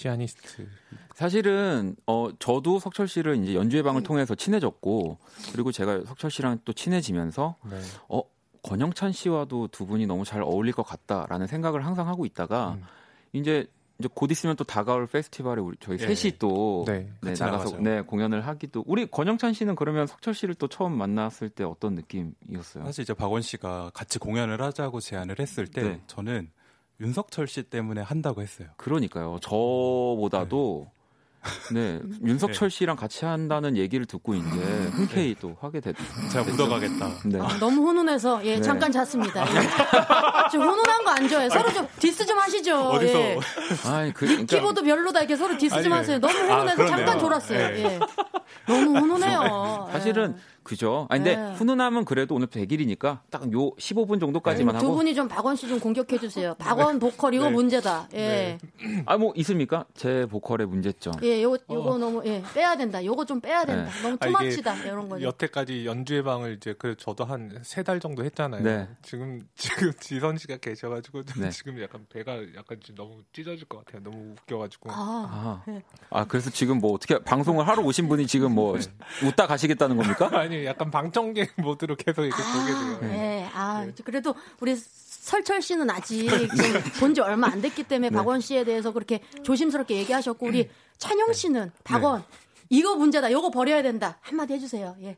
피아니스트. 0.00 0.66
사실은 1.14 1.94
어 2.06 2.30
저도 2.38 2.78
석철 2.78 3.06
씨를 3.06 3.42
이제 3.42 3.54
연주회 3.54 3.82
방을 3.82 4.00
음. 4.00 4.04
통해서 4.04 4.34
친해졌고 4.34 5.18
그리고 5.52 5.70
제가 5.72 6.04
석철 6.06 6.30
씨랑 6.30 6.60
또 6.64 6.72
친해지면서 6.72 7.56
네. 7.70 7.80
어 8.08 8.22
권영찬 8.62 9.12
씨와도 9.12 9.68
두 9.68 9.86
분이 9.86 10.06
너무 10.06 10.24
잘 10.24 10.42
어울릴 10.42 10.72
것 10.72 10.82
같다라는 10.82 11.46
생각을 11.46 11.84
항상 11.84 12.08
하고 12.08 12.24
있다가 12.24 12.78
음. 12.78 12.84
이제 13.32 13.66
이제 13.98 14.08
곧 14.14 14.30
있으면 14.30 14.56
또 14.56 14.64
다가올 14.64 15.06
페스티벌에 15.06 15.60
우리 15.60 15.76
저희 15.78 15.98
예. 16.00 16.14
셋이 16.14 16.38
또 16.38 16.84
네, 16.86 17.12
네, 17.20 17.34
나가서 17.38 17.80
네 17.80 18.00
공연을 18.00 18.46
하기도 18.46 18.82
우리 18.86 19.04
권영찬 19.04 19.52
씨는 19.52 19.74
그러면 19.74 20.06
석철 20.06 20.32
씨를 20.32 20.54
또 20.54 20.68
처음 20.68 20.96
만났을 20.96 21.50
때 21.50 21.64
어떤 21.64 21.94
느낌이었어요? 21.96 22.84
사실 22.84 23.02
이제 23.02 23.12
박원 23.12 23.42
씨가 23.42 23.90
같이 23.92 24.18
공연을 24.18 24.62
하자고 24.62 25.00
제안을 25.00 25.38
했을 25.38 25.66
때 25.66 25.82
네. 25.82 26.00
저는 26.06 26.50
윤석철 27.00 27.46
씨 27.46 27.62
때문에 27.62 28.00
한다고 28.02 28.42
했어요. 28.42 28.68
그러니까요. 28.76 29.38
저보다도 29.42 30.88
네. 31.72 31.98
네, 31.98 32.00
윤석철 32.24 32.68
네. 32.68 32.76
씨랑 32.76 32.96
같이 32.96 33.24
한다는 33.24 33.76
얘기를 33.76 34.04
듣고 34.04 34.34
이제 34.34 34.46
흔쾌히 34.92 35.34
또 35.40 35.56
하게 35.60 35.80
됐죠. 35.80 36.02
제가 36.30 36.44
묻어가겠다. 36.44 37.08
네. 37.26 37.40
아, 37.40 37.58
너무 37.58 37.80
훈훈해서 37.86 38.44
예 38.44 38.56
네. 38.56 38.60
잠깐 38.60 38.92
잤습니다. 38.92 39.46
예. 39.48 40.48
좀 40.50 40.62
훈훈한 40.62 41.04
거 41.04 41.10
안 41.10 41.28
좋아해요. 41.28 41.50
서로 41.50 41.72
좀 41.72 41.86
디스 41.98 42.24
좀 42.24 42.38
하시죠. 42.38 42.80
어디서? 42.90 43.18
예. 43.18 43.38
아니, 43.86 44.12
그, 44.12 44.26
그러니까... 44.26 44.56
키보드 44.56 44.82
별로다 44.82 45.20
이렇게 45.20 45.36
서로 45.36 45.56
디스 45.58 45.82
좀 45.82 45.92
하세요. 45.92 46.18
너무 46.18 46.32
훈훈해서 46.34 46.82
아, 46.82 46.86
잠깐 46.86 47.18
졸았어요. 47.18 47.58
네. 47.68 47.82
예. 47.84 48.00
너무 48.66 48.98
훈훈해요. 48.98 49.88
사실은 49.92 50.34
예. 50.36 50.60
그죠. 50.62 51.06
아니, 51.08 51.24
근데 51.24 51.36
네. 51.36 51.54
훈훈함은 51.54 52.04
그래도 52.04 52.34
오늘 52.34 52.46
100일이니까 52.46 53.20
딱 53.30 53.42
요 53.52 53.70
15분 53.76 54.20
정도까지만 54.20 54.74
네. 54.74 54.78
하고. 54.78 54.88
두 54.90 54.94
분이 54.94 55.14
좀 55.14 55.26
박원 55.26 55.56
씨 55.56 55.66
좀 55.66 55.80
공격해 55.80 56.18
주세요. 56.18 56.54
박원 56.58 56.98
보컬 56.98 57.32
이거 57.34 57.44
네. 57.46 57.50
문제다. 57.50 58.08
예. 58.12 58.58
네. 58.78 59.02
아, 59.06 59.16
뭐 59.16 59.32
있습니까? 59.36 59.86
제 59.94 60.26
보컬의 60.26 60.66
문제점. 60.68 61.14
예, 61.22 61.42
요 61.42 61.56
요거 61.70 61.90
어. 61.90 61.98
너무 61.98 62.22
예, 62.26 62.42
빼야 62.54 62.76
된다. 62.76 63.02
요거 63.04 63.24
좀 63.24 63.40
빼야 63.40 63.64
된다. 63.64 63.90
네. 63.90 64.02
너무 64.02 64.18
투마치다. 64.18 64.72
아, 64.72 64.76
이런 64.76 65.08
거죠. 65.08 65.24
여태까지 65.26 65.86
연주회 65.86 66.22
방을 66.22 66.56
이제 66.56 66.74
그 66.78 66.94
저도 66.96 67.24
한 67.24 67.50
세 67.64 67.82
달 67.82 67.98
정도 67.98 68.22
했잖아요. 68.24 68.62
네. 68.62 68.88
지금 69.02 69.40
지금 69.56 69.92
지선 69.98 70.36
씨가 70.38 70.58
계셔 70.58 70.88
가지고 70.90 71.22
네. 71.38 71.50
지금 71.50 71.80
약간 71.82 72.04
배가 72.12 72.36
약간 72.56 72.78
너무 72.94 73.22
찢어질 73.32 73.64
것 73.66 73.84
같아요. 73.84 74.02
너무 74.04 74.34
웃겨 74.42 74.58
가지고. 74.58 74.90
아. 74.92 75.62
아. 75.66 75.80
아, 76.10 76.24
그래서 76.26 76.50
지금 76.50 76.78
뭐 76.78 76.92
어떻게 76.92 77.18
방송을 77.18 77.66
하러 77.66 77.82
오신 77.82 78.08
분이 78.08 78.26
지금 78.26 78.39
뭐 78.48 78.78
웃다 79.24 79.46
가시겠다는 79.46 79.96
겁니까? 79.96 80.30
아니, 80.38 80.64
약간 80.64 80.90
방청객 80.90 81.52
모드로 81.56 81.96
계속 81.96 82.24
이렇게 82.24 82.42
아, 82.42 82.52
보게 82.52 82.72
돼요. 82.72 83.12
네. 83.12 83.50
아, 83.54 83.86
그래도 84.04 84.34
우리 84.60 84.74
설철 84.76 85.60
씨는 85.62 85.90
아직 85.90 86.28
본 86.98 87.14
지 87.14 87.20
얼마 87.20 87.48
안 87.48 87.60
됐기 87.60 87.82
때문에 87.84 88.10
네. 88.10 88.16
박원 88.16 88.40
씨에 88.40 88.64
대해서 88.64 88.92
그렇게 88.92 89.20
조심스럽게 89.42 89.96
얘기하셨고 89.96 90.46
우리 90.46 90.70
찬영 90.98 91.32
씨는 91.32 91.64
네. 91.66 91.80
박원 91.84 92.24
이거 92.68 92.94
문제다. 92.94 93.28
이거 93.28 93.50
버려야 93.50 93.82
된다. 93.82 94.18
한마디 94.22 94.54
해 94.54 94.58
주세요. 94.58 94.96
예. 95.02 95.16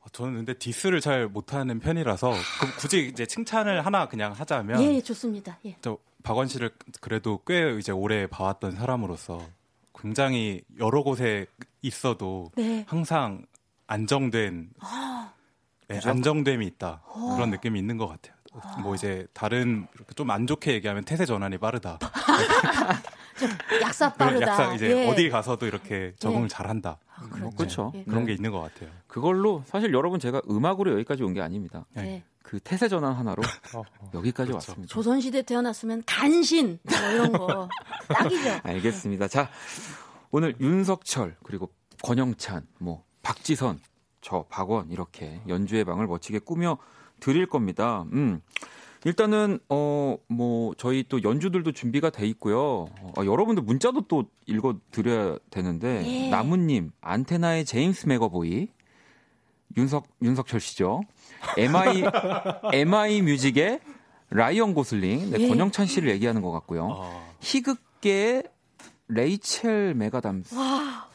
어, 0.00 0.06
저는 0.12 0.34
근데 0.34 0.54
디스를 0.54 1.00
잘 1.00 1.26
못하는 1.26 1.80
편이라서 1.80 2.34
굳이 2.78 3.08
이제 3.12 3.24
칭찬을 3.26 3.84
하나 3.84 4.08
그냥 4.08 4.32
하자면 4.32 4.82
예, 4.82 4.94
예 4.94 5.00
좋습니다. 5.00 5.58
예. 5.64 5.76
저 5.80 5.98
박원 6.22 6.48
씨를 6.48 6.70
그래도 7.00 7.40
꽤 7.46 7.76
이제 7.78 7.92
오래 7.92 8.26
봐왔던 8.26 8.72
사람으로서 8.72 9.40
굉장히 9.98 10.60
여러 10.78 11.02
곳에 11.02 11.46
있어도 11.86 12.50
네. 12.56 12.84
항상 12.88 13.44
안정된 13.86 14.70
아, 14.80 15.32
네, 15.88 16.00
안정됨이 16.04 16.66
있다 16.66 17.02
아. 17.06 17.32
그런 17.36 17.50
느낌이 17.50 17.78
있는 17.78 17.96
것 17.96 18.06
같아요. 18.08 18.34
아. 18.60 18.78
뭐 18.80 18.94
이제 18.94 19.26
다른 19.34 19.86
좀 20.14 20.30
안 20.30 20.46
좋게 20.46 20.72
얘기하면 20.74 21.04
태세 21.04 21.26
전환이 21.26 21.58
빠르다. 21.58 21.98
좀 23.38 23.50
약사 23.82 24.12
빠르다. 24.14 24.46
약사 24.46 24.74
이제 24.74 24.88
예. 25.04 25.08
어디 25.08 25.28
가서도 25.28 25.66
이렇게 25.66 26.14
적응을 26.18 26.44
예. 26.44 26.48
잘한다. 26.48 26.98
아, 27.14 27.22
그렇죠. 27.30 27.56
그렇죠. 27.56 27.92
예. 27.94 28.04
그런 28.04 28.24
게 28.24 28.32
있는 28.32 28.50
것 28.50 28.60
같아요. 28.62 28.88
그걸로 29.06 29.62
사실 29.66 29.92
여러분 29.92 30.18
제가 30.18 30.40
음악으로 30.48 30.92
여기까지 30.92 31.22
온 31.22 31.34
게 31.34 31.42
아닙니다. 31.42 31.84
네. 31.92 32.24
그 32.42 32.60
태세 32.60 32.88
전환 32.88 33.12
하나로 33.12 33.42
어, 33.76 33.80
어. 33.80 34.10
여기까지 34.14 34.52
그렇죠. 34.52 34.70
왔습니다. 34.70 34.90
조선시대 34.92 35.42
태어났으면 35.42 36.02
간신 36.06 36.78
뭐 36.82 36.98
이런 37.10 37.32
거 37.32 37.68
딱이죠. 38.08 38.60
알겠습니다. 38.62 39.28
자 39.28 39.50
오늘 40.30 40.54
윤석철 40.60 41.36
그리고 41.42 41.70
권영찬 42.02 42.66
뭐 42.78 43.04
박지선, 43.22 43.80
저 44.20 44.44
박원 44.48 44.90
이렇게 44.90 45.40
연주회 45.48 45.84
방을 45.84 46.06
멋지게 46.06 46.40
꾸며 46.40 46.78
드릴 47.20 47.46
겁니다. 47.46 48.04
음. 48.12 48.40
일단은 49.04 49.58
어 49.68 50.16
뭐 50.28 50.74
저희 50.76 51.04
또 51.08 51.22
연주들도 51.22 51.72
준비가 51.72 52.10
돼 52.10 52.26
있고요. 52.28 52.86
어, 53.16 53.24
여러분들 53.24 53.62
문자도 53.62 54.02
또 54.08 54.24
읽어 54.46 54.76
드려야 54.90 55.38
되는데 55.50 56.04
예. 56.06 56.30
나무님 56.30 56.90
안테나의 57.00 57.64
제임스 57.64 58.06
맥어보이 58.06 58.68
윤석 59.76 60.06
윤석철 60.22 60.60
씨죠. 60.60 61.02
MI 61.56 62.04
MI 62.72 63.22
뮤직의 63.22 63.80
라이언 64.30 64.74
고슬링 64.74 65.30
네, 65.30 65.36
예. 65.40 65.48
권영찬 65.48 65.86
씨를 65.86 66.10
얘기하는 66.10 66.42
것 66.42 66.50
같고요. 66.50 66.88
아. 67.00 67.26
희극계의 67.40 68.44
레이첼 69.08 69.94
맥아담스. 69.94 70.54
와. 70.54 71.08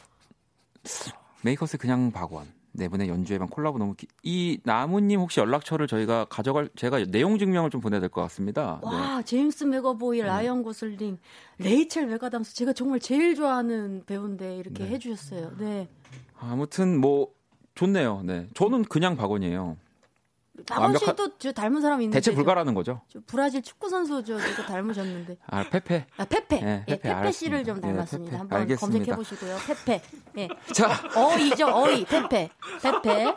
메이커스 1.42 1.78
그냥 1.78 2.10
박원. 2.12 2.46
네 2.74 2.88
분의 2.88 3.10
연주회방 3.10 3.48
콜라보 3.48 3.76
너무 3.76 3.94
기... 3.94 4.06
이 4.22 4.58
나무님 4.64 5.20
혹시 5.20 5.40
연락처를 5.40 5.86
저희가 5.86 6.24
가져갈 6.24 6.70
제가 6.74 7.04
내용 7.10 7.36
증명을 7.36 7.68
좀 7.68 7.82
보내야 7.82 8.00
될 8.00 8.08
것 8.08 8.22
같습니다. 8.22 8.80
와 8.82 9.18
네. 9.18 9.24
제임스 9.24 9.64
맥어보이, 9.64 10.20
네. 10.20 10.26
라이언 10.26 10.62
고슬링, 10.62 11.18
레이첼 11.58 12.06
맥아담스 12.06 12.54
제가 12.54 12.72
정말 12.72 12.98
제일 12.98 13.34
좋아하는 13.34 14.04
배우인데 14.06 14.56
이렇게 14.56 14.84
네. 14.84 14.90
해주셨어요. 14.92 15.52
네. 15.58 15.88
아무튼 16.38 16.98
뭐 16.98 17.28
좋네요. 17.74 18.22
네 18.24 18.48
저는 18.54 18.84
그냥 18.84 19.16
박원이에요. 19.16 19.76
박원 20.66 20.96
씨도 20.98 21.38
저 21.38 21.52
닮은 21.52 21.80
사람이 21.80 22.04
있는데 22.04 22.20
대체 22.20 22.34
불가라는 22.34 22.74
거죠. 22.74 23.00
저 23.08 23.20
브라질 23.26 23.62
축구 23.62 23.88
선수 23.88 24.22
저 24.22 24.36
누구 24.36 24.62
닮으셨는데. 24.62 25.38
아 25.46 25.64
페페. 25.68 26.06
아 26.18 26.24
페페. 26.26 26.60
네, 26.60 26.84
페페, 26.86 27.08
예, 27.08 27.14
페페 27.14 27.32
씨를 27.32 27.64
좀 27.64 27.76
네, 27.76 27.88
닮았습니다. 27.88 28.32
네, 28.32 28.38
한번 28.38 28.76
검색해 28.76 29.16
보시고요. 29.16 29.56
페페. 29.66 30.02
예. 30.38 30.48
자 30.72 30.90
어이죠 31.16 31.68
어이 31.68 32.04
페페 32.04 32.50
페페. 32.82 33.24
예. 33.24 33.34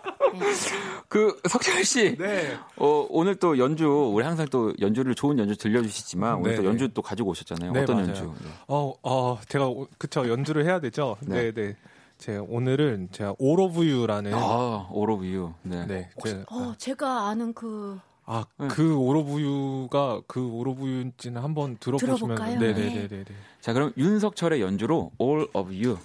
그 1.08 1.40
석철 1.48 1.86
씨. 1.86 2.18
네. 2.18 2.58
어 2.76 3.08
오늘 3.10 3.36
또 3.36 3.58
연주 3.58 3.88
우리 4.14 4.26
항상 4.26 4.46
또 4.52 4.74
연주를 4.82 5.16
좋은 5.16 5.40
연주 5.40 5.56
들려주시지만 5.56 6.36
오늘 6.36 6.52
네. 6.52 6.58
또 6.58 6.66
연주 6.66 6.90
또 6.94 7.02
가지고 7.02 7.30
오셨잖아요. 7.30 7.72
네, 7.72 7.82
어떤 7.84 7.96
맞아요. 7.96 8.10
연주? 8.10 8.34
어, 8.68 8.94
어 9.04 9.40
제가 9.48 9.70
그쵸 9.98 10.28
연주를 10.28 10.66
해야 10.66 10.82
되죠. 10.82 11.16
네, 11.22 11.54
네. 11.54 11.78
제 12.18 12.38
오늘은 12.38 13.10
제가 13.12 13.36
All 13.42 13.62
of 13.62 13.78
You라는 13.78 14.34
아, 14.34 14.90
All 14.94 15.12
of 15.12 15.24
You. 15.26 15.54
네. 15.64 15.86
네. 15.86 16.10
제, 16.24 16.44
어, 16.50 16.74
제가 16.78 17.28
아는 17.28 17.54
그 17.54 18.00
아, 18.26 18.46
네. 18.58 18.68
그 18.70 18.84
All 18.98 19.18
of 19.20 19.30
You가 19.32 20.22
그 20.28 20.40
All 20.40 20.70
of 20.70 20.82
You인지는 20.82 21.42
한번 21.42 21.78
들어보시면 21.80 22.36
네, 22.36 22.58
네, 22.58 22.74
네, 22.74 23.08
네, 23.08 23.24
네. 23.24 23.26
자, 23.62 23.74
그럼 23.74 23.92
윤석철의 23.98 24.62
연주로 24.62 25.12
All 25.22 25.48
of 25.54 25.72
You 25.72 25.98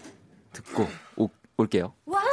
듣고 0.53 0.87
오, 1.17 1.31
올게요. 1.57 1.93
와! 2.07 2.30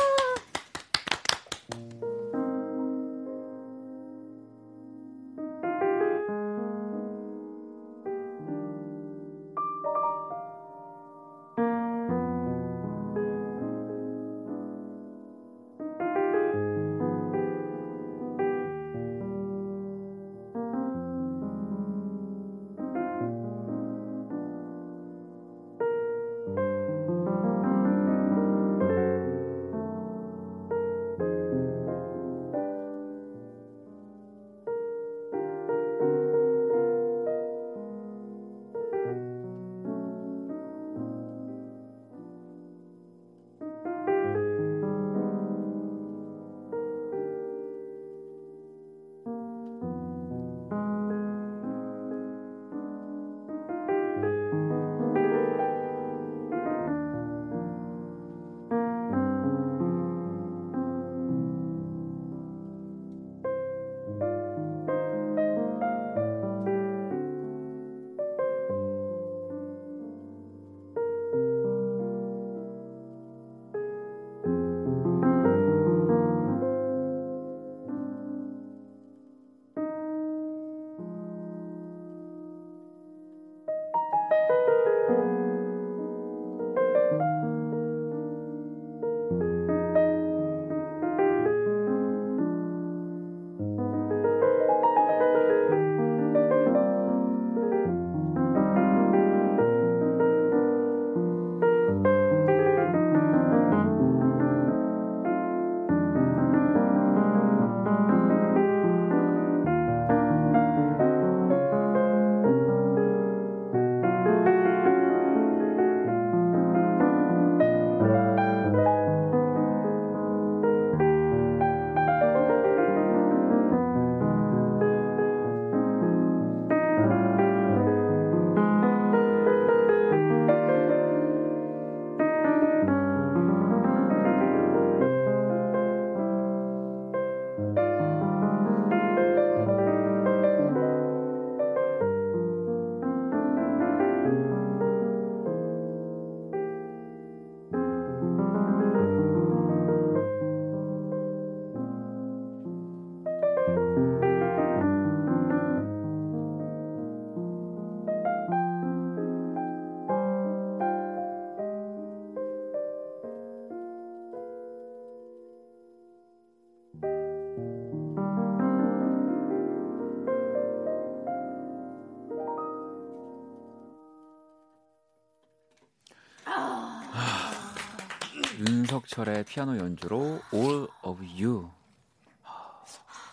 윤석철의 179.08 179.46
피아노 179.46 179.78
연주로 179.78 180.42
All 180.54 180.88
of 181.04 181.24
You. 181.24 181.70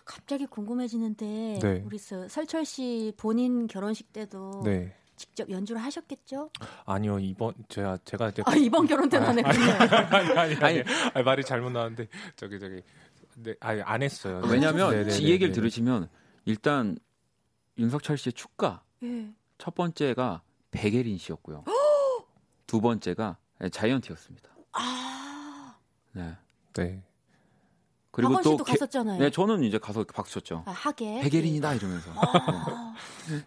갑자기 0.05 0.47
궁금해지는데 0.47 1.59
네. 1.61 1.83
우리 1.85 1.99
설철 1.99 2.65
씨 2.65 3.13
본인 3.17 3.67
결혼식 3.67 4.13
때도 4.13 4.63
네. 4.65 4.95
직접 5.17 5.51
연주를 5.51 5.83
하셨겠죠? 5.83 6.51
아니요 6.87 7.19
이번 7.19 7.55
제가 7.69 7.99
제가 8.05 8.29
이제 8.29 8.43
아 8.47 8.55
이번 8.55 8.87
결혼 8.87 9.09
때는 9.09 9.27
안 9.27 9.39
했군요. 9.39 9.73
아니 9.73 10.33
아니, 10.33 10.55
아니, 10.57 10.83
아니, 11.15 11.25
말이 11.25 11.45
잘못 11.45 11.71
나왔는데 11.71 12.09
저기 12.37 12.59
저기 12.61 12.83
네 13.37 13.55
아니 13.61 13.83
안 13.83 14.03
했어요. 14.03 14.43
왜냐하면 14.47 14.91
네, 14.91 15.05
네, 15.05 15.19
이 15.19 15.31
얘기를 15.31 15.53
들으시면 15.53 16.09
일단 16.45 16.97
윤석철 17.79 18.17
씨의 18.19 18.35
축가 18.35 18.83
첫 19.59 19.75
번째가 19.75 20.43
백예린 20.71 21.19
씨였고요. 21.19 21.65
두 22.67 22.81
번째가 22.81 23.39
자이언티였습니다. 23.73 24.51
아. 24.73 25.04
네. 26.15 26.37
네. 26.75 27.03
그리고 28.11 28.41
또 28.43 28.57
게, 28.57 28.73
갔었잖아요. 28.73 29.19
네, 29.19 29.31
저는 29.31 29.65
이제 29.65 29.79
가서 29.79 30.05
박수 30.05 30.35
쳤죠. 30.35 30.63
아, 30.67 30.71
하게. 30.71 31.21
백예린이다 31.21 31.75
이러면서. 31.75 32.13
아. 32.15 32.95
네. 33.29 33.45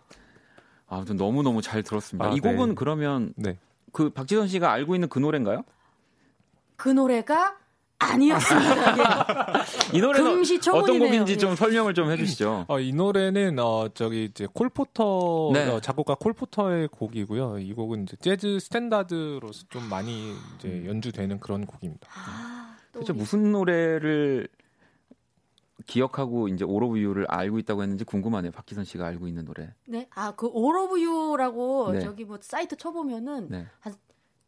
아무튼 0.88 1.16
너무 1.18 1.42
너무 1.42 1.62
잘 1.62 1.84
들었습니다. 1.84 2.30
아, 2.30 2.34
이 2.34 2.40
곡은 2.40 2.70
네. 2.70 2.76
그러면 2.76 3.34
네. 3.36 3.58
그 3.94 4.10
박지선 4.10 4.48
씨가 4.50 4.72
알고 4.72 4.96
있는 4.96 5.10
그 5.10 5.20
노래인가요? 5.20 5.64
그 6.76 6.90
노래가 6.90 7.58
아니었습니다. 8.00 9.26
이 9.94 10.02
노래는 10.02 10.44
어떤 10.74 11.00
곡인지 11.00 11.34
예. 11.34 11.38
좀 11.38 11.56
설명을 11.56 11.94
좀 11.94 12.12
해주시죠. 12.12 12.66
어, 12.68 12.80
이 12.80 12.94
노래는 12.94 13.58
어, 13.60 13.90
저기 13.94 14.26
이제 14.26 14.48
콜포터 14.54 15.52
네. 15.54 15.70
어, 15.70 15.80
작곡가 15.80 16.16
콜포터의 16.16 16.90
곡이고요. 16.90 17.60
이 17.60 17.74
곡은 17.74 18.04
이제 18.04 18.16
재즈 18.18 18.60
스탠다드로서 18.60 19.66
좀 19.70 19.90
많이 19.90 20.34
이제 20.58 20.68
음. 20.68 20.86
연주되는 20.88 21.40
그런 21.40 21.66
곡입니다. 21.66 22.08
아, 22.14 22.78
대체 22.94 23.14
무슨 23.14 23.52
노래를 23.52 24.48
기억하고 25.86 26.50
이제 26.50 26.66
All 26.66 26.84
of 26.84 27.00
You를 27.00 27.26
알고 27.30 27.60
있다고 27.60 27.82
했는지 27.82 28.04
궁금하네요. 28.04 28.52
박지선 28.52 28.84
씨가 28.84 29.06
알고 29.06 29.28
있는 29.28 29.46
노래. 29.46 29.74
네. 29.86 30.08
아, 30.14 30.32
그 30.32 30.54
All 30.54 30.76
of 30.76 31.02
You라고 31.02 31.92
네. 31.94 32.00
저기 32.02 32.26
뭐 32.26 32.38
사이트 32.42 32.76
쳐보면은 32.76 33.48
네. 33.50 33.68
한 33.80 33.94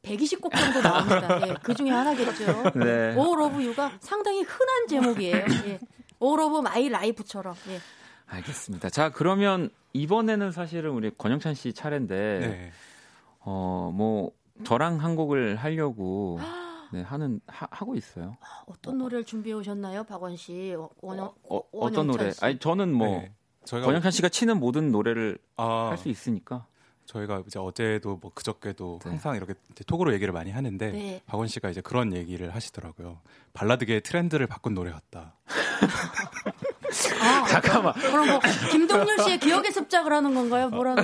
120곡 0.01 0.55
정도 0.55 0.81
나옵니다. 0.81 1.47
예, 1.47 1.55
그 1.61 1.73
중에 1.73 1.89
하나겠죠. 1.89 2.45
네. 2.75 3.15
All 3.15 3.41
of 3.41 3.55
You가 3.55 3.91
상당히 3.99 4.41
흔한 4.41 4.87
제목이에요. 4.87 5.45
예. 5.65 5.79
All 6.19 6.39
of 6.39 6.59
My 6.59 6.89
Life처럼. 6.89 7.55
예. 7.69 7.79
알겠습니다. 8.27 8.89
자, 8.89 9.09
그러면 9.09 9.69
이번에는 9.93 10.51
사실은 10.51 10.91
우리 10.91 11.11
권영찬 11.17 11.53
씨 11.53 11.73
차례인데, 11.73 12.39
네. 12.39 12.71
어, 13.39 13.91
뭐, 13.93 14.31
저랑 14.63 15.01
한 15.01 15.15
곡을 15.15 15.55
하려고 15.55 16.39
네, 16.91 17.01
하는 17.01 17.39
하, 17.47 17.67
고 17.85 17.95
있어요. 17.95 18.37
아, 18.41 18.63
어떤 18.67 18.97
노래를 18.97 19.23
준비해 19.23 19.55
오셨나요, 19.55 20.03
박원 20.03 20.35
씨? 20.35 20.75
원, 21.01 21.19
어, 21.19 21.33
어, 21.71 21.91
떤 21.91 22.07
노래? 22.07 22.31
씨. 22.31 22.43
아니 22.43 22.57
저는 22.57 22.91
뭐 22.93 23.07
네. 23.07 23.31
저희가 23.65 23.85
권영찬 23.85 24.11
씨가 24.11 24.29
치는 24.29 24.59
모든 24.59 24.91
노래를 24.91 25.37
아, 25.55 25.89
할수 25.89 26.09
있으니까. 26.09 26.65
저희가 27.09 27.43
이제 27.47 27.57
어제도 27.57 28.17
뭐 28.21 28.31
그저께도 28.33 28.99
네. 29.03 29.09
항상 29.09 29.35
이렇게 29.35 29.55
톡으로 29.87 30.13
얘기를 30.13 30.31
많이 30.31 30.51
하는데 30.51 30.91
네. 30.91 31.21
박원 31.25 31.47
씨가 31.47 31.71
이제 31.71 31.81
그런 31.81 32.13
얘기를 32.13 32.53
하시더라고요. 32.53 33.19
발라드계의 33.53 34.01
트렌드를 34.01 34.45
바꾼 34.45 34.75
노래 34.75 34.91
같다. 34.91 35.33
아, 37.21 37.47
잠깐만. 37.47 37.93
그럼 37.93 38.27
뭐 38.27 38.39
김동률 38.71 39.23
씨의 39.23 39.39
기억의 39.39 39.71
습작을 39.71 40.13
하는 40.13 40.35
건가요? 40.35 40.69
뭐라는? 40.69 41.03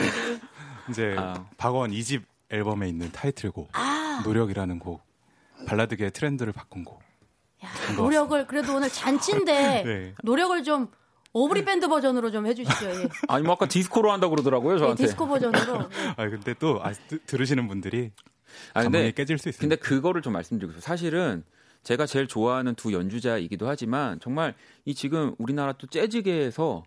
이제 0.89 1.16
아. 1.18 1.43
박원 1.58 1.89
2집 1.89 2.24
앨범에 2.49 2.88
있는 2.88 3.12
타이틀곡 3.12 3.70
아. 3.74 4.22
노력이라는 4.24 4.78
곡 4.78 5.01
발라드계 5.66 6.12
트렌드를 6.12 6.53
바꾼 6.53 6.84
곡. 6.84 7.01
야, 7.64 7.70
노력을 7.95 8.45
그래도 8.45 8.76
오늘 8.76 8.89
잔치인데 8.89 9.82
네. 9.84 10.14
노력을 10.22 10.64
좀 10.64 10.91
오브리 11.36 11.66
밴드 11.66 11.90
버전으로 11.90 12.32
좀 12.32 12.48
해주시죠. 12.48 12.86
예. 12.86 13.10
아니 13.28 13.44
뭐 13.44 13.56
아까 13.56 13.68
디스코로 13.68 14.10
한다고 14.10 14.32
그러더라고요 14.32 14.80
저한테. 14.80 15.04
네, 15.04 15.08
디스코 15.08 15.28
버전으로. 15.28 15.90
아 16.16 16.30
근데 16.30 16.54
또 16.54 16.80
아, 16.82 16.94
들으시는 17.28 17.68
분들이 17.68 18.12
아 18.74 18.84
근데 18.84 19.12
깨질 19.12 19.38
수 19.38 19.50
있어요. 19.50 19.60
근데 19.60 19.76
그거를 19.76 20.22
좀 20.22 20.32
말씀드리고 20.32 20.72
싶어요. 20.72 20.82
사실은 20.82 21.44
제가 21.84 22.06
제일 22.06 22.28
좋아하는 22.28 22.74
두 22.76 22.94
연주자이기도 22.94 23.68
하지만 23.68 24.18
정말 24.22 24.56
이 24.86 24.96
지금 24.96 25.36
우리나라 25.38 25.74
또 25.74 25.88
재즈계에서 25.88 26.84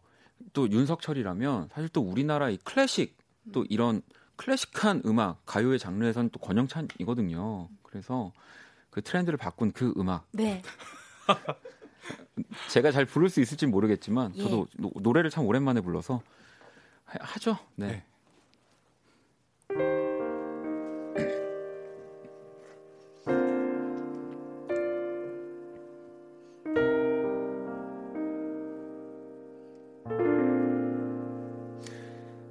또 0.54 0.70
윤석철이라면 0.70 1.68
사실 1.70 1.90
또 1.90 2.00
우리나라 2.00 2.48
이 2.48 2.56
클래식 2.64 3.18
또 3.52 3.66
이런 3.68 4.00
클래식한 4.36 5.02
음악 5.04 5.44
가요의 5.44 5.78
장르에서는 5.78 6.30
또 6.30 6.40
권영찬이거든요. 6.40 7.68
그래서 7.82 8.32
그 8.88 9.02
트렌드를 9.02 9.36
바꾼 9.36 9.72
그 9.72 9.92
음악. 9.98 10.26
네. 10.32 10.62
제가 12.68 12.92
잘 12.92 13.04
부를 13.04 13.28
수 13.28 13.40
있을지 13.40 13.66
모르겠지만 13.66 14.32
예. 14.36 14.42
저도 14.42 14.66
노, 14.76 14.90
노래를 14.94 15.30
참 15.30 15.46
오랜만에 15.46 15.80
불러서 15.80 16.22
하, 17.04 17.38
죠 17.38 17.58
네. 17.76 17.86
네. 17.86 18.04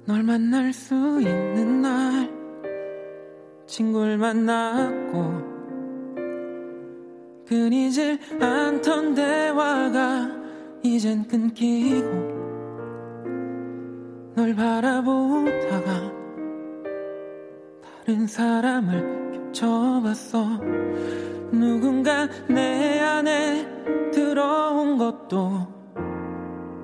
널 0.06 0.22
만날 0.22 0.72
수 0.72 0.94
있는 1.20 1.82
날 1.82 2.38
친구를 3.66 4.16
만났고 4.16 5.57
끊이질 7.48 8.18
않던 8.40 9.14
대화가 9.14 10.30
이젠 10.82 11.26
끊기고 11.26 12.36
널 14.34 14.54
바라보다가 14.54 16.12
다른 18.04 18.26
사람을 18.26 19.32
겹쳐봤어. 19.32 20.60
누군가 21.50 22.28
내 22.48 23.00
안에 23.00 23.66
들어온 24.12 24.98
것도 24.98 25.66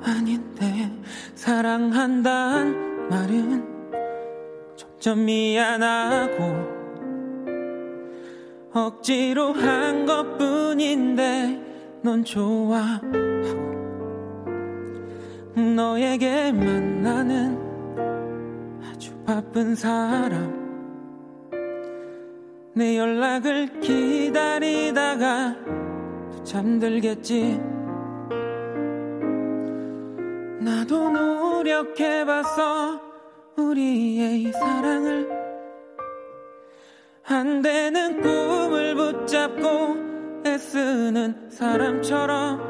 아닌데 0.02 0.90
사랑한단 1.34 3.08
말은 3.10 3.64
점점 4.76 5.26
미안하고 5.26 6.83
억지로 8.74 9.52
한 9.52 10.04
것뿐인데 10.04 12.00
넌 12.02 12.24
좋아하고 12.24 13.06
너에게 15.76 16.50
만 16.50 17.00
나는 17.00 17.56
아주 18.82 19.14
바쁜 19.24 19.76
사람. 19.76 20.64
내 22.74 22.98
연락을 22.98 23.78
기다리다가 23.78 25.54
또 26.32 26.42
잠들겠지. 26.42 27.60
나도 30.58 31.10
노력해봤어 31.10 33.00
우리의 33.56 34.50
사랑을 34.50 35.43
안 37.26 37.62
되는 37.62 38.20
꿈을 38.20 38.94
붙잡고 38.94 40.44
애쓰는 40.46 41.48
사람처럼 41.48 42.60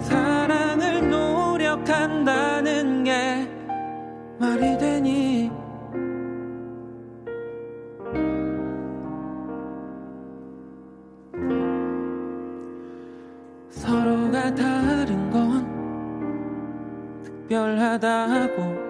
사랑을 0.00 1.08
노력한다는 1.08 3.04
게 3.04 3.48
말이 4.40 4.76
되니? 4.78 5.48
서로가 13.70 14.52
다른 14.56 15.30
건 15.30 15.64
특별하다고 17.22 18.87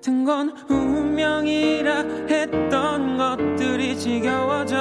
같은 0.00 0.24
건 0.24 0.54
운명이라 0.70 1.94
했던 2.26 3.18
것들이 3.18 3.98
지겨워져. 3.98 4.76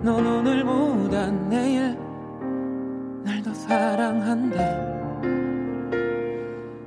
넌 0.00 0.26
오늘보다 0.26 1.30
내일 1.48 1.96
날 3.22 3.40
더 3.44 3.54
사랑한대. 3.54 4.56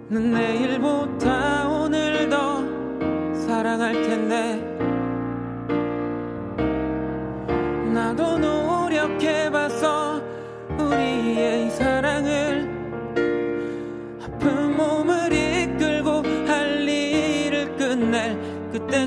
넌 0.10 0.34
내일보다 0.34 1.70
오늘 1.70 2.30
더 2.30 2.62
사랑할 3.34 3.94
텐데 3.94 4.73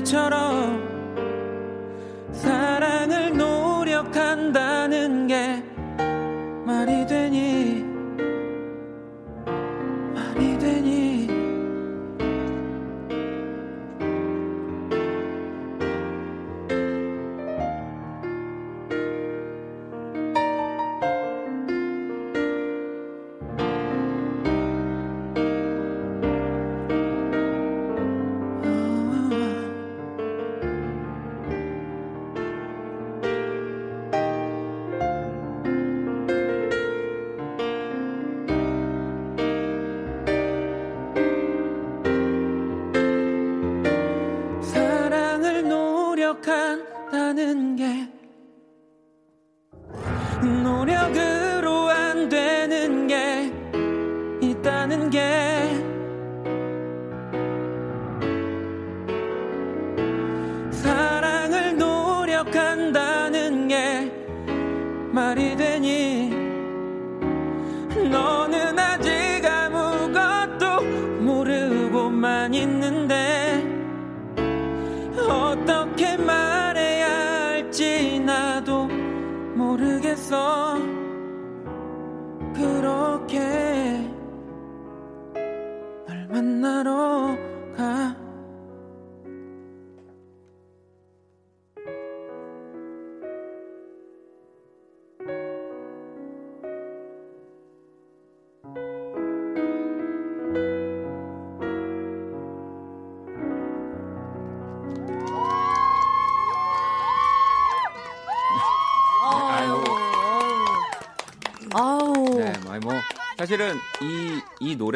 그때처럼 0.07 0.76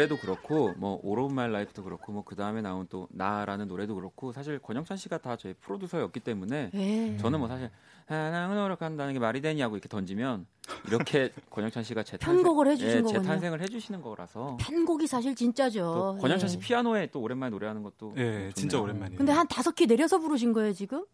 노래도 0.01 0.17
그렇고, 0.17 0.73
뭐, 0.77 0.99
All 1.03 1.23
of 1.23 1.35
My 1.35 1.51
Life도 1.51 1.83
그렇고, 1.83 2.11
뭐, 2.11 2.23
그 2.23 2.35
다음에 2.35 2.61
나온 2.61 2.87
또, 2.89 3.07
나라는 3.11 3.67
노래도 3.67 3.93
그렇고, 3.93 4.31
사실 4.31 4.57
권영찬 4.57 4.97
씨가 4.97 5.19
다 5.19 5.35
저희 5.35 5.53
프로듀서였기 5.53 6.19
때문에, 6.21 6.71
네. 6.73 7.17
저는 7.17 7.39
뭐 7.39 7.47
사실, 7.47 7.69
사랑을 8.07 8.55
노력한다는 8.57 9.13
게 9.13 9.19
말이 9.19 9.41
되냐고 9.41 9.75
이렇게 9.75 9.87
던지면, 9.87 10.47
이렇게 10.87 11.31
권영찬 11.51 11.83
씨가 11.83 12.03
재 12.03 12.17
편곡을 12.17 12.67
해주신 12.67 12.89
예, 12.89 13.01
거군요. 13.01 13.19
재탄생을 13.19 13.61
해주시는 13.61 14.01
거라서. 14.01 14.57
편곡이 14.59 15.05
사실 15.05 15.35
진짜죠. 15.35 16.17
권영찬 16.19 16.49
씨 16.49 16.57
예. 16.57 16.59
피아노에 16.59 17.07
또 17.11 17.21
오랜만에 17.21 17.51
노래하는 17.51 17.83
것도. 17.83 18.15
예, 18.17 18.51
진짜 18.55 18.79
오랜만이에요. 18.81 19.17
근데 19.17 19.31
한 19.31 19.47
다섯 19.47 19.75
키 19.75 19.85
내려서 19.85 20.17
부르신 20.17 20.53
거예요, 20.53 20.73
지금? 20.73 21.05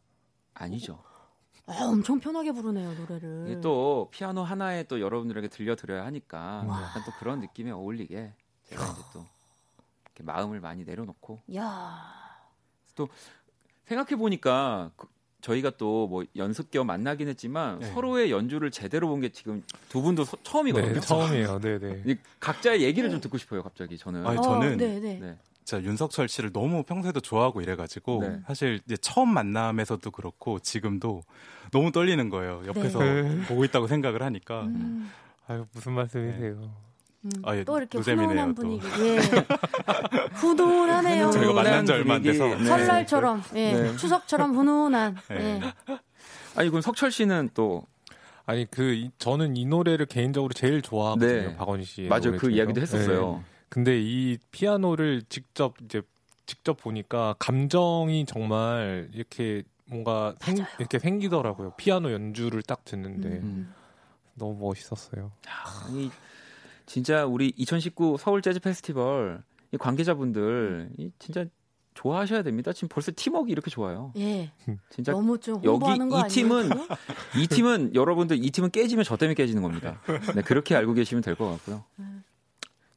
아니죠. 0.53 1.03
아, 1.65 1.83
엄청 1.83 2.19
편하게 2.19 2.53
부르네요 2.53 2.93
노래를. 2.93 3.59
또 3.59 4.07
피아노 4.11 4.43
하나에 4.43 4.83
또 4.83 5.01
여러분들에게 5.01 5.49
들려드려야 5.49 6.05
하니까 6.05 6.63
와. 6.65 6.83
약간 6.83 7.03
또 7.05 7.11
그런 7.19 7.41
느낌에 7.41 7.71
어울리게 7.71 8.33
제가 8.67 8.83
이제 8.83 9.01
또 9.13 9.25
이렇게 10.05 10.23
마음을 10.23 10.59
많이 10.59 10.83
내려놓고. 10.83 11.41
야. 11.55 12.03
또 12.95 13.07
생각해 13.85 14.15
보니까 14.15 14.91
그 14.95 15.07
저희가 15.41 15.71
또 15.77 16.07
뭐 16.07 16.25
연습 16.35 16.71
겸 16.71 16.87
만나긴 16.87 17.27
했지만 17.27 17.79
네. 17.79 17.91
서로의 17.93 18.31
연주를 18.31 18.71
제대로 18.71 19.07
본 19.07 19.21
게 19.21 19.29
지금 19.29 19.63
두 19.89 20.01
분도 20.01 20.23
소, 20.25 20.35
처음이거든요. 20.43 20.93
네, 20.93 20.99
처음이에요. 20.99 21.59
네, 21.59 21.79
네. 21.79 22.17
각자의 22.39 22.81
얘기를 22.81 23.09
좀 23.09 23.21
듣고 23.21 23.37
싶어요, 23.37 23.61
갑자기 23.63 23.97
저는. 23.97 24.25
아니, 24.25 24.41
저는 24.41 24.73
어, 24.73 24.75
네, 24.75 24.99
네. 24.99 25.19
네. 25.19 25.37
진짜 25.63 25.83
윤석철 25.83 26.27
씨를 26.29 26.51
너무 26.53 26.83
평소에도 26.83 27.19
좋아하고 27.19 27.61
이래가지고 27.61 28.21
네. 28.21 28.39
사실 28.47 28.79
이제 28.85 28.95
처음 28.97 29.29
만남에서도 29.33 30.09
그렇고 30.11 30.59
지금도 30.59 31.23
너무 31.71 31.91
떨리는 31.91 32.29
거예요. 32.29 32.63
옆에서 32.65 32.99
네. 32.99 33.41
보고 33.47 33.63
있다고 33.65 33.87
생각을 33.87 34.23
하니까. 34.23 34.63
음. 34.63 35.11
아유 35.47 35.65
무슨 35.73 35.93
말씀이세요? 35.93 36.71
음, 37.25 37.31
아, 37.43 37.55
예, 37.55 37.63
또 37.63 37.77
이렇게 37.77 37.97
훈훈한 37.97 38.55
분위기. 38.55 38.85
예. 38.85 39.19
훈훈하네요. 40.33 41.31
저희가 41.31 41.53
만난 41.53 41.85
지 41.85 41.91
얼마 41.91 42.15
안 42.15 42.21
돼서 42.21 42.47
네. 42.47 42.63
설날처럼, 42.63 43.43
예. 43.55 43.73
네. 43.73 43.97
추석처럼 43.97 44.55
훈훈한. 44.55 45.17
네. 45.29 45.61
예. 45.89 45.95
아니 46.55 46.69
그럼 46.69 46.81
석철 46.81 47.11
씨는 47.11 47.49
또 47.53 47.83
아니 48.45 48.65
그 48.69 49.09
저는 49.17 49.57
이 49.57 49.65
노래를 49.65 50.05
개인적으로 50.05 50.53
제일 50.53 50.81
좋아하거든요. 50.81 51.49
네. 51.49 51.55
박원희 51.57 51.83
씨. 51.83 52.01
맞아요. 52.03 52.37
그 52.37 52.49
이야기도 52.49 52.81
했었어요. 52.81 53.43
네. 53.43 53.43
근데 53.69 53.99
이 53.99 54.37
피아노를 54.51 55.23
직접 55.27 55.75
이제 55.83 56.01
직접 56.45 56.77
보니까 56.77 57.35
감정이 57.39 58.25
정말 58.25 59.09
이렇게 59.13 59.63
뭔가 59.85 60.33
생, 60.39 60.57
이렇게 60.79 60.99
생기더라고요. 60.99 61.71
피아노 61.77 62.11
연주를 62.11 62.61
딱 62.61 62.85
듣는데 62.85 63.27
음. 63.27 63.73
너무 64.35 64.57
멋있었어요. 64.67 65.31
야, 65.47 65.87
이 65.91 66.09
진짜 66.87 67.25
우리 67.25 67.53
2019 67.55 68.17
서울 68.19 68.41
재즈 68.41 68.59
페스티벌 68.59 69.43
이 69.71 69.77
관계자분들 69.77 70.89
이 70.97 71.11
진짜 71.19 71.45
좋아하셔야 71.93 72.43
됩니다. 72.43 72.73
지금 72.73 72.87
벌써 72.89 73.11
팀워크 73.15 73.49
이렇게 73.51 73.69
좋아요. 73.69 74.13
예. 74.17 74.51
진짜 74.89 75.11
너무 75.11 75.37
좀 75.39 75.61
여기 75.63 75.85
이 75.93 76.29
팀은 76.29 76.69
이 77.37 77.47
팀은 77.47 77.93
여러분들 77.95 78.43
이 78.43 78.49
팀은 78.51 78.71
깨지면 78.71 79.03
저 79.03 79.17
때문에 79.17 79.33
깨지는 79.35 79.61
겁니다. 79.61 79.99
네, 80.35 80.41
그렇게 80.41 80.75
알고 80.75 80.93
계시면 80.93 81.21
될 81.21 81.35
것 81.35 81.49
같고요. 81.51 81.83
음. 81.99 82.23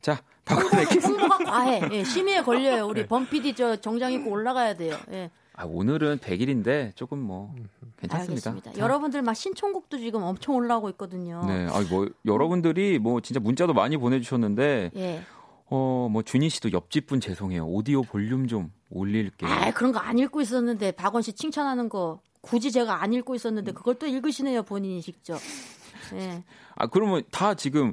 자, 0.01 0.23
박근혜 0.45 0.85
홍보가 0.85 1.39
과해. 1.39 1.83
예, 1.93 2.05
심의에 2.05 2.43
걸려요. 2.43 2.87
우리 2.87 3.03
네. 3.03 3.07
범피디 3.07 3.55
저 3.55 3.77
정장 3.77 4.13
입고 4.13 4.31
올라가야 4.31 4.75
돼요. 4.75 4.97
예. 5.13 5.31
아, 5.61 5.65
오늘은 5.67 6.19
100일인데 6.19 6.97
조금 6.97 7.19
뭐 7.19 7.55
괜찮습니다. 7.99 8.51
알겠습니다. 8.51 8.83
여러분들 8.83 9.21
막 9.21 9.35
신청곡도 9.35 9.99
지금 9.99 10.23
엄청 10.23 10.55
올라오고 10.55 10.89
있거든요. 10.91 11.45
네, 11.47 11.67
아, 11.71 11.83
뭐 11.91 12.09
여러분들이 12.25 12.99
뭐 12.99 13.21
진짜 13.21 13.41
문자도 13.41 13.75
많이 13.75 13.99
보내주셨는데, 13.99 14.93
예. 14.97 15.23
어, 15.67 16.09
뭐 16.11 16.23
준희 16.23 16.49
씨도 16.49 16.73
옆집 16.73 17.07
분 17.07 17.21
죄송해요. 17.21 17.67
오디오 17.67 18.01
볼륨 18.03 18.47
좀 18.49 18.73
올릴게요. 18.89 19.51
아, 19.51 19.71
그런 19.73 19.93
거 19.93 19.99
안 20.01 20.19
읽고 20.19 20.41
있었는데 20.41 20.93
박원 20.93 21.21
씨 21.23 21.35
칭찬하는 21.35 21.91
거 21.91 22.21
굳이 22.41 22.73
제가 22.73 23.03
안 23.03 23.13
읽고 23.13 23.35
있었는데 23.35 23.73
그걸 23.73 23.97
또 23.97 24.07
읽으시네요 24.07 24.63
본인이 24.63 25.03
직접. 25.03 25.39
예. 26.15 26.43
아, 26.75 26.87
그러면 26.87 27.23
다 27.31 27.53
지금 27.55 27.93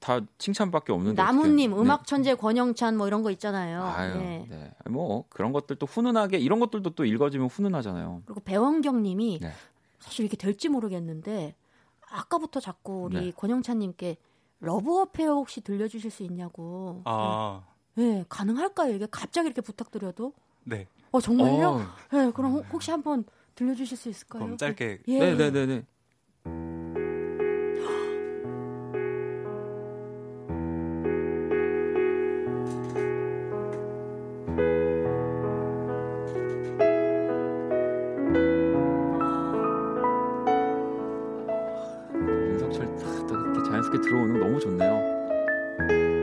다 0.00 0.20
칭찬밖에 0.38 0.92
없는데 0.92 1.22
나무님, 1.22 1.70
네. 1.70 1.76
음악 1.76 2.06
천재 2.06 2.34
권영찬 2.34 2.96
뭐 2.96 3.06
이런 3.06 3.22
거 3.22 3.30
있잖아요. 3.30 3.84
아유, 3.84 4.14
네. 4.16 4.46
네. 4.48 4.72
뭐 4.90 5.24
그런 5.28 5.52
것들도 5.52 5.86
훈훈하게 5.86 6.38
이런 6.38 6.58
것들도 6.58 6.90
또 6.90 7.04
읽어지면 7.04 7.48
훈훈하잖아요. 7.48 8.22
그리고 8.24 8.40
배원경님이 8.40 9.40
네. 9.42 9.52
사실 9.98 10.24
이게 10.24 10.36
될지 10.36 10.70
모르겠는데 10.70 11.54
아까부터 12.10 12.60
자꾸 12.60 13.02
우리 13.04 13.26
네. 13.26 13.32
권영찬님께 13.36 14.16
Love 14.60 15.00
Affair 15.00 15.34
혹시 15.34 15.60
들려주실 15.60 16.10
수 16.10 16.22
있냐고. 16.22 17.02
아, 17.04 17.62
네, 17.94 18.24
가능할까요? 18.28 18.94
이게 18.94 19.06
갑자기 19.10 19.46
이렇게 19.46 19.60
부탁드려도? 19.60 20.32
네. 20.64 20.86
어 21.12 21.20
정말요? 21.20 21.68
어. 21.68 21.80
네, 22.12 22.30
그럼 22.32 22.64
혹시 22.72 22.90
한번 22.90 23.24
들려주실 23.54 23.98
수 23.98 24.08
있을까요? 24.08 24.44
그럼 24.44 24.56
짧게. 24.56 25.00
예. 25.08 25.18
네, 25.18 25.34
네, 25.34 25.50
네, 25.50 25.66
네. 25.66 25.84
들어오는 44.00 44.34
거 44.34 44.38
너무 44.40 44.58
좋네요. 44.60 46.19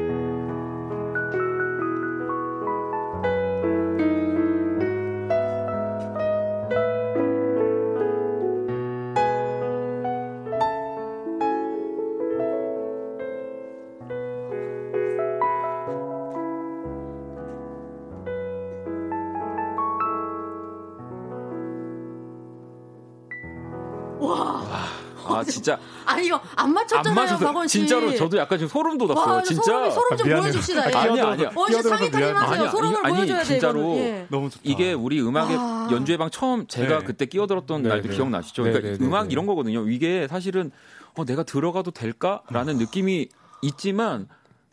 진짜. 25.52 25.80
아니 26.06 26.28
이거 26.28 26.40
안 26.56 26.74
맞췄잖아요. 26.74 27.38
박원 27.38 27.68
씨. 27.68 27.80
진짜로 27.80 28.14
저도 28.16 28.38
약간 28.38 28.60
좀 28.60 28.68
소름 28.68 28.98
돋았어요. 28.98 29.36
와, 29.36 29.44
진짜. 29.44 29.64
소름, 29.64 29.92
소름 29.92 30.18
좀 30.18 30.34
아, 30.34 30.42
보여줍시다. 30.42 30.84
아니 31.00 31.22
아니야. 31.22 31.52
원씨 31.56 31.82
상의까지 31.82 32.24
하세요. 32.24 32.70
소름을 32.70 33.06
아니, 33.06 33.16
보여줘야 33.16 33.38
돼요. 33.38 33.46
진짜로 33.46 33.96
예. 33.98 34.28
너무 34.30 34.50
좋다. 34.50 34.62
이게 34.64 34.94
우리 34.94 35.22
음악의 35.22 35.56
와. 35.56 35.88
연주회 35.92 36.18
방 36.18 36.30
처음 36.30 36.68
제가 36.68 37.00
네. 37.00 37.06
그때 37.06 37.26
끼어들었던 37.26 37.84
네, 37.84 37.90
날도 37.90 38.10
네. 38.10 38.16
기억나시죠? 38.16 38.64
그러니까 38.64 38.86
네, 38.86 38.94
네, 38.94 38.98
네, 38.98 39.06
음악 39.06 39.32
이런 39.32 39.46
거거든요. 39.46 39.90
이게 39.90 40.28
사실은 40.28 40.72
어, 41.16 41.26
내가 41.26 41.44
들어가도 41.44 41.92
될까라는 41.92 42.78
느낌이 42.78 43.30
있지만 43.62 44.28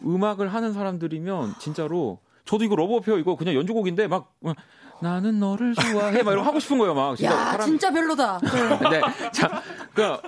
음악을 0.04 0.52
하는 0.52 0.72
사람들이면 0.72 1.54
진짜로 1.58 2.20
저도 2.44 2.64
이거 2.64 2.76
Love 2.76 2.93
Affair 2.93 3.18
이거 3.18 3.36
그냥 3.36 3.54
연주곡인데 3.54 4.06
막 4.06 4.32
나는 5.00 5.40
너를 5.40 5.74
좋아해 5.74 6.22
막 6.22 6.32
이런 6.32 6.44
하고 6.44 6.60
싶은 6.60 6.78
거예요 6.78 6.94
막 6.94 7.16
진짜 7.16 7.32
야 7.32 7.44
사람... 7.52 7.66
진짜 7.66 7.90
별로다. 7.90 8.40
네. 8.90 9.00
자, 9.32 9.62
그 9.94 10.04
어. 10.04 10.20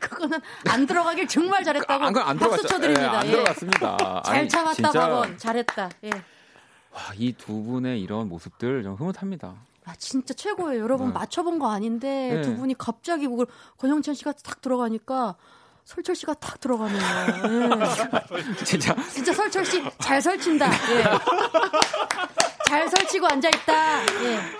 그거는 0.00 0.40
안 0.70 0.86
들어가길 0.86 1.28
정말 1.28 1.62
잘했다고 1.62 2.04
안, 2.04 2.16
안 2.16 2.38
박수 2.38 2.66
쳐드립니다. 2.66 3.12
예, 3.12 3.16
안 3.18 3.26
예. 3.26 3.30
들어갔습니다. 3.32 4.22
잘 4.24 4.36
아니, 4.36 4.48
참았다, 4.48 4.74
진짜... 4.74 4.92
박원. 4.92 5.38
잘했다. 5.38 5.90
예. 6.04 6.10
와, 6.10 7.00
이두 7.16 7.62
분의 7.64 8.00
이런 8.00 8.28
모습들 8.28 8.82
좀 8.82 8.94
흐뭇합니다. 8.94 9.54
아, 9.84 9.94
진짜 9.96 10.32
최고예요. 10.32 10.82
여러분 10.82 11.08
네. 11.08 11.12
맞춰본 11.12 11.58
거 11.58 11.70
아닌데 11.70 12.34
네. 12.36 12.42
두 12.42 12.56
분이 12.56 12.74
갑자기 12.78 13.28
뭐 13.28 13.44
권영찬 13.78 14.14
씨가 14.14 14.32
탁 14.32 14.60
들어가니까 14.62 15.36
설철 15.84 16.14
씨가 16.16 16.34
탁 16.34 16.58
들어가네요. 16.60 17.00
예. 17.00 18.54
진짜 18.64 18.96
진짜 19.10 19.32
설철 19.34 19.66
씨 19.66 19.82
잘 19.98 20.22
설친다. 20.22 20.66
예. 20.70 21.04
잘 22.68 22.88
설치고 22.88 23.26
앉아 23.26 23.48
있다. 23.48 24.02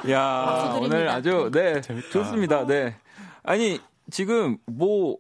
예. 0.07 0.13
야 0.13 0.77
오늘 0.81 1.09
아주 1.09 1.51
네 1.53 1.81
재밌다. 1.81 2.09
좋습니다. 2.11 2.67
네 2.67 2.97
아니 3.43 3.81
지금 4.11 4.59
뭐 4.67 5.17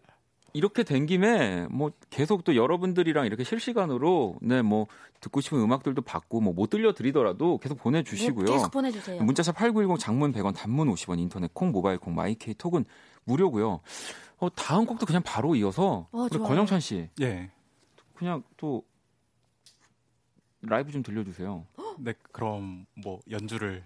이렇게 0.52 0.82
된 0.84 1.06
김에 1.06 1.66
뭐 1.70 1.90
계속 2.10 2.44
또 2.44 2.54
여러분들이랑 2.54 3.26
이렇게 3.26 3.42
실시간으로 3.44 4.36
네 4.40 4.62
뭐 4.62 4.86
듣고 5.20 5.40
싶은 5.40 5.58
음악들도 5.58 6.02
받고 6.02 6.40
뭐 6.40 6.52
못 6.52 6.68
들려 6.70 6.92
드리더라도 6.92 7.58
계속 7.58 7.78
보내주시고요. 7.78 8.44
계속 8.46 8.70
보내주세요. 8.70 9.22
문자샵 9.22 9.56
8910 9.56 9.98
장문 9.98 10.32
100원 10.32 10.54
단문 10.54 10.88
50원 10.94 11.18
인터넷 11.18 11.52
콩 11.54 11.72
모바일 11.72 11.98
콩 11.98 12.14
마이케이 12.14 12.54
톡은 12.54 12.84
무료고요. 13.24 13.80
어, 14.38 14.54
다음 14.54 14.84
곡도 14.84 15.06
그냥 15.06 15.22
바로 15.24 15.54
이어서 15.56 16.08
어, 16.12 16.28
권영찬 16.28 16.80
씨. 16.80 17.08
예. 17.22 17.50
그냥 18.14 18.42
또 18.58 18.82
라이브 20.66 20.92
좀 20.92 21.02
들려주세요. 21.02 21.66
네, 21.98 22.14
그럼 22.32 22.86
뭐 22.94 23.20
연주를 23.30 23.84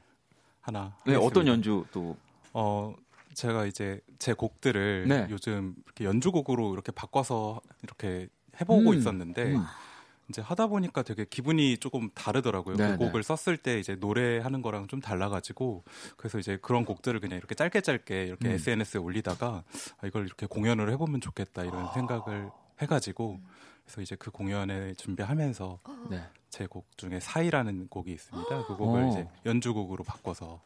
하나. 0.61 0.97
네, 1.05 1.13
하겠습니다. 1.15 1.21
어떤 1.21 1.47
연주 1.47 1.85
또? 1.93 2.17
어, 2.53 2.95
제가 3.35 3.67
이제 3.67 4.01
제 4.19 4.33
곡들을 4.33 5.07
네. 5.09 5.27
요즘 5.31 5.75
이렇게 5.85 6.05
연주곡으로 6.05 6.73
이렇게 6.73 6.93
바꿔서 6.93 7.61
이렇게 7.83 8.29
해보고 8.61 8.91
음. 8.91 8.95
있었는데 8.95 9.55
음. 9.55 9.63
이제 10.29 10.43
하다 10.43 10.67
보니까 10.67 11.03
되게 11.03 11.25
기분이 11.25 11.79
조금 11.79 12.11
다르더라고요. 12.15 12.77
그 12.77 12.83
네, 12.83 12.91
그 12.93 12.99
곡을 12.99 13.23
썼을 13.23 13.57
때 13.57 13.79
이제 13.79 13.95
노래하는 13.95 14.61
거랑 14.61 14.87
좀 14.89 15.01
달라가지고 15.01 15.85
그래서 16.17 16.39
이제 16.39 16.59
그런 16.61 16.85
곡들을 16.85 17.19
그냥 17.21 17.39
이렇게 17.39 17.55
짧게 17.55 17.81
짧게 17.81 18.25
이렇게 18.25 18.49
음. 18.49 18.53
SNS에 18.55 19.01
올리다가 19.01 19.65
아, 20.01 20.07
이걸 20.07 20.27
이렇게 20.27 20.47
공연을 20.47 20.91
해보면 20.93 21.21
좋겠다 21.21 21.65
이런 21.65 21.87
아. 21.87 21.93
생각을 21.93 22.51
해가지고 22.83 23.41
그래서 23.89 24.03
이제 24.03 24.17
그 24.17 24.31
공연을 24.31 24.95
준비하면서 24.97 25.79
네. 26.11 26.23
제곡 26.51 26.87
중에 26.99 27.21
사이라는 27.21 27.89
곡이 27.89 28.13
있습니다. 28.13 28.67
그 28.67 28.77
곡을 28.77 29.03
오. 29.03 29.09
이제 29.09 29.27
연주곡으로 29.47 30.05
바꿔서 30.05 30.61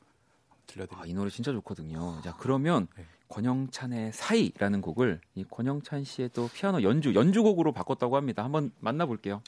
들려드립니다. 0.66 1.04
아, 1.04 1.06
이 1.06 1.14
노래 1.14 1.30
진짜 1.30 1.52
좋거든요. 1.52 2.20
자 2.22 2.36
그러면 2.36 2.88
네. 2.96 3.04
권영찬의 3.28 4.12
사이라는 4.12 4.80
곡을 4.80 5.20
이 5.36 5.44
권영찬 5.44 6.02
씨의 6.02 6.30
또 6.30 6.48
피아노 6.52 6.82
연주 6.82 7.14
연주곡으로 7.14 7.70
바꿨다고 7.70 8.16
합니다. 8.16 8.42
한번 8.42 8.72
만나볼게요. 8.80 9.40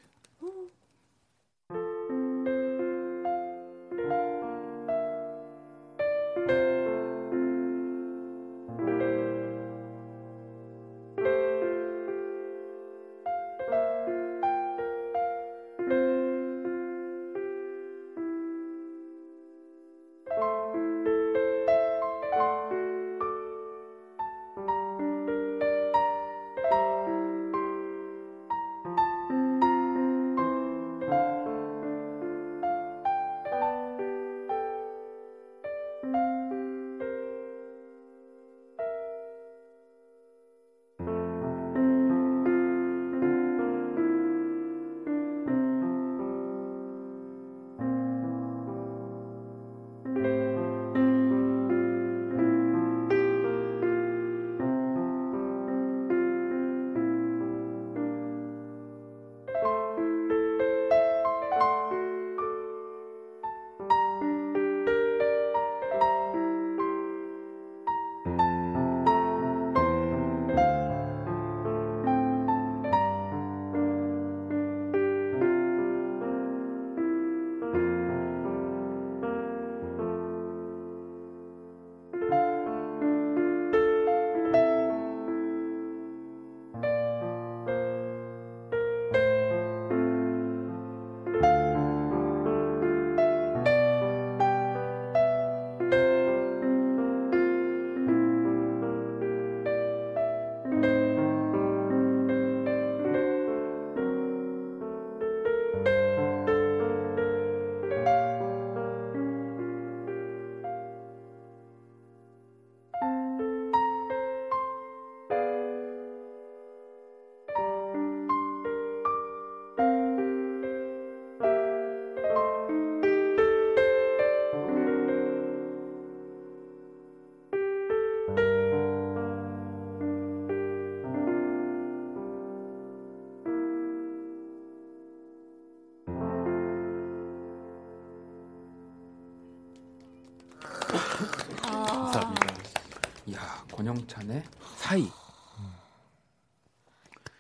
권영찬의 143.75 144.45
사이. 144.77 145.09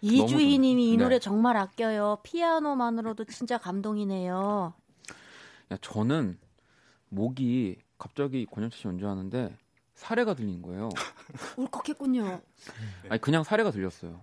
이주희님이 0.01 0.93
이 0.93 0.97
노래 0.97 1.17
네. 1.17 1.19
정말 1.21 1.57
아껴요. 1.57 2.19
피아노만으로도 2.25 3.25
진짜 3.25 3.57
감동이네요. 3.57 4.75
야, 5.73 5.77
저는 5.81 6.39
목이 7.09 7.79
갑자기 7.97 8.47
권영찬 8.47 8.79
씨 8.79 8.89
연주하는데 8.89 9.57
사례가 9.95 10.35
들리는 10.35 10.61
거예요. 10.61 10.91
울컥했군요. 11.57 12.41
아니 13.09 13.21
그냥 13.21 13.45
사례가 13.45 13.71
들렸어요. 13.71 14.21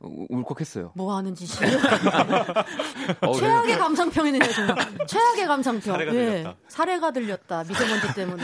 울컥했어요. 0.00 0.92
뭐 0.96 1.16
하는 1.16 1.34
짓이에요? 1.36 1.78
어, 3.22 3.32
최악의 3.32 3.78
감상평이네요, 3.78 4.42
정말. 4.52 5.06
최악의 5.06 5.46
감상평. 5.46 5.80
사례가 5.80 6.12
네. 6.12 6.26
들렸다. 6.26 6.56
사례가 6.66 7.10
들렸다. 7.12 7.64
미세먼지 7.64 8.14
때문에. 8.14 8.42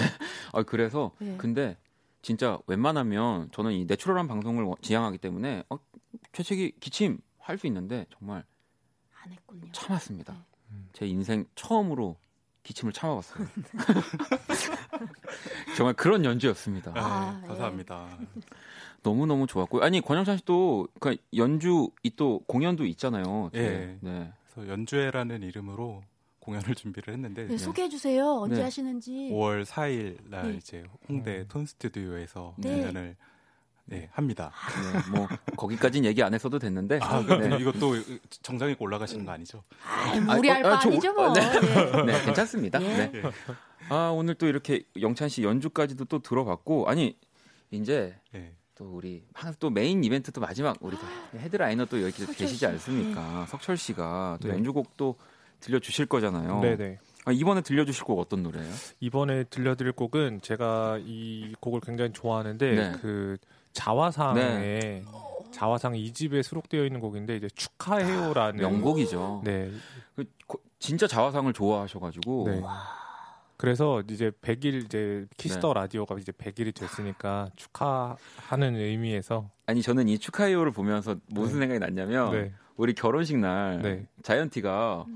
아, 0.52 0.62
그래서 0.62 1.10
네. 1.18 1.34
근데 1.36 1.76
진짜 2.22 2.58
웬만하면 2.66 3.50
저는 3.52 3.72
이 3.72 3.84
내추럴한 3.84 4.28
방송을 4.28 4.66
지향하기 4.82 5.18
때문에 5.18 5.64
어, 5.70 5.78
최책이 6.32 6.72
기침 6.80 7.18
할 7.38 7.58
수 7.58 7.66
있는데 7.66 8.06
정말 8.18 8.44
안 9.24 9.32
했군요. 9.32 9.70
참았습니다. 9.72 10.34
네. 10.70 10.76
제 10.92 11.06
인생 11.06 11.46
처음으로 11.54 12.16
기침을 12.62 12.92
참아봤어요. 12.92 13.46
정말 15.76 15.94
그런 15.94 16.24
연주였습니다. 16.24 16.92
네, 16.92 17.00
아, 17.00 17.40
감사합니다. 17.46 18.18
예. 18.20 18.26
너무 19.02 19.26
너무 19.26 19.46
좋았고 19.46 19.82
아니 19.82 20.00
권영찬 20.00 20.38
씨도 20.38 20.88
그 21.00 21.16
연주 21.36 21.90
이 22.02 22.10
또 22.16 22.40
공연도 22.48 22.84
있잖아요. 22.86 23.50
예. 23.54 23.96
네. 24.00 24.32
그래서 24.52 24.68
연주회라는 24.70 25.42
이름으로 25.44 26.02
공연을 26.48 26.74
준비를 26.74 27.12
했는데 27.12 27.46
네, 27.46 27.58
소개해 27.58 27.90
주세요. 27.90 28.38
언제 28.40 28.56
네. 28.56 28.62
하시는지. 28.62 29.30
5월 29.32 29.66
4일 29.66 30.30
날 30.30 30.52
네. 30.52 30.56
이제 30.56 30.84
홍대 31.08 31.46
톤 31.46 31.66
스튜디오에서 31.66 32.54
네. 32.56 32.76
공연을 32.76 33.16
네, 33.84 34.08
합니다. 34.12 34.52
네, 34.82 35.16
뭐 35.16 35.28
거기까지는 35.56 36.08
얘기 36.08 36.22
안 36.22 36.32
했어도 36.32 36.58
됐는데. 36.58 37.00
아, 37.02 37.22
네. 37.22 37.58
이것도 37.58 37.94
정장 38.42 38.70
입고 38.70 38.84
올라가시는 38.84 39.24
거 39.26 39.32
아니죠? 39.32 39.62
아, 39.86 40.18
무리할 40.20 40.64
아, 40.64 40.68
어, 40.68 40.78
바 40.78 40.88
아니죠 40.88 41.12
뭐. 41.12 41.32
네. 41.32 41.40
네, 42.06 42.24
괜찮습니다. 42.24 42.82
예. 42.82 43.10
네. 43.10 43.22
아, 43.90 44.10
오늘 44.14 44.34
또 44.34 44.46
이렇게 44.46 44.84
영찬 45.00 45.28
씨 45.28 45.42
연주까지도 45.42 46.06
또 46.06 46.18
들어봤고 46.20 46.88
아니 46.88 47.18
이제 47.70 48.18
네. 48.32 48.54
또 48.74 48.90
우리 48.94 49.24
또 49.58 49.70
메인 49.70 50.04
이벤트 50.04 50.32
또 50.32 50.40
마지막 50.40 50.76
우리 50.80 50.96
헤드라이너 51.34 51.86
또 51.86 52.02
여기 52.02 52.24
계시지 52.26 52.64
않습니까? 52.66 53.46
석철 53.46 53.76
씨가 53.76 54.38
또 54.40 54.48
연주곡도 54.48 55.16
들려주실 55.60 56.06
거잖아요. 56.06 56.60
네네. 56.60 56.98
아, 57.24 57.32
이번에 57.32 57.60
들려주실 57.60 58.04
곡 58.04 58.18
어떤 58.18 58.42
노래예요? 58.42 58.72
이번에 59.00 59.44
들려드릴 59.44 59.92
곡은 59.92 60.40
제가 60.40 60.98
이 61.02 61.54
곡을 61.60 61.80
굉장히 61.80 62.12
좋아하는데 62.12 62.74
네. 62.74 62.92
그 63.00 63.36
자화상의 63.72 64.44
네. 64.44 65.04
자화상 65.52 65.92
2집에 65.92 66.42
수록되어 66.42 66.84
있는 66.84 67.00
곡인데 67.00 67.36
이제 67.36 67.48
축하해요라는 67.54 68.64
아, 68.64 68.68
명곡이죠. 68.68 69.42
네. 69.44 69.70
그, 70.14 70.24
진짜 70.78 71.06
자화상을 71.06 71.52
좋아하셔가지고. 71.52 72.44
네. 72.48 72.62
그래서 73.58 74.02
이제 74.08 74.30
100일 74.30 74.84
이제 74.84 75.26
키스 75.36 75.60
더 75.60 75.74
네. 75.74 75.80
라디오가 75.80 76.16
이제 76.18 76.30
100일이 76.30 76.72
됐으니까 76.72 77.50
축하하는 77.56 78.76
의미에서 78.76 79.50
아니 79.66 79.82
저는 79.82 80.08
이 80.08 80.16
축하해요를 80.18 80.70
보면서 80.70 81.16
무슨 81.26 81.58
네. 81.58 81.66
생각이 81.66 81.80
났냐면 81.80 82.30
네. 82.30 82.52
우리 82.76 82.94
결혼식 82.94 83.36
날 83.36 83.82
네. 83.82 84.06
자이언티가 84.22 85.06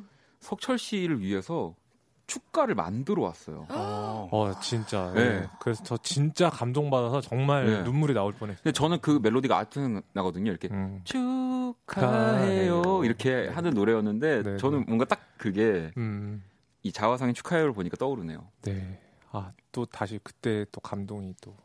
석철 0.42 0.76
씨를 0.76 1.20
위해서 1.20 1.74
축가를 2.26 2.74
만들어 2.74 3.22
왔어요. 3.22 3.66
어, 3.70 4.28
어 4.30 4.60
진짜. 4.60 5.12
네. 5.14 5.40
네. 5.40 5.48
그래서 5.60 5.82
저 5.84 5.96
진짜 5.98 6.50
감동받아서 6.50 7.20
정말 7.20 7.66
네. 7.66 7.82
눈물이 7.82 8.14
나올 8.14 8.32
뻔했어요. 8.32 8.62
근데 8.62 8.72
저는 8.72 9.00
그 9.00 9.20
멜로디가 9.22 9.56
아트 9.56 10.02
나거든요. 10.12 10.50
이렇게 10.50 10.68
음. 10.70 11.00
축하해요 11.84 13.04
이렇게 13.04 13.48
하는 13.48 13.72
노래였는데 13.72 14.42
네, 14.42 14.56
저는 14.56 14.80
네. 14.80 14.84
뭔가 14.86 15.04
딱 15.04 15.20
그게 15.36 15.90
음. 15.96 16.42
이 16.82 16.90
자화상의 16.92 17.34
축하해요를 17.34 17.72
보니까 17.74 17.96
떠오르네요. 17.96 18.48
네. 18.62 19.00
아, 19.30 19.52
또 19.70 19.86
다시 19.86 20.18
그때 20.22 20.66
또 20.72 20.80
감동이 20.80 21.34
또 21.40 21.56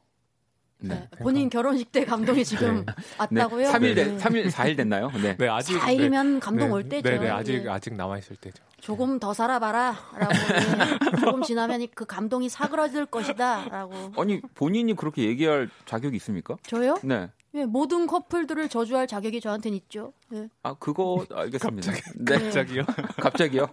네. 0.80 0.95
네. 0.95 1.17
본인 1.19 1.49
결혼식 1.49 1.91
때 1.91 2.05
감동이 2.05 2.45
지금 2.45 2.86
네. 2.86 2.93
왔다고요? 3.17 3.69
3일, 3.69 3.95
네. 3.95 4.17
3일, 4.17 4.51
4일 4.51 4.78
됐나요? 4.78 5.09
네. 5.11 5.36
네 5.38 5.47
아직 5.47 5.78
4일이면 5.80 6.39
감동 6.39 6.71
올 6.71 6.88
때죠. 6.88 7.09
네, 7.09 7.17
네 7.17 7.30
아직 7.30 7.67
아직 7.67 7.95
남아 7.95 8.19
있을 8.19 8.36
때죠. 8.36 8.63
조금 8.80 9.19
더 9.19 9.34
살아봐라 9.34 9.97
라고 10.17 10.34
조금 11.19 11.41
지나면 11.41 11.88
그 11.95 12.05
감동이 12.05 12.47
사그러질 12.47 13.07
것이다 13.07 13.69
라고. 13.69 14.13
아니 14.17 14.39
본인이 14.53 14.93
그렇게 14.95 15.23
얘기할 15.23 15.69
자격이 15.86 16.15
있습니까? 16.17 16.57
저요? 16.63 16.95
네. 17.03 17.30
예, 17.55 17.65
모든 17.65 18.05
커플들을 18.05 18.69
저주할 18.69 19.07
자격이 19.07 19.41
저한테는 19.41 19.75
있죠. 19.78 20.13
예. 20.34 20.47
아 20.61 20.75
그거 20.75 21.25
알겠습니다. 21.34 21.91
갑자기, 21.91 22.11
네. 22.19 22.38
갑자기요? 22.38 22.84
갑자기요? 23.17 23.67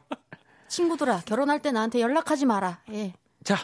친구들아 0.69 1.21
결혼할 1.27 1.61
때 1.61 1.71
나한테 1.71 2.01
연락하지 2.01 2.47
마라. 2.47 2.81
예. 2.93 3.13
자 3.45 3.59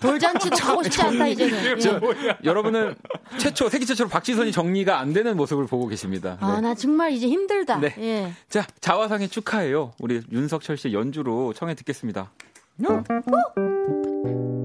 돌잔치도 0.00 0.56
가고 0.56 0.82
싶지 0.84 1.02
않다 1.02 1.26
이제는. 1.28 1.80
저, 1.80 2.00
예. 2.22 2.36
여러분은 2.44 2.94
최초 3.38 3.68
세계 3.68 3.84
최초로 3.84 4.08
박지선이 4.08 4.52
정리가 4.52 4.98
안 4.98 5.12
되는 5.12 5.36
모습을 5.36 5.66
보고 5.66 5.86
계십니다. 5.86 6.38
네. 6.40 6.46
아나 6.46 6.74
정말 6.74 7.12
이제 7.12 7.26
힘들다. 7.26 7.78
네. 7.78 7.94
예. 7.98 8.32
자 8.48 8.66
자화상의 8.80 9.28
축하해요. 9.28 9.92
우리 9.98 10.22
윤석철 10.30 10.76
씨 10.76 10.92
연주로 10.92 11.52
청해 11.54 11.74
듣겠습니다. 11.74 12.30
어? 12.86 12.92
어? 12.92 14.55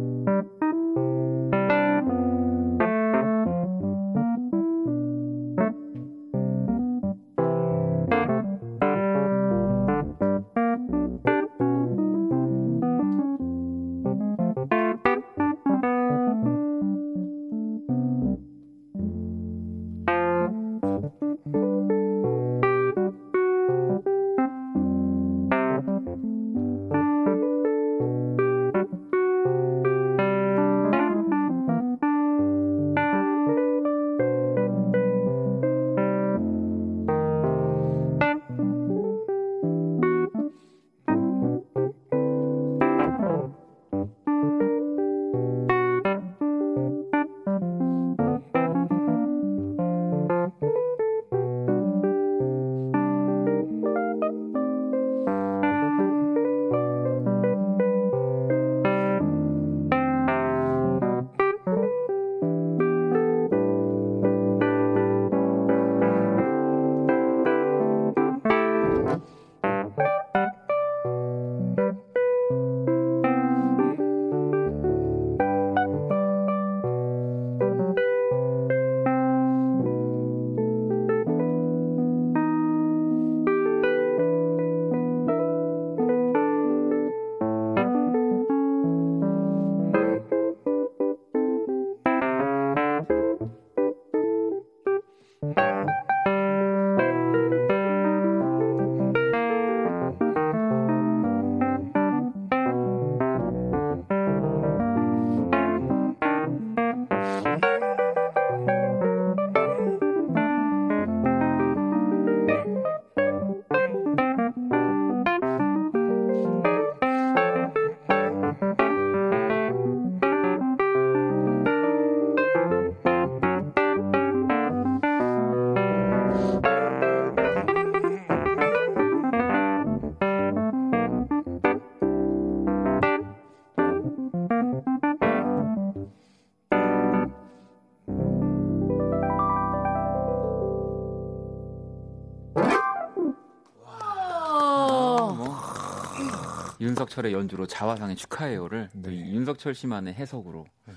윤석철의 147.02 147.34
연주로 147.34 147.66
자화상의 147.66 148.16
축하해요를 148.16 148.90
네. 148.94 149.12
윤석철 149.12 149.74
씨만의 149.74 150.14
해석으로 150.14 150.66
네. 150.86 150.94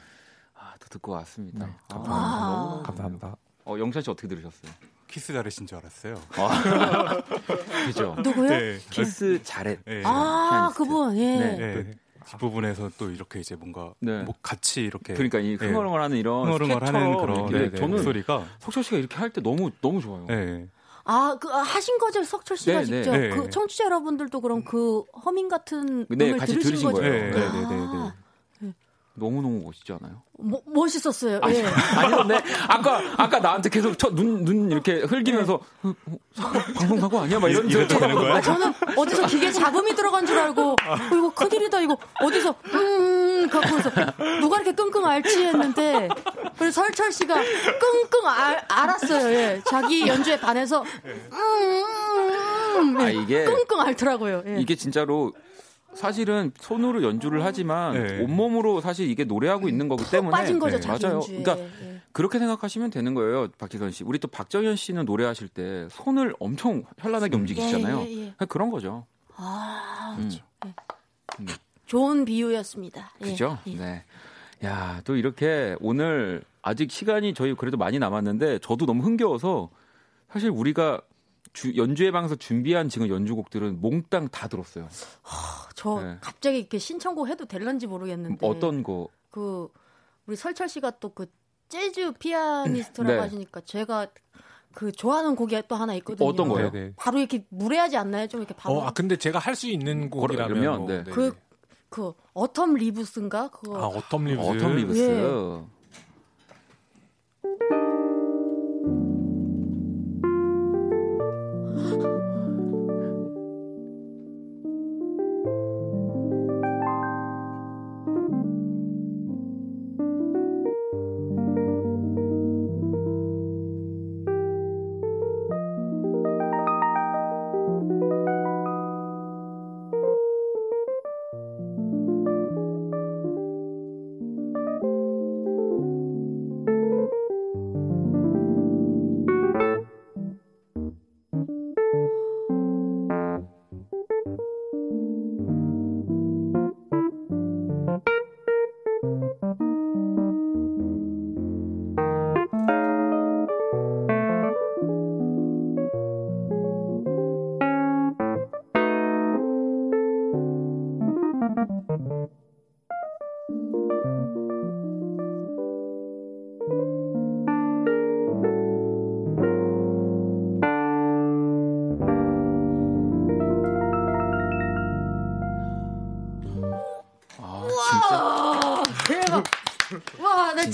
아, 0.54 0.74
또 0.78 0.86
듣고 0.90 1.12
왔습니다. 1.12 1.64
네, 1.66 1.72
감사합니다. 1.88 2.14
아, 2.14 2.82
감사합니다. 2.84 3.36
어, 3.64 3.76
영찬 3.78 4.02
씨 4.02 4.10
어떻게 4.10 4.28
들으셨어요? 4.28 4.70
키스 5.08 5.32
자렛인 5.32 5.66
줄 5.66 5.78
알았어요. 5.78 6.20
아, 6.36 7.22
그죠? 7.86 8.14
누구요? 8.22 8.48
네. 8.48 8.78
키스 8.90 9.42
자렛. 9.42 9.78
네. 9.86 10.02
아, 10.04 10.70
그분, 10.76 11.16
예. 11.16 11.36
네. 11.38 11.56
네. 11.56 11.94
뒷부분에서 12.26 12.90
또 12.98 13.10
이렇게 13.10 13.40
이제 13.40 13.54
뭔가 13.54 13.92
네. 14.00 14.22
뭐 14.22 14.34
같이 14.42 14.82
이렇게 14.82 15.12
그러니까 15.14 15.38
이 15.40 15.54
흥얼흥얼하는 15.56 16.16
이런 16.16 16.46
흥얼흥얼하는 16.48 17.16
그런 17.18 17.46
네, 17.50 17.70
네, 17.70 17.76
저는 17.78 18.02
소리가 18.02 18.46
석철 18.60 18.82
씨가 18.82 18.96
이렇게 18.96 19.16
할 19.16 19.30
때 19.30 19.42
너무 19.42 19.70
너무 19.82 20.00
좋아요. 20.00 20.24
네. 20.26 20.66
아, 21.04 21.36
그 21.40 21.48
아, 21.48 21.58
하신 21.58 21.98
거죠, 21.98 22.22
석철 22.24 22.56
씨가 22.56 22.78
네, 22.80 22.84
직접. 22.84 23.12
네. 23.12 23.30
그 23.30 23.50
청취자 23.50 23.84
여러분들도 23.84 24.40
그럼 24.40 24.64
그 24.64 25.02
허밍 25.24 25.48
같은 25.48 26.06
네, 26.08 26.28
음을 26.28 26.38
같이 26.38 26.58
들으신, 26.58 26.90
거죠? 26.90 27.02
거예요. 27.02 27.12
네, 27.12 27.30
네, 27.30 27.52
네, 27.52 27.60
네. 27.60 27.66
아. 27.70 28.14
너무 29.16 29.40
너무 29.42 29.62
멋있지 29.64 29.92
않아요? 29.92 30.22
뭐, 30.38 30.60
멋있었어요. 30.66 31.38
아니, 31.40 31.58
예. 31.58 31.64
아니 31.96 32.16
근데 32.16 32.34
아까 32.66 33.00
아까 33.16 33.38
나한테 33.38 33.70
계속 33.70 33.96
눈눈 34.12 34.44
눈 34.44 34.70
이렇게 34.72 35.02
흘기면서 35.02 35.60
네. 35.82 35.90
어, 35.90 35.94
어, 36.06 36.74
방송 36.74 37.00
사고 37.00 37.20
아니야? 37.20 37.38
막 37.38 37.48
이런 37.48 37.68
이런 37.70 37.88
하는 37.88 38.14
거야? 38.16 38.34
아, 38.34 38.40
저는 38.40 38.72
어디서 38.96 39.26
기계 39.28 39.52
잡음이 39.52 39.94
들어간 39.94 40.26
줄 40.26 40.36
알고 40.36 40.72
어, 40.72 40.96
이거 41.12 41.32
큰일이다 41.32 41.80
이거 41.82 41.96
어디서 42.20 42.56
음 42.74 43.23
갖고서 43.48 43.90
누가 44.40 44.56
이렇게 44.56 44.72
끙끙 44.72 45.04
앓지 45.04 45.44
했는데 45.44 46.08
그래서 46.58 46.82
설철 46.82 47.12
씨가 47.12 47.34
끙끙 47.34 48.26
알, 48.26 48.64
알았어요. 48.68 49.34
예. 49.34 49.62
자기 49.66 50.06
연주에 50.06 50.38
반해서 50.38 50.82
음, 50.82 51.28
음, 51.32 52.76
음, 52.76 52.96
아 52.98 53.10
이게 53.10 53.44
끙끙 53.44 53.80
앓더라고요. 53.80 54.42
예. 54.46 54.60
이게 54.60 54.74
진짜로 54.74 55.32
사실은 55.94 56.52
손으로 56.58 57.02
연주를 57.02 57.44
하지만 57.44 57.92
네. 57.94 58.22
온몸으로 58.22 58.80
사실 58.80 59.08
이게 59.08 59.24
노래하고 59.24 59.68
있는 59.68 59.88
거기 59.88 60.04
때문에 60.10 60.32
빠진 60.32 60.58
거죠, 60.58 60.78
네. 60.80 60.86
맞아요. 60.86 61.16
연주에. 61.16 61.42
그러니까 61.42 61.54
네. 61.54 62.00
그렇게 62.12 62.38
생각하시면 62.38 62.90
되는 62.90 63.14
거예요, 63.14 63.48
박지선 63.58 63.90
씨. 63.92 64.04
우리 64.04 64.18
또 64.18 64.28
박정현 64.28 64.76
씨는 64.76 65.04
노래하실 65.04 65.48
때 65.48 65.86
손을 65.90 66.34
엄청 66.38 66.84
현란하게 66.98 67.36
움직이시잖아요. 67.36 68.00
예, 68.06 68.10
예, 68.10 68.34
예. 68.40 68.46
그런 68.48 68.70
거죠. 68.70 69.06
아, 69.36 70.16
음. 70.18 70.28
그렇죠. 70.28 70.44
음. 71.40 71.46
좋은 71.86 72.24
비유였습니다. 72.24 73.12
그죠? 73.20 73.58
네. 73.64 74.02
야, 74.64 75.00
또 75.04 75.16
이렇게 75.16 75.76
오늘 75.80 76.42
아직 76.62 76.90
시간이 76.90 77.34
저희 77.34 77.54
그래도 77.54 77.76
많이 77.76 77.98
남았는데 77.98 78.60
저도 78.60 78.86
너무 78.86 79.02
흥겨워서 79.02 79.70
사실 80.30 80.50
우리가 80.50 81.00
주, 81.52 81.76
연주회 81.76 82.10
방에서 82.10 82.34
준비한 82.36 82.88
지금 82.88 83.08
연주곡들은 83.08 83.80
몽땅 83.80 84.28
다 84.28 84.48
들었어요. 84.48 84.88
하, 85.22 85.68
저 85.74 86.00
네. 86.02 86.16
갑자기 86.20 86.58
이렇게 86.58 86.78
신청곡 86.78 87.28
해도 87.28 87.44
될런지 87.44 87.86
모르겠는데. 87.86 88.44
어떤 88.46 88.82
거? 88.82 89.08
그 89.30 89.68
우리 90.26 90.36
석철 90.36 90.68
씨가 90.68 90.98
또 90.98 91.10
그 91.10 91.26
재즈 91.68 92.12
피아니스트라고 92.18 93.14
네. 93.14 93.18
하시니까 93.18 93.60
제가 93.62 94.08
그 94.74 94.90
좋아하는 94.92 95.36
곡이 95.36 95.60
또 95.68 95.76
하나 95.76 95.94
있거든요. 95.94 96.28
어떤 96.28 96.48
거예요? 96.48 96.70
네, 96.70 96.86
네. 96.86 96.92
바로 96.96 97.18
이렇게 97.18 97.44
무례하지 97.48 97.96
않나요? 97.96 98.26
좀 98.26 98.40
이렇게 98.40 98.54
바로. 98.54 98.76
어, 98.78 98.86
아 98.86 98.90
근데 98.92 99.16
제가 99.16 99.38
할 99.38 99.54
수 99.54 99.68
있는 99.68 100.10
곡이라면 100.10 100.78
뭐, 100.78 100.88
네. 100.88 101.04
그, 101.04 101.36
그 101.94 102.12
Autumn 102.34 102.76
Leaves인가 102.76 103.48
그거. 103.50 103.78
아 103.78 103.88
Autumn 103.88 104.24
Leaves. 104.24 104.48
Autumn 104.48 104.74
Leaves. 104.74 104.98
예. 104.98 105.22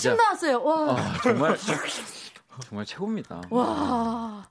침 0.01 0.17
나왔어요. 0.17 0.63
와. 0.63 0.97
아, 0.99 1.21
정말 1.23 1.57
정말 2.69 2.85
최고입니다. 2.85 3.43
와. 3.51 4.45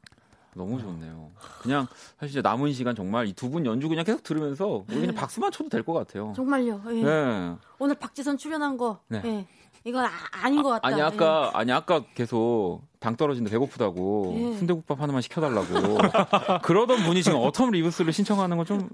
너무 0.56 0.80
좋네요. 0.80 1.30
그냥 1.62 1.88
사실 2.20 2.42
남은 2.42 2.74
시간 2.74 2.96
정말 2.96 3.28
이 3.28 3.34
두 3.34 3.50
분 3.50 3.66
연주 3.66 3.88
그냥 3.88 4.04
계속 4.04 4.24
들으면서 4.24 4.84
우리 4.88 4.96
그냥 5.00 5.08
네. 5.08 5.16
박수만 5.16 5.52
쳐도 5.52 5.70
될 5.70 5.84
것 5.84 5.94
같아요. 5.94 6.34
정말요. 6.36 6.82
예. 6.90 7.04
네. 7.04 7.56
오늘 7.78 7.96
박지선 7.96 8.38
출연한 8.38 8.78
거. 8.78 9.00
네. 9.08 9.22
예. 9.26 9.48
이건 9.86 10.06
아, 10.06 10.50
닌것 10.50 10.82
같다. 10.82 10.88
아니 10.88 11.02
아까 11.02 11.52
예. 11.54 11.58
아니 11.58 11.72
아까 11.72 12.02
계속 12.14 12.82
당 13.00 13.16
떨어진다 13.16 13.50
배고프다고 13.52 14.36
예. 14.38 14.58
순대국밥 14.58 15.00
하나만 15.00 15.22
시켜달라고 15.22 15.98
그러던 16.64 17.04
분이 17.04 17.24
지금 17.24 17.40
어텀 17.40 17.72
리브스를 17.72 18.12
신청하는 18.12 18.58
건 18.58 18.66
좀 18.66 18.90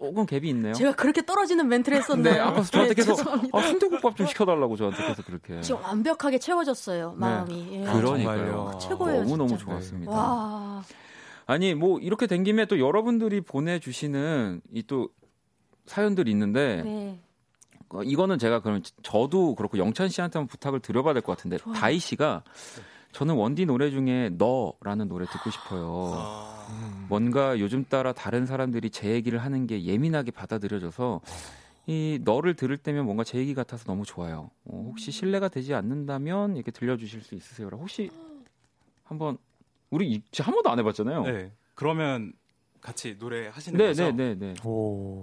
조금 0.00 0.24
갭이 0.26 0.44
있네요. 0.46 0.72
제가 0.72 0.92
그렇게 0.94 1.24
떨어지는 1.24 1.68
멘트를 1.68 1.98
했었는데 1.98 2.32
네, 2.32 2.38
아까 2.40 2.62
저한테 2.62 2.94
네, 2.94 3.02
계속 3.02 3.20
아, 3.52 3.60
순대국밥 3.62 4.16
좀 4.16 4.26
시켜달라고 4.26 4.76
저한테 4.76 5.06
계속 5.06 5.26
그렇게 5.26 5.60
지금 5.60 5.82
완벽하게 5.82 6.38
채워졌어요 6.38 7.14
마음이. 7.16 7.66
네. 7.70 7.80
예. 7.82 7.92
그러니까요. 7.92 8.72
아, 8.74 8.78
최고예요. 8.78 9.22
너무 9.24 9.36
너무 9.36 9.58
좋았습니다. 9.58 10.10
와. 10.10 10.82
아니 11.46 11.74
뭐 11.74 11.98
이렇게 11.98 12.26
된 12.26 12.42
김에 12.44 12.64
또 12.66 12.78
여러분들이 12.80 13.40
보내주시는 13.42 14.62
이 14.72 14.82
또 14.86 15.08
사연들이 15.86 16.30
있는데. 16.30 16.82
네. 16.82 17.20
어, 17.92 18.04
이거는 18.04 18.38
제가 18.38 18.60
그럼 18.60 18.82
저도 19.02 19.56
그렇고 19.56 19.76
영찬 19.76 20.08
씨한테 20.08 20.38
한번 20.38 20.46
부탁을 20.46 20.78
드려봐야 20.78 21.12
될 21.12 21.22
것 21.22 21.36
같은데 21.36 21.58
좋아요. 21.58 21.74
다희 21.76 21.98
씨가 21.98 22.44
저는 23.10 23.34
원디 23.34 23.66
노래 23.66 23.90
중에 23.90 24.30
너라는 24.38 25.08
노래 25.08 25.26
듣고 25.26 25.50
싶어요. 25.50 26.46
아... 27.10 27.18
뭔가 27.18 27.58
요즘 27.58 27.84
따라 27.84 28.12
다른 28.12 28.46
사람들이 28.46 28.90
제 28.90 29.10
얘기를 29.10 29.38
하는 29.38 29.66
게 29.66 29.84
예민하게 29.84 30.30
받아들여져서 30.30 31.20
이 31.86 32.20
너를 32.22 32.54
들을 32.54 32.76
때면 32.76 33.04
뭔가 33.04 33.24
제 33.24 33.38
얘기 33.38 33.54
같아서 33.54 33.84
너무 33.84 34.04
좋아요. 34.04 34.50
어, 34.64 34.84
혹시 34.86 35.10
실례가 35.10 35.48
되지 35.48 35.74
않는다면 35.74 36.56
이렇게 36.56 36.70
들려주실 36.70 37.22
수 37.22 37.34
있으세요? 37.34 37.68
혹시 37.72 38.10
한번 39.04 39.38
우리 39.90 40.22
한 40.38 40.54
번도 40.54 40.70
안 40.70 40.78
해봤잖아요. 40.78 41.24
네. 41.24 41.52
그러면 41.74 42.32
같이 42.80 43.18
노래 43.18 43.48
하시는 43.48 43.76
네, 43.76 43.88
거죠? 43.88 44.12
네, 44.12 44.34
네, 44.34 44.34
네. 44.34 44.54
오. 44.64 45.22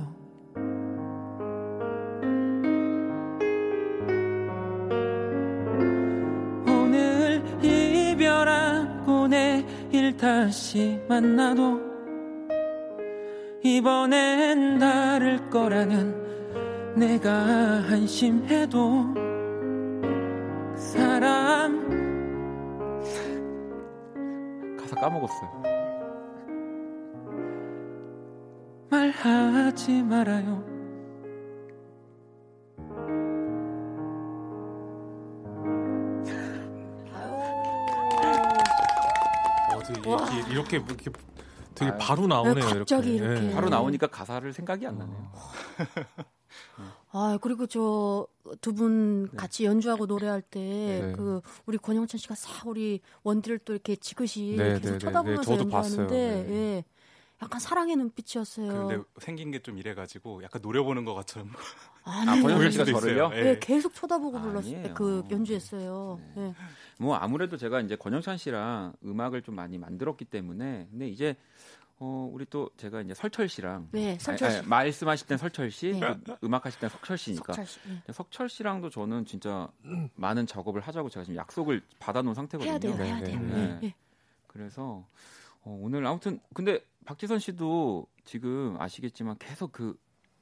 다시 10.21 11.01
만나도 11.09 11.81
이번엔 13.63 14.77
다를 14.77 15.49
거라는 15.49 16.93
내가 16.95 17.31
한심해도 17.89 19.15
그 19.15 20.75
사람 20.77 21.81
가사 24.77 24.95
까먹었어요. 24.95 25.63
말하지 28.91 30.03
말아요. 30.03 30.70
이렇게, 40.49 40.77
이렇게, 40.77 41.11
되게 41.75 41.97
바로 41.97 42.27
나오네요. 42.27 42.65
갑자기 42.65 43.15
이렇게. 43.15 43.31
이렇게. 43.33 43.47
네. 43.47 43.53
바로 43.53 43.69
나오니까 43.69 44.07
가사를 44.07 44.51
생각이 44.53 44.85
안 44.87 44.97
나네요. 44.97 45.31
아 47.13 47.37
그리고 47.41 47.65
저 47.67 48.25
두분 48.61 49.25
네. 49.31 49.37
같이 49.37 49.65
연주하고 49.65 50.05
노래할 50.05 50.41
때그 50.41 51.41
네. 51.43 51.51
우리 51.65 51.77
권영찬 51.77 52.17
씨가 52.17 52.35
싹 52.35 52.67
우리 52.67 53.01
원디를 53.23 53.59
또 53.59 53.73
이렇게 53.73 53.95
지그시 53.97 54.55
네, 54.57 54.79
계속. 54.79 54.97
쳐다보면서 54.99 55.57
연주하는데 55.57 56.15
예. 56.49 56.83
약간 57.41 57.59
사랑의 57.59 57.95
눈빛이었어요. 57.97 58.87
근데 58.87 59.03
생긴 59.19 59.51
게 59.51 59.59
좀 59.59 59.77
이래가지고 59.77 60.43
약간 60.43 60.61
노려보는 60.61 61.03
것 61.05 61.13
같처럼. 61.15 61.51
아니, 62.03 62.29
아, 62.29 62.41
권영찬 62.41 62.71
씨가 62.71 62.85
저를요? 62.85 63.29
네. 63.29 63.43
네, 63.43 63.59
계속 63.59 63.93
쳐다보고 63.93 64.39
불렀어요. 64.41 64.93
그 64.93 65.23
연주했어요. 65.29 66.19
네. 66.35 66.41
네. 66.41 66.53
뭐 66.99 67.15
아무래도 67.15 67.57
제가 67.57 67.79
이제 67.81 67.95
권영찬 67.95 68.37
씨랑 68.37 68.93
음악을 69.05 69.41
좀 69.41 69.55
많이 69.55 69.77
만들었기 69.77 70.25
때문에 70.25 70.87
근데 70.91 71.07
이제 71.07 71.35
어 71.99 72.27
우리 72.33 72.45
또 72.49 72.69
제가 72.77 73.01
이제 73.01 73.13
설철 73.13 73.47
씨랑 73.47 73.89
네, 73.91 74.17
설철 74.19 74.51
씨. 74.51 74.57
아니, 74.57 74.67
말씀하실 74.67 75.27
땐 75.27 75.37
설철 75.37 75.69
씨, 75.69 75.99
네. 75.99 76.17
음악 76.43 76.65
하실 76.65 76.79
땐 76.79 76.89
석철 76.89 77.17
씨니까 77.17 77.53
석철, 77.53 77.65
씨. 77.67 77.79
네. 77.87 78.13
석철 78.13 78.49
씨랑도 78.49 78.89
저는 78.89 79.25
진짜 79.25 79.69
많은 80.15 80.47
작업을 80.47 80.81
하자고 80.81 81.09
제가 81.09 81.23
지금 81.23 81.37
약속을 81.37 81.83
받아놓은 81.99 82.33
상태거든요. 82.33 82.71
해야 82.71 82.79
돼요, 82.79 82.93
해야 82.95 83.23
돼요. 83.23 83.39
네. 83.39 83.79
네. 83.81 83.95
그래서 84.47 85.05
어, 85.63 85.79
오늘 85.79 86.05
아무튼 86.07 86.39
근데 86.55 86.83
박지선 87.05 87.37
씨도 87.37 88.07
지금 88.25 88.75
아시겠지만 88.79 89.37
계속 89.37 89.71
그 89.71 89.95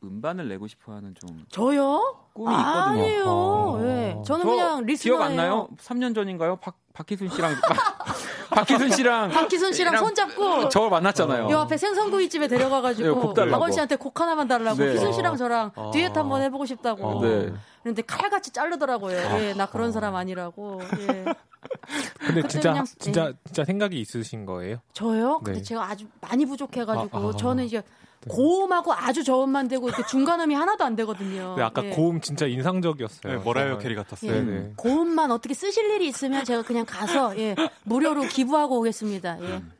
음반을 0.03 0.47
내고 0.47 0.67
싶어하는 0.67 1.13
좀 1.15 1.45
저요? 1.49 2.01
꿈이 2.33 2.51
있거든요. 2.53 2.81
아니에요. 2.81 3.79
네. 3.81 4.21
저는 4.25 4.45
저 4.45 4.49
그냥 4.49 4.85
리스너예요. 4.85 5.17
기억 5.17 5.25
안 5.25 5.35
나요? 5.35 5.67
3년 5.77 6.15
전인가요? 6.15 6.55
박 6.57 6.77
박희순 6.93 7.29
씨랑 7.29 7.55
박희순 8.49 8.91
씨랑 8.91 9.29
박희순 9.31 9.73
씨랑 9.73 9.97
손 9.97 10.15
잡고 10.15 10.69
저를 10.69 10.89
만났잖아요. 10.89 11.49
요 11.49 11.59
앞에 11.59 11.77
생선구이집에 11.77 12.47
데려가가지고 12.47 13.33
네, 13.33 13.49
박원 13.49 13.71
씨한테 13.71 13.95
곡 13.95 14.19
하나만 14.19 14.47
달라고 14.47 14.77
네. 14.77 14.93
희순 14.93 15.13
씨랑 15.13 15.37
저랑 15.37 15.71
아. 15.75 15.91
듀엣 15.91 16.15
한번 16.15 16.41
해보고 16.43 16.65
싶다고. 16.65 17.21
네. 17.21 17.53
그런데 17.83 18.01
칼같이 18.01 18.51
자르더라고요. 18.51 19.17
아. 19.17 19.41
예, 19.41 19.53
나 19.53 19.65
그런 19.65 19.91
사람 19.91 20.15
아니라고. 20.15 20.81
예. 20.99 21.25
근데 22.19 22.47
진짜 22.47 22.71
그냥, 22.71 22.85
진짜 22.97 23.27
예. 23.27 23.33
진짜 23.45 23.65
생각이 23.65 23.99
있으신 23.99 24.45
거예요? 24.45 24.77
저요? 24.93 25.39
근데 25.43 25.59
네. 25.59 25.63
제가 25.63 25.89
아주 25.89 26.05
많이 26.21 26.45
부족해가지고 26.45 27.17
아, 27.17 27.29
아. 27.29 27.37
저는 27.37 27.65
이제 27.65 27.77
네. 27.81 27.83
고음하고 28.27 28.93
아주 28.93 29.23
저음만 29.23 29.67
되고 29.69 29.87
이렇게 29.87 30.03
중간음이 30.05 30.53
하나도 30.53 30.83
안 30.83 30.95
되거든요. 30.97 31.55
네, 31.55 31.63
아까 31.63 31.81
네. 31.81 31.91
고음 31.91 32.19
진짜 32.19 32.47
인상적이었어요. 32.47 33.37
네, 33.37 33.43
머라이어 33.43 33.77
캐리 33.77 33.95
같았어요. 33.95 34.31
예, 34.31 34.41
네. 34.41 34.73
고음만 34.75 35.31
어떻게 35.31 35.53
쓰실 35.53 35.89
일이 35.91 36.07
있으면 36.07 36.43
제가 36.43 36.63
그냥 36.63 36.85
가서 36.85 37.37
예, 37.37 37.55
무료로 37.85 38.23
기부하고 38.23 38.79
오겠습니다. 38.79 39.41
예. 39.41 39.45
음. 39.57 39.71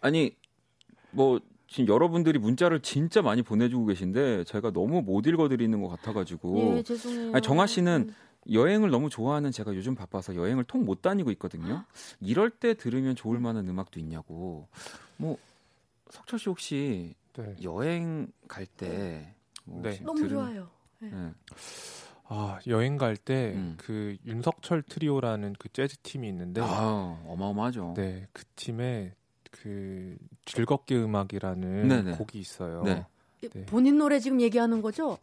아니 0.00 0.34
뭐 1.10 1.40
지금 1.68 1.88
여러분들이 1.88 2.38
문자를 2.38 2.80
진짜 2.80 3.22
많이 3.22 3.42
보내주고 3.42 3.86
계신데 3.86 4.44
제가 4.44 4.70
너무 4.72 5.02
못 5.02 5.26
읽어드리는 5.26 5.80
것 5.82 5.88
같아가지고. 5.88 6.76
예, 6.78 6.82
죄송해요. 6.82 7.32
아니, 7.32 7.42
정아 7.42 7.66
씨는 7.66 8.14
여행을 8.50 8.90
너무 8.90 9.08
좋아하는 9.08 9.52
제가 9.52 9.74
요즘 9.74 9.94
바빠서 9.94 10.34
여행을 10.34 10.64
통 10.64 10.84
못 10.84 11.00
다니고 11.00 11.30
있거든요. 11.32 11.84
이럴 12.20 12.50
때 12.50 12.74
들으면 12.74 13.14
좋을 13.14 13.38
만한 13.38 13.68
음악도 13.68 14.00
있냐고. 14.00 14.66
뭐 15.16 15.36
석철 16.10 16.38
씨 16.38 16.48
혹시 16.48 17.14
네. 17.36 17.56
여행 17.62 18.28
갈 18.48 18.66
때 18.66 19.42
뭐 19.64 19.82
네. 19.82 19.98
너무 20.02 20.18
들은... 20.20 20.30
좋아요. 20.30 20.68
네. 21.00 21.10
네. 21.10 21.32
아 22.24 22.58
여행 22.66 22.96
갈 22.96 23.16
때그 23.16 23.58
음. 23.58 23.74
그 23.78 24.16
윤석철 24.24 24.82
트리오라는 24.82 25.54
그 25.58 25.68
재즈 25.68 25.98
팀이 25.98 26.28
있는데 26.28 26.60
아 26.64 27.22
어마어마하죠. 27.26 27.94
네, 27.96 28.26
그 28.32 28.44
팀에 28.56 29.14
그 29.50 30.16
즐겁게 30.44 30.96
음악이라는 30.96 31.88
네네. 31.88 32.16
곡이 32.16 32.38
있어요. 32.38 32.82
네. 32.84 33.06
네. 33.40 33.66
본인 33.66 33.98
노래 33.98 34.18
지금 34.20 34.40
얘기하는 34.40 34.82
거죠? 34.82 35.18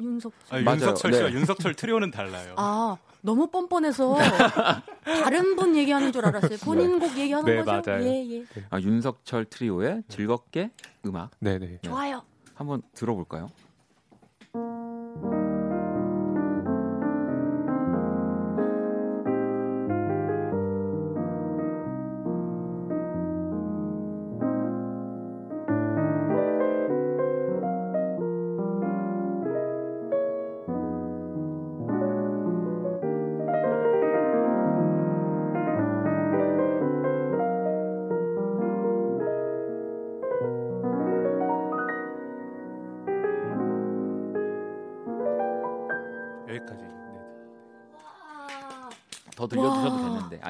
윤석 0.00 0.32
아, 0.50 0.60
윤석철 0.60 1.12
씨와 1.12 1.28
네. 1.28 1.34
윤석철 1.34 1.74
트리오는 1.74 2.10
달라요. 2.10 2.54
아 2.56 2.96
너무 3.20 3.48
뻔뻔해서 3.48 4.16
다른 5.04 5.54
분 5.56 5.76
얘기하는 5.76 6.12
줄 6.12 6.24
알았어요. 6.26 6.58
본인 6.64 6.98
곡 6.98 7.16
얘기하는 7.16 7.44
네, 7.44 7.62
거죠? 7.62 7.90
맞아요. 7.90 8.04
예, 8.04 8.38
예. 8.38 8.44
아 8.70 8.80
윤석철 8.80 9.46
트리오의 9.46 10.04
즐겁게 10.08 10.70
음악. 11.06 11.30
네네. 11.38 11.66
네. 11.66 11.78
좋아요. 11.82 12.22
한번 12.54 12.82
들어볼까요? 12.94 13.50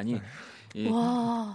아니 0.02 0.20
이, 0.74 0.90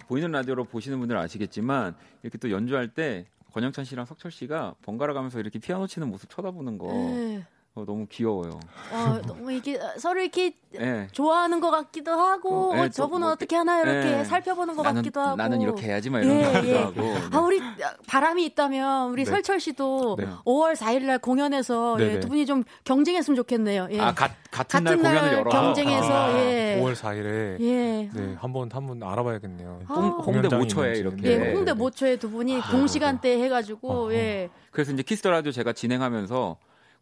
보이는 0.08 0.32
라디오로 0.32 0.64
보시는 0.66 1.00
분들 1.00 1.18
아시겠지만 1.18 1.96
이렇게 2.24 2.38
또 2.38 2.50
연주할 2.50 2.88
때 2.88 3.26
권영찬 3.52 3.86
씨랑 3.86 4.06
석철 4.06 4.32
씨가 4.32 4.76
번갈아 4.84 5.14
가면서 5.14 5.40
이렇게 5.40 5.60
피아노 5.60 5.88
치는 5.88 6.10
모습 6.10 6.30
쳐다보는 6.30 6.78
거 6.78 6.88
네. 6.88 7.46
어, 7.78 7.86
너무 7.86 8.08
귀여워요. 8.10 8.60
어, 8.92 9.22
너무 9.28 9.52
이게 9.52 9.80
서로 10.00 10.20
이렇게 10.20 10.54
네. 10.72 11.08
좋아하는 11.12 11.60
것 11.60 11.70
같기도 11.70 12.12
하고 12.12 12.72
어, 12.72 12.76
네, 12.76 12.90
저분은 12.90 13.22
뭐, 13.22 13.32
어떻게 13.34 13.56
하나요 13.56 13.84
이렇게 13.84 14.18
네. 14.18 14.24
살펴보는 14.24 14.76
것 14.76 14.82
나는, 14.82 15.02
같기도 15.02 15.22
하고 15.22 15.36
나는 15.36 15.62
이렇게 15.62 15.86
해야지 15.86 16.10
막 16.10 16.22
이런 16.22 16.40
예, 16.40 16.44
것도 16.54 16.68
예. 16.68 16.78
하고. 16.80 17.02
아 17.32 17.40
우리 17.40 17.62
바람이 18.08 18.44
있다면 18.46 19.12
우리 19.12 19.26
네. 19.26 19.30
설철 19.30 19.60
씨도 19.60 20.18
5월 20.44 20.76
4일날 20.76 21.22
공연에서 21.22 21.98
예, 22.00 22.20
두 22.20 22.30
분이 22.30 22.48
좀 22.48 22.64
경쟁했으면 22.84 23.36
좋겠네요. 23.36 23.90
예. 23.92 24.00
아 24.00 24.14
가, 24.16 24.28
같은, 24.50 24.84
같은 24.84 24.84
날, 24.84 24.98
날 25.04 25.14
공연을 25.14 25.38
열어 25.38 25.50
경쟁해서 25.52 26.12
아, 26.12 26.40
예. 26.40 26.80
5월 26.82 26.96
4일에 26.96 27.62
예. 27.62 28.10
네 28.12 28.36
한번 28.40 28.70
한 28.74 28.88
번 28.88 29.04
알아봐야겠네요. 29.04 29.82
아. 29.88 29.94
홍대 30.26 30.48
모처에 30.56 30.94
이렇게. 30.96 31.30
예, 31.30 31.54
홍대 31.54 31.74
모처에 31.74 32.16
두 32.18 32.32
분이 32.32 32.60
아, 32.60 32.72
동시간대 32.72 33.40
해가지고 33.44 34.08
아, 34.10 34.14
예. 34.14 34.50
그래서 34.72 34.92
이제 34.94 35.04
키스 35.04 35.20
더 35.20 35.30
라디오 35.30 35.52
제가 35.52 35.74
진행하면서 35.74 36.58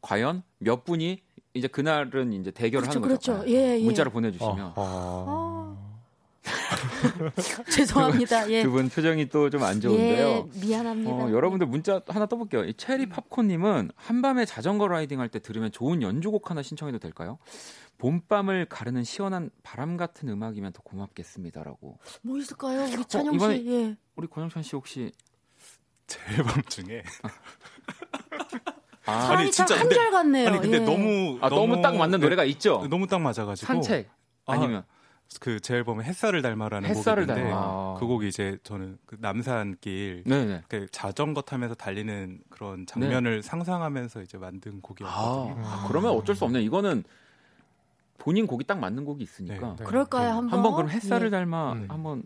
과연 0.06 0.44
몇 0.60 0.84
분이 0.86 1.20
이제 1.56 1.68
그날은 1.68 2.32
이제 2.34 2.52
대결을 2.52 2.84
그렇죠, 2.88 3.00
하는 3.00 3.16
거죠. 3.16 3.34
그렇죠. 3.34 3.50
예, 3.50 3.80
예. 3.80 3.84
문자를 3.84 4.12
보내주시면. 4.12 4.60
어, 4.60 4.74
어. 4.76 5.66
죄송합니다. 7.72 8.52
예. 8.52 8.62
두분 8.62 8.88
표정이 8.90 9.30
또 9.30 9.50
좀 9.50 9.64
안 9.64 9.82
좋은데요. 9.82 10.28
예, 10.54 10.60
미안합니다. 10.60 11.12
어, 11.12 11.32
여러분들 11.32 11.66
문자 11.66 12.02
하나 12.08 12.28
더 12.28 12.40
볼게요. 12.40 12.72
체리 12.74 13.08
팝콘님은 13.10 13.90
한밤에 13.96 14.46
자전거 14.46 14.88
riding 14.88 15.20
할 15.20 15.30
때 15.30 15.40
들으면 15.40 15.72
좋은 15.72 16.04
연주곡 16.04 16.52
하나 16.52 16.62
신청해도 16.62 17.00
될까요? 17.00 17.40
봄밤을 17.98 18.66
가르는 18.70 19.04
시원한 19.04 19.50
바람 19.64 19.98
같은 19.98 20.30
음악이면 20.30 20.74
더 20.74 20.82
고맙겠습니다라고. 20.84 21.98
뭐 22.22 22.38
있을까요, 22.38 22.84
우리 22.84 22.98
어, 23.02 23.04
찬영 23.08 23.40
씨? 23.40 23.46
어, 23.46 23.52
예. 23.54 23.98
우리 24.16 24.28
권영찬 24.28 24.62
씨 24.62 24.76
혹시 24.76 25.12
제 26.06 26.20
앨범 26.38 26.62
중에 26.68 27.02
아, 29.06 29.32
아니 29.32 29.52
진짜 29.52 29.80
한결 29.80 30.12
같네요. 30.12 30.48
아니 30.48 30.60
근데 30.60 30.78
예. 30.78 30.86
너무 30.86 31.38
아, 31.42 31.50
너무, 31.50 31.68
너무 31.68 31.82
딱 31.82 31.96
맞는 31.96 32.20
노래가 32.20 32.44
있죠. 32.46 32.86
너무 32.90 33.08
딱 33.08 33.22
맞아가지고 33.22 33.68
산책 33.68 34.10
아, 34.46 34.54
아니면 34.54 34.84
그 35.40 35.60
제 35.60 35.76
앨범에 35.76 36.04
햇살을 36.04 36.42
닮아라는 36.42 36.88
햇살을 36.90 37.26
곡인데 37.28 37.50
닮아. 37.50 37.96
그 38.00 38.06
곡이 38.06 38.28
이제 38.28 38.58
저는 38.64 38.98
그 39.06 39.18
남산길 39.20 40.24
네네. 40.26 40.64
그 40.68 40.88
자전거 40.92 41.42
타면서 41.42 41.76
달리는 41.76 42.40
그런 42.50 42.86
장면을 42.86 43.42
네. 43.42 43.48
상상하면서 43.48 44.22
이제 44.22 44.38
만든 44.38 44.82
곡이었거든요. 44.82 45.66
아, 45.66 45.84
아, 45.84 45.86
그러면 45.88 46.12
어쩔 46.12 46.36
수 46.36 46.46
없네요. 46.46 46.62
이거는 46.64 47.04
본인 48.18 48.48
곡이 48.48 48.66
딱 48.66 48.80
맞는 48.80 49.04
곡이 49.04 49.24
있으니까. 49.24 49.68
네, 49.72 49.76
네. 49.80 49.84
그럴까요 49.84 50.32
한번? 50.32 50.50
한번 50.54 50.76
그럼 50.76 50.90
햇살을 50.90 51.30
네. 51.30 51.38
닮아 51.38 51.74
음. 51.74 51.86
한번 51.90 52.24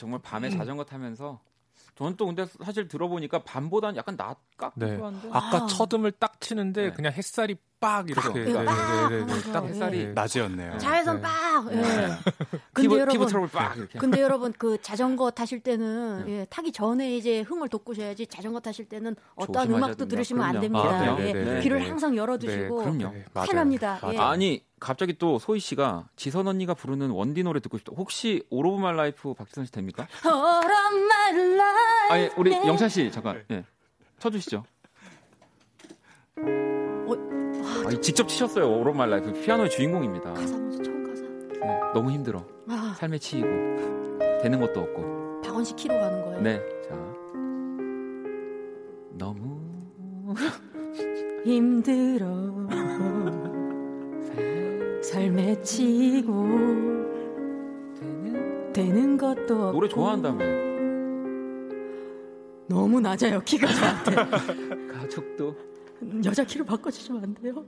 정말 0.00 0.18
밤에 0.22 0.48
음. 0.48 0.56
자전거 0.56 0.84
타면서 0.84 1.40
저는 1.94 2.16
또 2.16 2.24
근데 2.26 2.46
사실 2.46 2.88
들어보니까 2.88 3.44
밤보다는 3.44 3.96
약간 3.96 4.16
낮 4.16 4.38
같기도 4.60 4.86
네. 4.86 5.00
아까 5.32 5.64
아. 5.64 5.66
첫음을 5.66 6.12
딱 6.12 6.40
치는데 6.40 6.82
네. 6.82 6.92
그냥 6.92 7.12
햇살이 7.12 7.56
빡 7.80 8.10
이렇게 8.10 8.28
네, 8.28 8.44
네, 8.44 8.52
네, 8.52 9.24
네, 9.24 9.52
딱 9.52 9.64
햇살이 9.64 10.12
낮이었네요. 10.12 10.76
자외선 10.78 11.22
빡. 11.22 11.30
예. 11.72 11.78
근데 12.74 12.82
피부, 12.82 12.94
여러분 12.96 13.12
피부 13.12 13.26
트러블 13.26 13.48
빡 13.48 13.76
이렇게. 13.76 13.98
근데 13.98 14.20
여러분 14.20 14.52
그 14.52 14.80
자전거 14.82 15.30
타실 15.30 15.60
때는 15.60 16.26
예, 16.28 16.46
타기 16.50 16.72
전에 16.72 17.16
이제 17.16 17.40
흥을 17.40 17.70
돋구셔야지 17.70 18.26
자전거 18.26 18.60
타실 18.60 18.86
때는 18.86 19.16
어떠한 19.34 19.72
음악도 19.72 20.06
들으시면 20.06 20.44
안 20.44 20.60
됩니다. 20.60 20.84
아, 20.84 21.20
예, 21.20 21.60
귀를 21.62 21.88
항상 21.88 22.14
열어두시고 22.14 22.76
그럼요. 22.76 23.14
편합니다. 23.32 23.98
예. 24.12 24.18
아니 24.18 24.62
갑자기 24.78 25.16
또 25.18 25.38
소희 25.38 25.58
씨가 25.58 26.08
지선 26.16 26.48
언니가 26.48 26.74
부르는 26.74 27.10
원디 27.10 27.42
노래 27.42 27.60
듣고 27.60 27.78
싶다. 27.78 27.92
혹시 27.96 28.44
All 28.50 28.66
of 28.66 28.78
my 28.78 28.96
life 28.96 29.32
박지선 29.32 29.64
씨 29.64 29.72
됩니까? 29.72 30.06
All 30.26 30.36
of 30.36 30.96
my 30.96 31.54
life. 31.54 32.10
아니 32.10 32.30
우리 32.36 32.50
네. 32.50 32.66
영찬 32.66 32.90
씨 32.90 33.10
잠깐 33.10 33.42
예. 33.50 33.64
쳐주시죠. 34.20 34.62
어, 36.36 37.14
아, 37.86 37.90
직접 38.00 38.28
치셨어요. 38.28 38.70
All 38.70 38.86
of 38.88 38.96
my 38.96 39.10
life 39.10 39.32
피아노의 39.32 39.70
주인공입니다. 39.70 40.32
가사 40.34 40.56
먼저 40.58 40.82
처음 40.82 41.04
가사. 41.04 41.22
네, 41.22 41.80
너무 41.92 42.10
힘들어. 42.12 42.46
아. 42.68 42.94
삶에 42.98 43.18
치이고 43.18 43.48
되는 44.42 44.60
것도 44.60 44.80
없고. 44.80 45.40
박원 45.42 45.64
씨 45.64 45.74
키로 45.74 45.94
가는 45.98 46.24
거예요. 46.24 46.40
네, 46.42 46.60
자 46.86 46.94
너무 49.18 49.58
힘들어. 51.44 52.28
삶에 55.02 55.60
치고 55.62 56.32
되는, 57.98 58.72
되는 58.72 59.16
것도 59.16 59.54
없고 59.54 59.72
노래 59.72 59.88
좋아한다며 59.88 60.69
너무 62.70 63.00
낮아요 63.00 63.40
키가 63.40 63.66
저한테. 63.66 64.14
가족도? 64.94 65.56
여자 66.24 66.44
키로 66.44 66.64
바꿔주시면 66.64 67.24
안 67.24 67.34
돼요? 67.34 67.66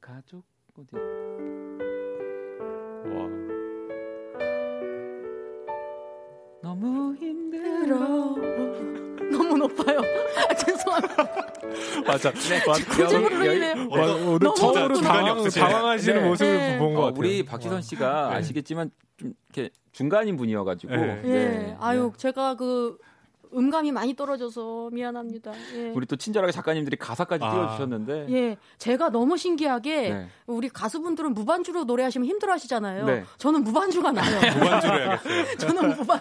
가족? 0.00 0.44
어디? 0.78 0.94
와. 3.10 3.28
너무 6.62 7.16
힘들어 7.16 8.36
너무 9.36 9.56
높아요. 9.58 10.00
아, 10.48 10.54
죄송합니다. 10.54 11.24
맞아. 12.06 12.32
네, 12.32 12.62
맞아. 12.66 14.14
오늘 14.14 14.50
처음으로 14.56 15.00
당황, 15.00 15.48
당황하시는 15.48 16.22
네. 16.22 16.28
모습을 16.28 16.56
네. 16.56 16.78
본것 16.78 17.02
어, 17.02 17.06
같아요. 17.06 17.18
우리 17.18 17.44
박지선 17.44 17.82
씨가 17.82 18.30
네. 18.30 18.36
아시겠지만 18.36 18.90
좀 19.16 19.34
이렇게 19.54 19.70
중간인 19.92 20.36
분이어가지고. 20.36 20.94
네. 20.94 21.22
네. 21.22 21.76
아유, 21.80 22.12
제가 22.16 22.56
그 22.56 22.98
음감이 23.56 23.92
많이 23.92 24.14
떨어져서 24.14 24.90
미안합니다. 24.92 25.52
예. 25.74 25.90
우리 25.94 26.06
또 26.06 26.16
친절하게 26.16 26.52
작가님들이 26.52 26.96
가사까지 26.96 27.44
아. 27.44 27.50
띄워주셨는데. 27.50 28.26
예, 28.30 28.56
제가 28.78 29.10
너무 29.10 29.36
신기하게 29.36 30.08
네. 30.10 30.28
우리 30.46 30.68
가수분들은 30.68 31.34
무반주로 31.34 31.84
노래하시면 31.84 32.26
힘들어하시잖아요. 32.28 33.06
네. 33.06 33.24
저는 33.38 33.64
무반주가 33.64 34.12
나요. 34.12 34.40
무반주로 34.58 34.98
해야겠어요. 35.00 35.56
저는 35.58 35.96
무반 35.96 36.20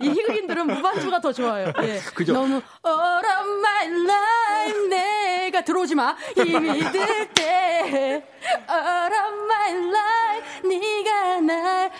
이 0.00 0.08
흑인들은 0.08 0.66
무반주가 0.66 1.20
더 1.20 1.32
좋아요. 1.32 1.72
예. 1.82 1.98
그죠? 2.14 2.32
너무 2.32 2.54
All 2.86 3.24
of 3.24 3.50
my 3.58 3.86
life 4.04 4.88
내가 4.88 5.64
들어오지 5.64 5.94
마 5.94 6.14
힘이 6.36 6.80
들때 6.80 8.24
All 8.70 9.12
of 9.12 9.44
my 9.44 9.72
life 9.72 10.68
네가 10.68 11.40
날 11.40 11.90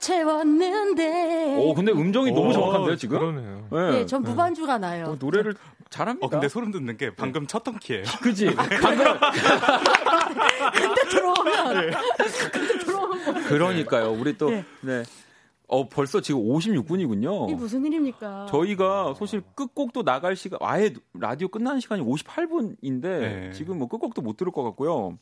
채웠는데. 0.00 1.56
오, 1.58 1.74
근데 1.74 1.92
음정이 1.92 2.30
오, 2.30 2.34
너무 2.34 2.52
정확한데요, 2.52 2.96
지금? 2.96 3.18
그러네요. 3.18 3.66
네, 3.70 3.90
네 4.00 4.06
전 4.06 4.22
무반주가 4.22 4.78
나요. 4.78 5.06
어, 5.06 5.16
노래를 5.18 5.54
잘합니다. 5.90 6.26
어, 6.26 6.30
근데 6.30 6.48
소름 6.48 6.70
돋는 6.70 6.96
게 6.96 7.14
방금 7.14 7.42
네. 7.42 7.46
첫턴 7.46 7.78
키예요. 7.78 8.04
그지? 8.22 8.48
아, 8.56 8.66
방금. 8.80 9.04
근데 10.72 11.02
들어오면. 11.10 11.74
네. 11.74 11.90
근데 12.52 12.78
들어오면. 12.84 13.44
그러니까요. 13.44 14.12
우리 14.12 14.36
또, 14.38 14.50
네. 14.50 14.64
네. 14.80 15.02
어, 15.70 15.86
벌써 15.88 16.20
지금 16.22 16.40
56분이군요. 16.42 17.50
이 17.50 17.54
무슨 17.54 17.84
일입니까? 17.84 18.46
저희가 18.50 19.14
사실 19.18 19.42
끝곡도 19.54 20.02
나갈 20.02 20.34
시간, 20.34 20.58
아예 20.62 20.94
라디오 21.18 21.48
끝나는 21.48 21.80
시간이 21.80 22.02
58분인데, 22.02 23.02
네. 23.02 23.50
지금 23.52 23.78
뭐 23.78 23.86
끝곡도 23.88 24.22
못 24.22 24.36
들을 24.38 24.50
것 24.50 24.62
같고요. 24.62 25.18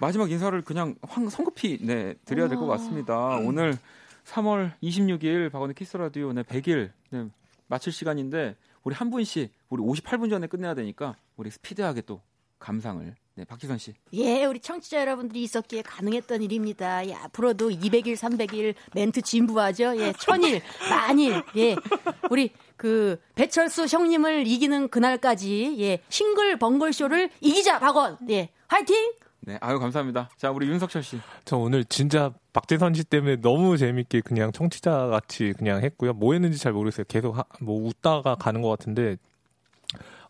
마지막 0.00 0.30
인사를 0.30 0.60
그냥 0.62 0.96
황, 1.02 1.28
성급히 1.28 1.78
네, 1.80 2.14
드려야 2.24 2.48
될 2.48 2.58
것 2.58 2.66
같습니다. 2.66 3.36
오늘 3.36 3.76
3월 4.26 4.72
26일 4.82 5.50
박원의 5.52 5.74
키스 5.74 5.96
라디오 5.96 6.32
네, 6.32 6.42
100일 6.42 6.90
네, 7.10 7.26
마칠 7.68 7.92
시간인데 7.92 8.56
우리 8.82 8.94
한 8.94 9.10
분씩 9.10 9.52
우리 9.68 9.82
58분 9.82 10.30
전에 10.30 10.46
끝내야 10.46 10.74
되니까 10.74 11.16
우리 11.36 11.50
스피드하게 11.50 12.02
또 12.02 12.20
감상을 12.58 13.14
네, 13.36 13.44
박지선 13.44 13.78
씨. 13.78 13.94
예, 14.12 14.44
우리 14.44 14.60
청취자 14.60 15.00
여러분들이 15.00 15.42
있었기에 15.42 15.82
가능했던 15.82 16.40
일입니다. 16.42 17.04
예, 17.08 17.14
앞으로도 17.14 17.70
200일, 17.70 18.14
300일 18.16 18.74
멘트 18.94 19.22
진부하죠. 19.22 19.96
예, 19.98 20.12
천일, 20.12 20.62
만일. 20.88 21.42
예. 21.56 21.74
우리 22.30 22.52
그 22.76 23.20
배철수 23.34 23.86
형님을 23.86 24.46
이기는 24.46 24.88
그날까지 24.88 25.76
예, 25.80 25.98
싱글 26.08 26.56
벙글 26.60 26.92
쇼를 26.92 27.28
이기자 27.40 27.80
박원. 27.80 28.18
예. 28.30 28.50
화이팅! 28.68 29.12
네, 29.46 29.58
아유 29.60 29.78
감사합니다. 29.78 30.30
자, 30.36 30.50
우리 30.50 30.68
윤석철 30.68 31.02
씨. 31.02 31.20
저 31.44 31.56
오늘 31.58 31.84
진짜 31.84 32.32
박지선 32.52 32.94
씨 32.94 33.04
때문에 33.04 33.36
너무 33.36 33.76
재밌게 33.76 34.22
그냥 34.22 34.52
청취자 34.52 35.08
같이 35.08 35.52
그냥 35.58 35.82
했고요. 35.82 36.14
뭐 36.14 36.32
했는지 36.32 36.58
잘 36.58 36.72
모르겠어요. 36.72 37.04
계속 37.08 37.36
하, 37.36 37.44
뭐 37.60 37.86
웃다가 37.86 38.36
가는 38.36 38.62
것 38.62 38.70
같은데 38.70 39.16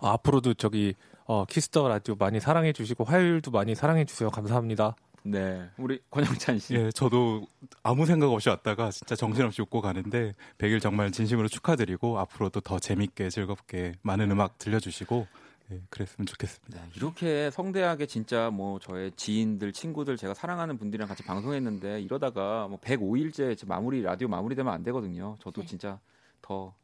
아, 0.01 0.13
앞으로도 0.13 0.55
저기 0.55 0.95
어, 1.27 1.45
키스 1.45 1.72
더 1.72 1.89
라디오 1.89 2.17
많이 2.19 2.41
사랑해 2.41 2.73
주시고 2.73 3.05
화요일도 3.05 3.51
많이 3.51 3.75
사랑해 3.75 4.05
주세요. 4.05 4.31
감사합니다. 4.31 4.97
네, 5.27 5.71
우리 5.79 6.01
권영찬 6.11 6.59
씨. 6.59 6.75
예, 6.75 6.91
저도 6.91 7.47
아무 7.83 8.05
생각 8.05 8.31
없이 8.31 8.51
왔다가 8.51 8.91
진짜 8.91 9.17
정신없이 9.17 9.63
웃고 9.63 9.81
가는데 9.81 10.35
100일 10.59 10.83
정말 10.83 11.11
진심으로 11.11 11.49
축하드리고 11.49 12.19
앞으로도 12.19 12.61
더 12.61 12.79
재밌게 12.79 13.31
즐겁게 13.31 13.93
많은 14.03 14.31
음악 14.31 14.59
들려주시고 14.59 15.27
네, 15.69 15.81
그랬으면 15.91 16.27
좋겠습니다. 16.27 16.85
네, 16.85 16.91
이렇게 16.97 17.51
성대하게 17.51 18.07
진짜 18.07 18.51
뭐 18.51 18.79
저의 18.79 19.13
지인들, 19.17 19.73
친구들, 19.73 20.17
제가 20.17 20.35
사랑하는 20.35 20.79
분들이랑 20.79 21.09
같이 21.09 21.23
방송했는데 21.23 22.01
이러다가 22.03 22.69
뭐 22.69 22.79
105일째 22.81 23.67
마무리 23.67 24.03
라디오 24.03 24.29
마무리되면 24.29 24.73
안 24.73 24.83
되거든요. 24.83 25.37
저도 25.41 25.63
네. 25.63 25.67
진짜 25.67 25.99
더 26.43 26.75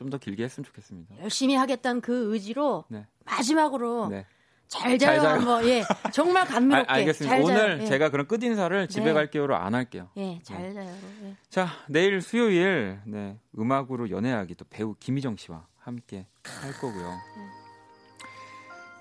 좀 0.00 0.08
더 0.08 0.16
길게 0.16 0.42
했으면 0.44 0.64
좋겠습니다. 0.64 1.18
열심히 1.20 1.54
하겠다는 1.56 2.00
그 2.00 2.32
의지로 2.32 2.84
네. 2.88 3.06
마지막으로 3.26 4.08
네. 4.08 4.24
잘 4.66 4.98
자요, 4.98 5.20
잘 5.20 5.40
자요. 5.40 5.68
예, 5.68 5.84
정말 6.10 6.46
감미롭게. 6.46 6.90
아, 6.90 6.94
알겠습니다. 6.94 7.36
오늘 7.36 7.82
예. 7.82 7.86
제가 7.86 8.08
그런 8.08 8.26
끝 8.26 8.42
인사를 8.42 8.88
집에 8.88 9.04
네. 9.04 9.12
갈게요로 9.12 9.54
안 9.54 9.74
할게요. 9.74 10.08
예, 10.16 10.40
잘 10.42 10.72
자요. 10.72 10.88
예. 11.24 11.36
자, 11.50 11.68
내일 11.86 12.22
수요일 12.22 13.00
네, 13.04 13.36
음악으로 13.58 14.08
연애하기 14.08 14.54
또 14.54 14.64
배우 14.70 14.94
김희정 14.98 15.36
씨와 15.36 15.66
함께 15.80 16.26
할 16.44 16.72
거고요. 16.72 17.10
네. 17.10 17.59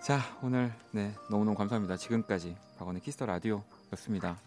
자, 0.10 0.19
오늘 0.41 0.73
네, 0.90 1.14
너무너무 1.30 1.56
감사합니다. 1.56 1.95
지금까지 1.95 2.57
박원의 2.80 2.99
키스터 3.03 3.27
라디오였습니다. 3.27 4.40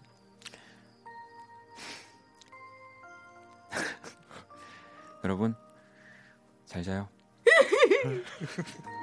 여러분, 5.23 5.55
잘 6.67 6.83
자요. 6.83 7.09